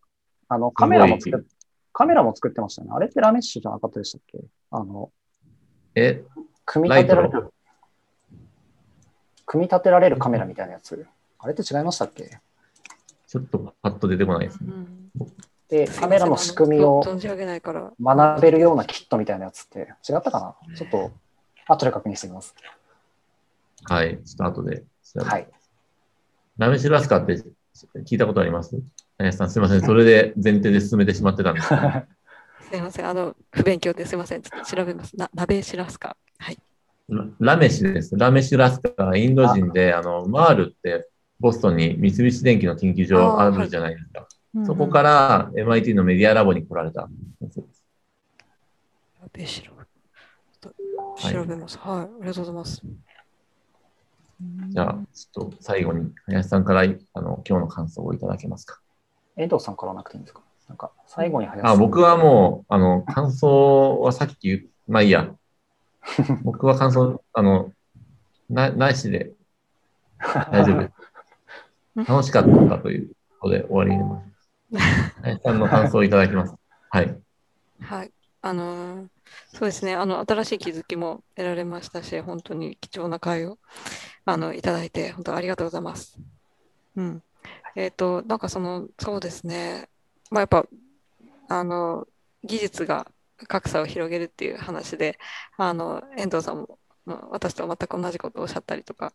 [0.47, 1.43] あの、カメラも作っ、
[1.93, 2.89] カメラも作ってましたね。
[2.91, 4.39] あれってラメッシュじゃなかったでしたっけ？
[4.71, 5.11] あの、
[5.95, 6.23] え、
[6.65, 7.53] 組み立てられる、
[9.45, 11.05] 組み立てられるカメラみたいなやつ。
[11.39, 12.39] あれって違いましたっけ？
[13.27, 14.69] ちょっとパッと出てこないですね。
[14.69, 15.11] うん
[15.69, 17.93] で、カメラの仕組みを存じ上げないから。
[17.99, 20.75] 学べるようなキットみたいなやつって違ったかな？
[20.75, 21.11] ちょっと、
[21.65, 22.53] 後で確認してみます。
[23.85, 24.19] はい。
[24.23, 24.83] ちょっと後で。
[25.15, 25.47] はい。
[26.59, 27.41] ラメシュラスカって
[28.01, 28.75] 聞いたことあります？
[29.17, 29.81] 林さん、すみません。
[29.81, 31.67] それで前提で進めてしまってたんです。
[32.69, 33.07] すいません。
[33.07, 34.41] あの、不勉強ですいません。
[34.41, 35.15] ちょっと調べます。
[35.15, 36.17] な、鍋しらすか。
[36.39, 36.57] はい。
[37.09, 38.15] ララメシです。
[38.17, 41.09] ラメシュラスカはインド人で、あの、マールって
[41.39, 44.27] ボストンに三菱電機の研究所あるじゃないですか。
[44.65, 47.07] そこからら MIT のメディアラボに来られた
[47.39, 47.83] 先生です。
[49.21, 49.73] 鍋しら
[51.21, 51.31] す。
[51.33, 51.77] 調べます。
[51.79, 51.99] はい。
[52.01, 52.83] ありがとうございます。
[54.69, 58.82] じゃあ、ちょっと最後に林さんからあの今日の感想をいただけますか。
[59.35, 60.41] 遠藤さんからはなくていいんですか？
[60.69, 65.29] なんか、最後にあ僕はもう、あの、感想はさっき言う、まあいいや。
[66.43, 67.71] 僕は感想、あの、
[68.49, 69.33] な、ないしで
[70.51, 70.93] 大丈夫です。
[72.09, 75.21] 楽しかったということで終わりになります。
[75.21, 76.55] 林さんの感想をいただきます。
[76.89, 77.17] はい。
[77.81, 78.11] はい。
[78.41, 79.07] あのー
[79.53, 79.95] そうですね。
[79.95, 83.57] あの、新しい気づきも得られましたし、本当に貴重な会を、
[84.25, 86.17] あの、いただいて、本当ありがとうございます。
[86.95, 87.23] うん。
[87.75, 89.89] えっ、と、なんかその、そうですね。
[90.31, 90.65] まあやっぱ、
[91.49, 92.07] あの、
[92.43, 93.11] 技術が
[93.47, 95.17] 格差を広げるっていう話で、
[95.57, 99.13] あの、遠藤さんも、まあ私と全く同じことをおっしゃったりとか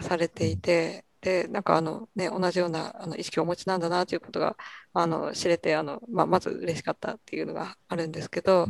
[0.00, 4.56] されていて、で、なんかあの、ね、同じようなあの意識をお持ちなんだなということが、
[4.94, 8.66] あの、知れて、あの、まあ、まず嬉しかったっていうのがあるんですけど、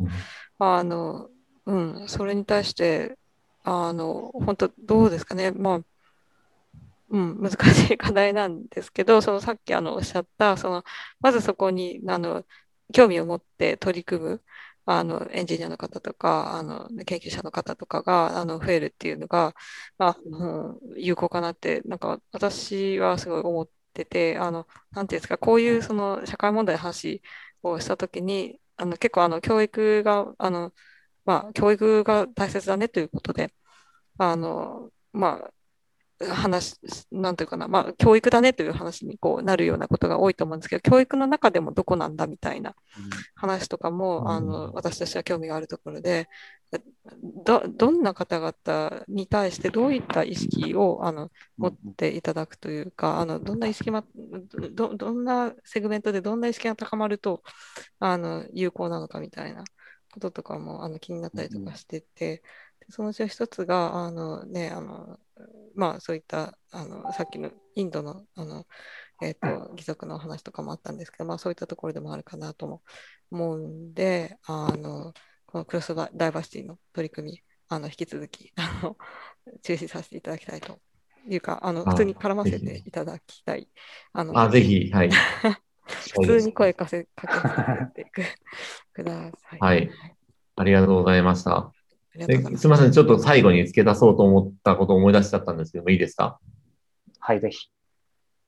[0.58, 1.28] あの、
[1.66, 1.74] う
[2.04, 3.16] ん、それに対して、
[3.62, 5.52] あの、本当どうですかね。
[5.52, 5.80] まあ、
[7.10, 10.84] うん、難しい課題なんですけど、そのさっきあのおっしゃった、その、
[11.20, 12.44] まずそこに、あの、
[12.92, 14.44] 興味を持って取り組む、
[14.86, 19.54] あの、エンジニアの方とか、あの、研究者の方とかが、あの、増えるっていうのが、
[19.98, 27.22] まあ、うん、有効かなって、なんか私はすごい思ってて、あの、なんていうんですか、こういうその社会問題の話
[27.62, 30.72] をしたときに、あの、結構あの、教育が、あの、
[31.24, 33.54] まあ、教育が大切だねということで、
[34.18, 35.52] あの、まあ、
[36.28, 36.76] 話、
[37.10, 42.74] なんていうかな、まあ、教育だねという話にこうなるようなことが多いと思うんですけど、教育の中でもどこなんだみたいな
[43.34, 44.28] 話とかも、うん。
[44.28, 46.28] あの、私としては興味があるところで、
[47.44, 54.04] ど、どんな方々に対してどういった意識を、あの、持っていただくというか、あの、どんな意識ま、
[54.72, 57.42] ど、どんなセグメントでどんな意識が高まると、
[57.98, 59.64] あの、有効なのかみたいな
[60.12, 62.42] こととかも、あの、気になったりとかしてて、
[62.80, 65.18] でそのうちの一つが、あのね、あの、
[65.74, 68.66] まあそういった、あの、さっきのインドの、あの、
[69.22, 72.82] えっ、と、義足の話とかもあったんですけど、まあそういったところでもあるかなとも
[73.30, 75.14] 思うんで、あの、
[75.46, 78.96] このクロスダイバーシティの取り組み、あの、引き続き、 あの、
[79.62, 80.80] 注視させていただきたいと
[81.28, 83.68] いうか、あの、あ普通に絡ませていただきたい。
[84.12, 85.10] あの、あ、ぜひ、はい。
[85.86, 87.40] 普通に声かせ、かけ
[88.04, 88.22] てく
[88.92, 89.60] ください。
[89.60, 89.90] はい
[90.56, 91.72] ありがとうございました。
[92.12, 92.26] す。
[92.26, 96.38] ですみません、ちょっと最後に付け出そうと思ったことを思い出しちゃったんですけども、いいですか？
[97.18, 97.68] はい、ぜひ。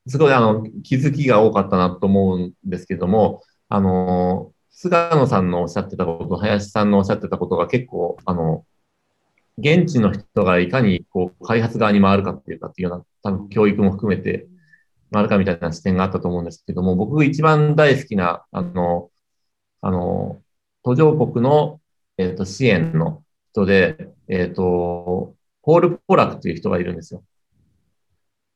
[0.07, 8.65] すごいあの気づきが多かったなと思うんですけども、あの、菅野さんのおっしゃってたこと、林さんのおっしゃってたことが結構、あの、
[9.57, 14.47] 現地の人がいかにこう開発側に回るかっていうかっていうような、多分教育も含めて
[15.11, 19.09] 回るかみたいな視点があったと思うんですけども、僕一番大好きな、あの、
[19.79, 20.41] あの、
[20.83, 21.79] 途上国の、
[22.17, 23.22] えっと支援の
[23.53, 27.23] 人で、えっと、ポール・ポラクという人がいるんですよ。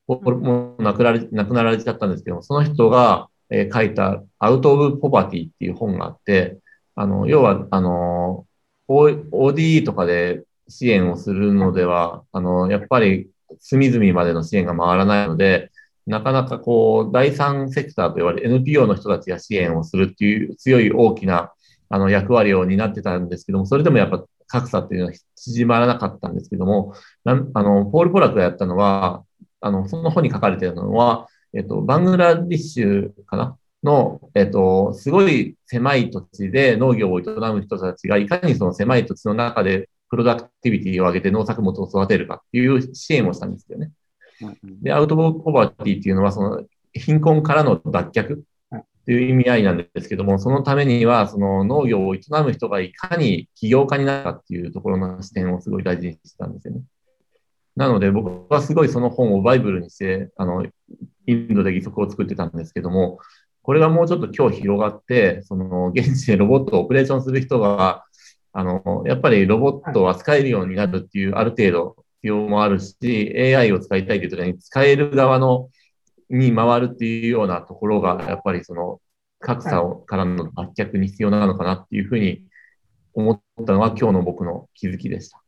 [0.07, 6.59] ポールもう亡くなられ亡くなられちゃったんですけども、その人が、えー書いたアウト・オブ・ポバティっていう本があって、
[6.95, 8.45] あの、要は、あの、
[8.87, 13.29] ODE とかで支援をするのでは、あの、やっぱり
[13.59, 15.71] 隅々までの支援が回らないので、
[16.05, 21.51] なかなかこう、第三セクターと言われる NPO の人たちが支援をするっていう強い大きな
[21.89, 26.93] あの役割を担ってたんですけども、それでもやっぱ格差っていうのは縮まらなかったんですけども、
[27.23, 29.23] なんあの、ポール・ポラクがやったのは、
[29.61, 33.57] あの、その本に書かれているのは、えっと、バングラディッシュかな？
[33.83, 43.91] の、えっと、すごい狭い土地で農業を営む人たちがいかにその狭い土地の中でプロダクティビティを上げて農作物を育てるかっていう支援をしたんですよね。
[44.81, 48.41] で、アウトボーポバティっていうのは、その貧困からの脱却
[49.07, 56.81] っていう意味合いなんですけども、そのためには、その農業を営む人がいかに起業家になるかっていうところの視点をすごい大事にしてたんですよね。
[57.77, 60.65] なので、僕はすごいその本をバイブルにして、あの、
[61.25, 63.19] インドで義足を作ってたんですけども、
[63.61, 68.03] これがもうちょっと今日広がって、その、現地でロボットをオペレーションする人が、
[68.51, 75.69] あの、やっぱりロボットを扱えるようになるっていう、ある程度必要もあるし、AI を使いたいという時に使える側の、
[76.29, 78.99] に回るっていうようなところが、やっぱりその、
[79.39, 82.43] 格差をからの脱却に必要なのかなっていうふうに
[83.13, 85.41] 思ったのが今日の僕の気づきでした。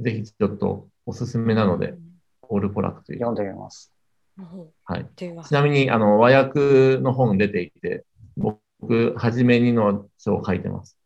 [0.00, 1.94] ぜひちょっとおすすめなので、
[2.40, 3.18] ポール・ポラクという。
[3.18, 3.92] 読んでみます。
[4.38, 4.46] うん
[4.84, 5.06] はい。
[5.16, 8.04] ちなみに、あの、和訳の本出ていて、
[8.36, 10.96] 僕、はじめにの書を書いてます。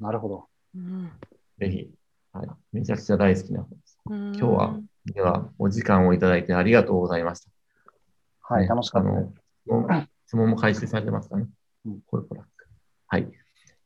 [0.00, 0.48] なるほど。
[0.74, 1.12] うん
[1.58, 1.90] ぜひ。
[2.32, 2.48] はい。
[2.72, 3.98] めちゃくちゃ大好きな本です。
[4.06, 7.50] 今今日は、では、お時間をいただいてありがとうございました。
[8.54, 11.46] はい、ね楽しかった質問も回収されてますかね
[11.86, 12.00] うん。
[12.08, 12.48] ポール・ポラク。
[13.06, 13.28] はい。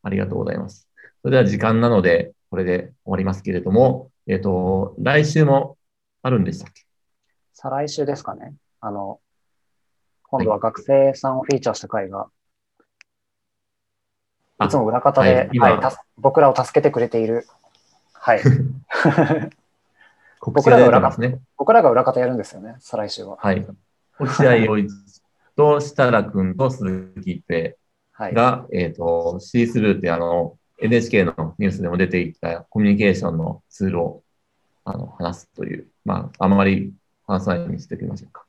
[0.02, 0.88] ありがとうございます。
[1.22, 5.76] それでは時間なので、これで終わりますけれども、えっ、と、来週も
[6.22, 6.82] あるんでしたっけ？
[7.52, 8.54] 再来週ですかね。
[8.80, 9.20] あの、
[10.22, 12.28] 今度は学生さんをフィーチャーした回が、
[14.58, 17.46] あいつも裏方で、はい今はい僕らを助けてくれている、
[18.12, 18.40] はい。
[20.40, 21.38] 告知が出てますね。
[21.56, 23.36] 僕らが裏方やるんですよね、再来週は。
[23.36, 23.66] はい。
[24.18, 24.92] 落合陽一
[25.56, 27.72] と設楽君と鈴木一平
[28.32, 34.22] が、はい、えっ、ー、と、シースルーってあの、NHK のニュースでも出ていたコミュニケーションのツールを
[34.84, 36.92] あの話すという、まあ、あまり
[37.26, 38.44] 話さないようにしておきましょうか？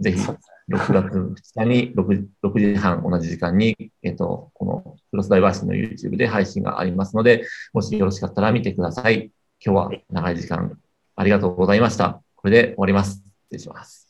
[0.00, 0.36] ぜひ、6
[0.68, 9.30] 月2日に 6, 6時半同じ時間に、えっ、ー、と、このクロスダイバーシテの YouTube で配信がありますので、もしよろしかったら見てください。
[9.64, 10.78] 今日は長い時間
[11.14, 12.20] ありがとうございました。
[12.34, 13.12] これで終わります。
[13.12, 14.05] 失礼します。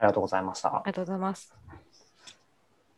[0.00, 0.68] ありがとうございました。
[0.70, 1.54] ありがとうございます。